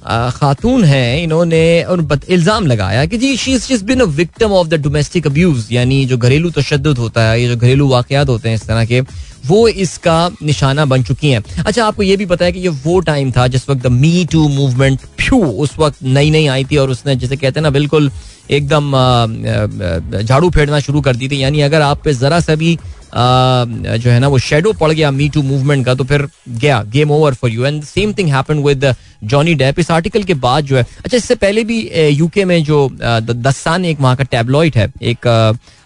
खातून 0.07 0.83
है, 0.83 1.23
इन्होंने 1.23 1.83
उन 1.83 2.07
इल्ज़ाम 2.29 2.67
लगाया 2.67 3.05
कि 3.05 3.17
जी 3.17 3.35
she 3.37 3.53
is 3.53 3.83
been 3.85 3.99
a 3.99 4.05
victim 4.17 4.51
of 4.51 4.67
the 4.67 4.73
domestic 4.81 5.25
abuse 5.27 5.67
यानी 5.71 6.05
जो 6.05 6.17
घरेलू 6.17 6.49
तशद 6.51 6.87
होता 6.89 7.23
है, 7.23 7.41
ये 7.41 7.47
जो 7.47 7.55
घरेलू 7.57 7.87
वाकयात 7.87 8.29
होते 8.29 8.49
हैं 8.49 8.55
इस 8.55 8.65
तरह 8.67 8.85
के, 8.85 9.01
वो 9.45 9.67
इसका 9.67 10.29
निशाना 10.43 10.85
बन 10.85 11.03
चुकी 11.03 11.29
हैं। 11.29 11.43
अच्छा 11.59 11.85
आपको 11.85 12.03
ये 12.03 12.15
भी 12.17 12.25
पता 12.25 12.45
है 12.45 12.51
कि 12.51 12.59
ये 12.59 12.69
वो 12.85 12.99
टाइम 13.01 13.31
था 13.31 13.47
जिस 13.47 13.69
वक्त 13.69 13.83
the 13.83 13.91
me 13.91 14.25
too 14.31 14.47
movement 14.49 14.99
few 15.19 15.39
उस 15.39 15.77
वक्त 15.79 16.03
नई 16.03 16.29
नई 16.31 16.47
आई 16.47 16.65
थी 16.71 16.77
और 16.77 16.89
उसने, 16.89 17.15
जिसे 17.15 17.35
कहते 17.35 17.59
हैं 17.59 17.63
ना, 17.63 17.69
बिल्कुल 17.69 18.11
एकदम 18.49 18.91
झाड़ू 20.21 20.49
फेरना 20.49 20.79
शुरू 20.79 21.01
कर 21.01 21.15
दी 21.15 21.27
थी। 21.29 21.41
यानी 21.43 21.61
अगर 21.61 21.81
आप 21.81 22.01
पे 22.03 22.13
जरा 22.13 22.39
सा 22.39 22.55
भी 22.55 22.77
जो 23.17 24.09
है 24.09 24.19
ना, 24.19 24.27
वो 24.27 24.37
शेडो 24.39 24.73
पड़ 24.73 24.91
गया 24.91 25.11
मी 25.11 25.29
टू 25.29 25.41
मूवमेंट 25.43 25.85
का 25.85 25.93
तो 25.95 26.03
फिर 26.03 26.27
गया 26.49 26.81
game 26.87 27.11
over 27.11 27.33
for 27.33 27.51
you 27.51 27.65
and 27.65 27.83
same 27.83 28.13
thing 28.13 28.29
happen 28.29 28.63
with 28.63 28.93
Johnny 29.23 29.53
Depp 29.55 29.79
इस 29.79 29.89
आर्टिकल 29.91 30.23
के 30.23 30.33
बाद 30.35 30.65
जो 30.65 30.75
है 30.77 30.83
अच्छा 30.83 31.17
इससे 31.17 31.35
पहले 31.35 31.63
भी 31.63 31.79
यूके 32.09 32.45
में 32.45 32.63
जो 32.63 32.87
दस्तान 32.93 33.85
एक 33.85 34.01
वहाँ 34.01 34.15
का 34.15 34.23
टैबलॉइड 34.25 34.75
है, 34.77 34.91
एक 35.01 35.27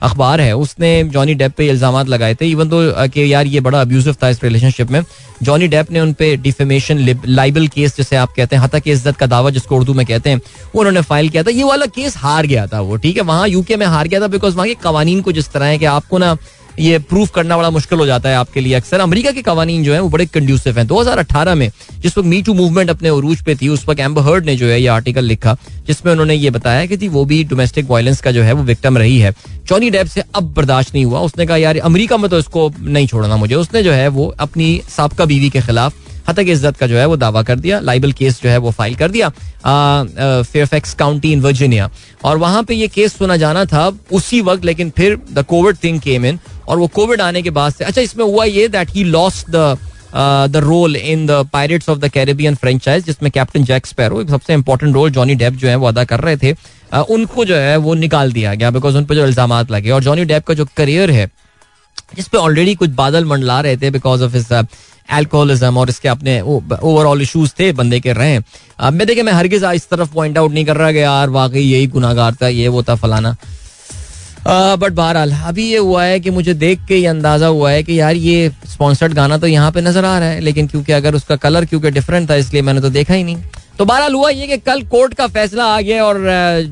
अखबार 0.02 0.42
है, 0.42 0.56
उसने 0.56 1.04
जॉनी 1.06 1.34
डेप 1.36 1.54
पे 1.58 1.68
इल्ज़ाम 1.70 2.00
लगाए 2.08 2.36
थे 2.36 2.50
इवन 2.52 2.70
तो 2.70 3.08
कि 3.08 3.32
यार 3.34 3.48
ये 3.48 3.60
बड़ा 3.62 3.82
अब्यूजिव 3.82 4.16
था 4.24 4.30
इस 4.30 4.44
रिलेशनशिप 4.44 4.92
में 4.92 5.02
जॉनी 5.44 5.68
डेप 5.68 5.92
ने 5.92 6.00
उन 6.00 6.14
पे 6.14 6.36
डिफेमेशन 6.38 6.98
लाइबल 7.26 7.68
केस 7.68 7.96
जिसे 7.98 8.16
आप 8.16 8.34
कहते 8.38 8.56
हैं 8.56 8.64
हता 8.64 8.80
के 8.80 8.92
इज़्ज़त 8.92 9.18
का 9.18 9.26
दावा 9.28 9.50
जिसको 9.50 9.78
उर्दू 9.78 9.94
में 9.94 10.06
कहते 10.06 10.30
हैं, 10.30 10.38
वो 10.76 10.80
उन्होंने 10.80 11.02
फ़ाइल 11.02 11.30
किया 11.30 11.44
था। 11.44 11.52
ये 11.52 11.64
वाला 11.64 11.86
केस 11.88 12.18
हार 12.18 12.46
गया 12.46 12.66
था 12.68 12.80
वो, 12.82 12.98
ठीक 12.98 13.18
है? 13.18 13.24
वहाँ 13.24 13.48
यूके 13.48 13.76
में 13.76 13.86
हार 13.86 14.08
गया 14.08 14.20
था 14.22 14.28
बिकॉज़ 14.28 14.56
वहाँ 14.56 14.68
के 14.68 14.76
कवानीन 14.84 15.22
को 15.22 15.32
जिस 15.32 15.52
तरह 15.52 15.66
है 15.66 15.78
कि 15.78 15.86
आपको 15.88 16.18
ना 16.18 16.36
ये 16.82 17.00
प्रूफ 17.00 17.32
करना 17.36 17.58
बड़ा 17.58 17.70
मुश्किल 17.70 18.00
हो 18.00 18.06
जाता 18.06 18.30
है 18.30 18.36
आपके 18.36 18.62
लिए 18.62 18.74
अक्सर। 18.74 19.00
अमेरिका 19.00 19.32
के 19.32 19.42
कवानीन 19.42 19.84
जो 19.84 19.94
है, 19.94 20.00
वो 20.00 20.10
बड़े 20.10 20.26
कंड्यूसिव 20.26 20.80
हैं। 20.80 20.88
2018 20.88 21.56
में 21.56 21.72
जिस 22.00 22.18
वक्त 22.18 22.28
मी 22.28 22.42
टू 22.42 22.54
मूवमेंट 22.54 22.90
अपने 22.90 23.10
उरूज 23.10 23.42
पे 23.42 23.56
थी, 23.56 23.68
उस 23.68 23.88
वक्त 23.90 24.00
एम्बर 24.00 24.22
हर्ड 24.22 24.46
ने 24.46 24.56
जो 24.56 24.66
है 24.66 24.82
ये 24.82 24.88
आर्टिकल 24.88 25.24
लिखा, 25.24 25.58
जिसमें 25.88 26.12
उन्होंने 26.12 26.36
ये 26.36 26.50
बताया 26.50 26.86
कि 26.86 26.98
थी 26.98 27.08
वो 27.08 27.26
भी 27.26 27.44
डोमेस्टिक 27.44 27.90
वायलेंस 27.90 28.22
का 28.22 28.32
जो 28.32 28.44
है, 28.44 28.54
वो 28.54 28.64
विक्टम 28.64 28.98
रही 28.98 29.20
है। 29.20 29.34
जॉनी 29.68 29.90
डेप 29.90 30.08
से 30.08 30.24
अब 30.36 30.54
बर्दाश्त 30.54 30.94
नहीं 30.94 31.06
हुआ। 31.06 31.20
उसने 31.20 31.46
कहा, 31.46 31.58
यार, 31.58 31.78
अमरीका 31.78 32.18
में 32.18 32.30
तो 32.32 32.40
इसको 32.40 32.74
नहीं 32.80 33.08
छोड़ना 33.08 33.38
मुझे। 33.38 33.56
उसने 33.56 33.84
जो 33.84 33.92
है, 33.92 34.08
वो 34.08 34.36
अपनी 34.40 34.82
सबका 34.98 35.26
बीवी 35.26 35.50
के 35.50 35.62
खिलाफ 35.62 35.94
हतक 36.30 36.46
इज़्ज़त 36.48 36.78
का 36.78 36.88
जो 36.88 36.98
है 36.98 37.06
वो 37.06 37.16
दावा 37.18 37.44
कर 37.44 37.60
दिया 37.60 37.80
लाइबल 37.80 38.12
केस 38.12 38.42
जो 38.44 38.50
है 38.50 38.58
वो 38.58 38.72
फ़ाइल 38.72 38.96
कर 38.96 39.12
दिया 39.12 39.30
फेयरफैक्स 40.44 40.94
काउंटी 40.94 41.32
इन 41.34 41.42
वर्जीनिया 41.42 41.90
और 42.24 42.38
वहाँ 42.38 42.64
पे 42.64 42.76
ये 42.76 42.88
केस 42.88 43.14
सुना 43.14 43.38
जाना 43.38 43.66
था 43.66 43.92
उसी 44.12 44.42
वक्त 44.42 44.66
लेकिन 44.66 44.90
फिर 44.90 45.20
the 45.34 45.44
covid 45.44 45.78
thing 45.84 46.00
came 46.00 46.26
in 46.26 46.40
और 46.68 46.78
वो 46.78 46.88
कोविड 46.88 47.22
आने 47.22 47.42
के 47.42 47.50
बाद 47.50 47.74
से 47.74 47.86
अच्छा 47.86 48.02
इसमें 48.02 48.26
हुआ 48.26 48.46
ये 48.46 48.68
that 48.68 48.92
he 48.92 49.04
lost 49.04 49.50
the 49.50 49.78
the 50.52 50.62
role 50.64 50.96
in 50.96 51.26
the 51.28 51.32
pirates 51.54 51.90
of 51.90 52.00
the 52.00 52.08
Caribbean 52.10 52.56
franchise 52.56 53.06
जिसमें 53.06 53.32
कैप्टन 53.32 53.64
जैक 53.64 53.86
स्पैरो 53.86 54.24
सबसे 54.28 54.54
इंपॉर्टेंट 54.54 54.94
रोल 54.96 55.12
जॉनी 55.12 55.36
डेप 55.36 55.54
जो 55.54 55.68
है 55.68 55.76
वो 55.76 55.88
अदा 55.88 56.04
कर 56.04 56.20
रहे 56.20 56.38
थे 56.38 56.54
uh, 56.54 57.10
उनको 57.10 57.46
जो 57.46 57.56
है 57.56 57.78
वो 57.78 57.94
निकाल 57.94 58.32
दिया 58.32 58.54
गया 58.56 58.72
बिकॉज़ 58.72 58.98
उन 58.98 59.06
पर 59.06 59.16
जो 59.16 59.26
इल्ज़ाम 59.26 59.54
लगे। 59.72 59.90
और 59.90 60.04
जॉनी 60.04 60.26
डेप 60.26 60.44
का 60.44 60.54
जो 60.54 60.66
करियर 60.78 61.12
है 61.12 61.30
जिसपे 62.16 62.38
ऑलरेडी 62.38 62.76
कुछ 62.76 62.90
बादल 62.90 63.26
मंडला 63.26 63.60
रहे 63.62 63.78
थे 63.78 63.92
बिकॉज़ 63.92 64.24
ऑफ़ 64.24 64.36
इस 64.36 64.52
एल्कोहलिज्म 65.10 65.78
और 65.78 65.90
इसके 65.90 66.10
अपने 66.10 66.40
ओवरऑल 66.42 67.22
इशूज 67.22 67.54
थे, 67.60 67.72
बंदे 67.74 68.00
के 68.00 68.14
रहे। 68.14 68.40
अब 68.80 68.94
मैं 68.94 69.08
देखे 69.08 69.24
मैं 69.24 69.34
हरगिज 69.34 69.64
इस 69.66 69.90
तरफ़ 69.90 70.14
पॉइंट 70.14 70.38
आउट 70.38 70.52
नहीं 70.54 70.66
कर 70.66 70.78
रहा 70.78 70.92
कि 70.92 71.00
यार 71.00 71.30
वाकई 71.30 71.62
यही 71.62 71.88
गुनागार 71.90 72.36
था, 72.36 72.48
ये 72.50 72.68
वो 72.68 72.84
था 72.84 72.96
फलाना। 72.98 73.36
बट 74.44 74.92
बहरहाल, 74.92 75.32
अभी 75.32 75.66
ये 75.66 75.78
हुआ 75.80 76.04
है 76.04 76.20
कि 76.20 76.30
मुझे 76.32 76.54
देख 76.56 76.86
के 76.88 76.98
ये 76.98 77.08
अंदाज़ा 77.08 77.48
हुआ 77.48 77.72
है 77.72 77.84
कि 77.84 78.00
यार 78.00 78.16
ये 78.16 78.52
स्पॉन्सर्ड 78.66 79.14
गाना 79.14 79.38
तो 79.38 79.48
यहाँ 79.48 79.72
पे 79.72 79.82
नज़र 79.82 80.06
आ 80.06 80.18
रहा 80.20 80.30
है, 80.30 80.40
लेकिन 80.42 80.68
क्योंकि 80.68 80.92
अगर 80.94 81.16
उसका 81.16 81.36
कलर 81.38 81.66
क्योंकि 81.66 81.92
डिफरेंट 81.92 82.30
था, 82.30 82.36
इसलिए 82.36 82.62
मैंने 82.62 82.82
तो 82.82 82.90
देखा 82.92 83.14
ही 83.14 83.24
नहीं। 83.24 83.38
तो 83.82 83.86
बहरहाल 83.86 84.14
हुआ 84.14 84.30
ये 84.30 84.48
कि 84.48 84.58
कल 84.58 84.82
कोर्ट 84.90 85.14
का 85.14 85.26
फैसला 85.28 85.66
आ 85.66 85.80
गया 85.82 86.04
और 86.06 86.18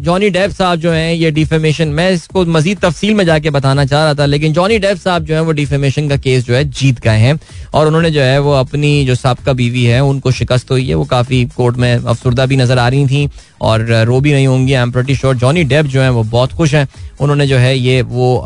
जॉनी 0.06 0.30
डेप 0.30 0.52
साहब 0.52 0.80
जो 0.80 0.92
हैं, 0.92 1.14
ये 1.14 1.32
डिफेमेशन, 1.32 1.88
मैं 1.90 2.10
इसको 2.12 2.46
मजीद 2.48 2.80
तफसील 2.80 3.14
में 3.16 3.26
जाके 3.26 3.50
बताना 3.50 3.86
चाह 3.86 4.04
रहा 4.04 4.14
था, 4.14 4.26
लेकिन 4.26 4.54
जॉनी 4.54 4.78
डेप 4.80 4.98
साहब 4.98 5.26
जो 5.26 5.36
है, 5.36 5.42
वो 5.42 5.52
डिफेमेशन 5.52 6.10
का 6.10 6.18
केस 6.18 6.46
जो 6.46 6.56
है 6.56 6.64
जीत 6.72 7.00
गए 7.00 7.18
हैं 7.18 7.40
और 7.74 7.88
उन्होंने 7.88 8.12
जो 8.12 8.22
है, 8.22 8.40
वो 8.40 8.54
अपनी 8.54 9.06
जो 9.06 9.16
सबका 9.16 9.54
बीवी 9.54 9.86
है, 9.86 10.00
उनको 10.04 10.32
शिकस्त 10.32 10.72
हुई 10.72 10.88
है, 10.88 10.96
वो 10.96 11.06
काफ़ी 11.08 11.44
कोर्ट 11.58 11.78
में 11.78 11.94
अफसरदा 11.96 12.46
भी 12.46 12.58
नज़र 12.58 12.80
आ 12.80 12.88
रही 12.88 13.06
थी 13.08 13.30
और 13.62 13.86
रो 14.08 14.20
भी 14.20 14.34
नहीं 14.34 14.48
होंगी, 14.48 14.74
I 14.74 14.82
am 14.82 14.92
pretty 14.92 15.16
sure 15.16 15.36
Johnny 15.38 15.64
Depp 15.64 15.86
जो 15.86 16.02
है, 16.02 16.10
वो 16.10 16.24
बहुत 16.24 16.54
खुश 16.54 16.74
हैं। 16.74 16.88
उन्होंने 17.22 17.46
जो 17.48 17.58
है 17.58 17.78
ये, 17.78 18.02
वो 18.02 18.42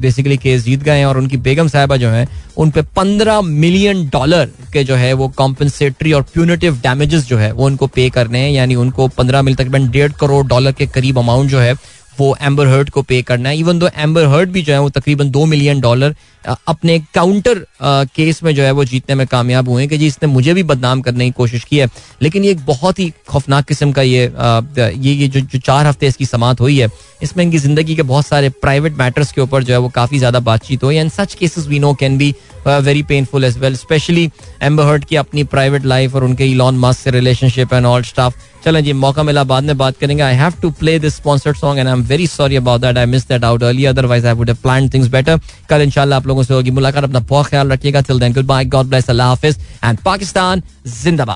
बेसिकली 0.00 0.36
केस 0.36 0.64
जीत 0.64 0.82
गए 0.82 0.98
हैं 0.98 1.04
और 1.06 1.18
उनकी 1.18 1.36
बेगम 1.36 1.68
साहबा 1.68 1.96
जो 1.96 2.08
है, 2.08 2.26
उन 2.56 2.70
पर 2.70 2.82
पंद्रह 2.96 3.40
मिलियन 3.42 4.04
डॉलर 4.08 4.48
के 4.72 4.82
जो 4.84 4.94
है, 4.94 5.12
वो 5.12 5.28
कॉम्पनसेटरी 5.36 6.12
और 6.12 6.22
प्यूनिटिव 6.34 6.80
डैमेजेस 6.82 7.26
जो 7.26 7.36
है, 7.38 7.52
वो 7.52 7.66
उनको 7.66 7.86
पे 7.86 8.05
करने 8.10 8.38
हैं, 8.38 8.50
यानी 8.50 8.74
उनको 8.74 9.08
पंद्रह 9.08 9.42
मिल 9.42 9.54
तकरीबन 9.54 9.88
डेढ़ 9.90 10.12
करोड़ 10.12 10.46
डॉलर 10.46 10.72
के 10.72 10.86
करीब 10.86 11.18
अमाउंट 11.18 11.50
जो 11.50 11.58
है 11.58 11.74
वो 12.18 12.36
एम्बर 12.42 12.66
हर्ट 12.68 12.90
को 12.90 13.02
पे 13.02 13.20
करना 13.22 13.48
है. 13.48 13.58
इवन 13.58 13.78
दो 13.78 13.88
एम्बर 13.98 14.26
हर्ट 14.28 14.48
भी 14.50 14.62
जो 14.62 14.72
है 14.72 14.80
वो 14.80 14.90
तकरीबन 14.90 15.30
दो 15.30 15.44
मिलियन 15.46 15.80
डॉलर 15.80 16.14
अपने 16.44 16.98
काउंटर 17.14 17.58
केस 17.82 18.42
में 18.42 18.54
जो 18.54 18.62
है 18.62 18.70
वो 18.70 18.84
जीतने 18.84 19.14
में 19.14 19.26
कामयाब 19.26 19.68
हुए 19.68 19.86
कि 19.86 19.98
जी 19.98 20.06
इसने 20.06 20.28
मुझे 20.28 20.54
भी 20.54 20.62
बदनाम 20.62 21.00
करने 21.02 21.24
की 21.24 21.30
कोशिश 21.36 21.64
की 21.64 21.78
है. 21.78 21.88
लेकिन 22.22 22.44
ये 22.44 22.50
एक 22.50 22.64
बहुत 22.66 22.98
ही 22.98 23.12
खौफनाक 23.28 23.64
किस्म 23.68 23.92
का 23.92 24.02
ये 24.02 24.24
ये 24.24 25.12
ये 25.12 25.28
जो 25.28 25.40
जो 25.40 25.58
चार 25.58 25.86
हफ़्ते 25.86 26.06
इसकी 26.06 26.26
समात 26.26 26.60
हुई 26.60 26.78
है, 26.78 26.88
इसमें 27.22 27.44
इनकी 27.44 27.58
ज़िंदगी 27.58 27.96
के 27.96 28.02
बहुत 28.04 28.26
सारे 28.26 28.48
प्राइवेट 28.62 28.98
मैटर्स 28.98 29.32
के 29.32 29.40
ऊपर 29.40 29.62
जो 29.64 29.72
है 29.74 29.78
वो 29.80 29.88
काफ़ी 29.94 30.18
ज़्यादा 30.18 30.40
बातचीत 30.40 30.84
हुई 30.84 30.96
and 30.96 31.10
such 31.10 31.34
cases 31.34 31.66
we 31.66 31.78
know 31.78 31.92
can 31.94 32.18
be 32.18 32.34
very 32.66 33.02
painful 33.04 33.44
as 33.44 33.58
well 33.58 33.76
specially 33.76 34.30
Amber 34.62 34.84
Heard 34.86 35.04
की 35.04 35.16
अपनी 35.16 35.44
प्राइवेट 35.46 35.84
लाइफ 35.84 36.14
और 36.14 36.24
उनके 36.24 36.46
इलॉन 36.46 36.78
मास्क 36.78 37.00
से 37.00 37.10
रिलेशनशिप 37.10 37.72
एंड 37.72 37.86
ऑल 37.86 38.02
स्टाफ 38.04 38.34
चलें 38.66 38.82
जी, 38.84 38.92
मौका 38.92 39.22
मिला, 39.22 39.42
बाद 39.44 39.64
में 39.64 39.76
बात 39.78 39.96
करेंगे। 39.96 40.22
I 40.22 40.34
have 40.34 40.52
to 40.62 40.70
play 40.78 40.98
this 40.98 41.14
sponsored 41.16 41.56
song 41.56 41.78
and 41.78 41.88
I 41.88 41.94
am 41.94 42.02
very 42.04 42.26
sorry 42.26 42.56
about 42.56 42.80
that 42.80 42.98
I 42.98 43.06
miss 43.06 43.28
that 43.28 43.44
out 43.44 43.62
early 43.62 43.84
otherwise 43.86 44.26
I 44.26 44.32
would 44.34 44.48
have 44.48 44.56
plan 44.62 44.88
things 44.94 45.08
better 45.08 45.40
कल 45.70 45.82
इंशाल्लाह 45.82 46.18
आप 46.18 46.26
लोगों 46.26 46.42
से 46.42 46.54
होगी 46.54 46.70
मुलाकात, 46.70 47.04
अपना 47.04 47.20
बहुत 47.20 47.46
ख्याल 47.46 47.72
रखिएगा। 47.72 48.00
Till 48.00 48.20
then 48.20 48.32
goodbye 48.46 48.64
God 48.66 48.86
bless 48.86 49.10
अल्लाह 49.10 49.28
हाफिज 49.28 49.58
एंड 49.84 49.98
पाकिस्तान 50.04 50.62
जिंदाबाद। 51.02 51.34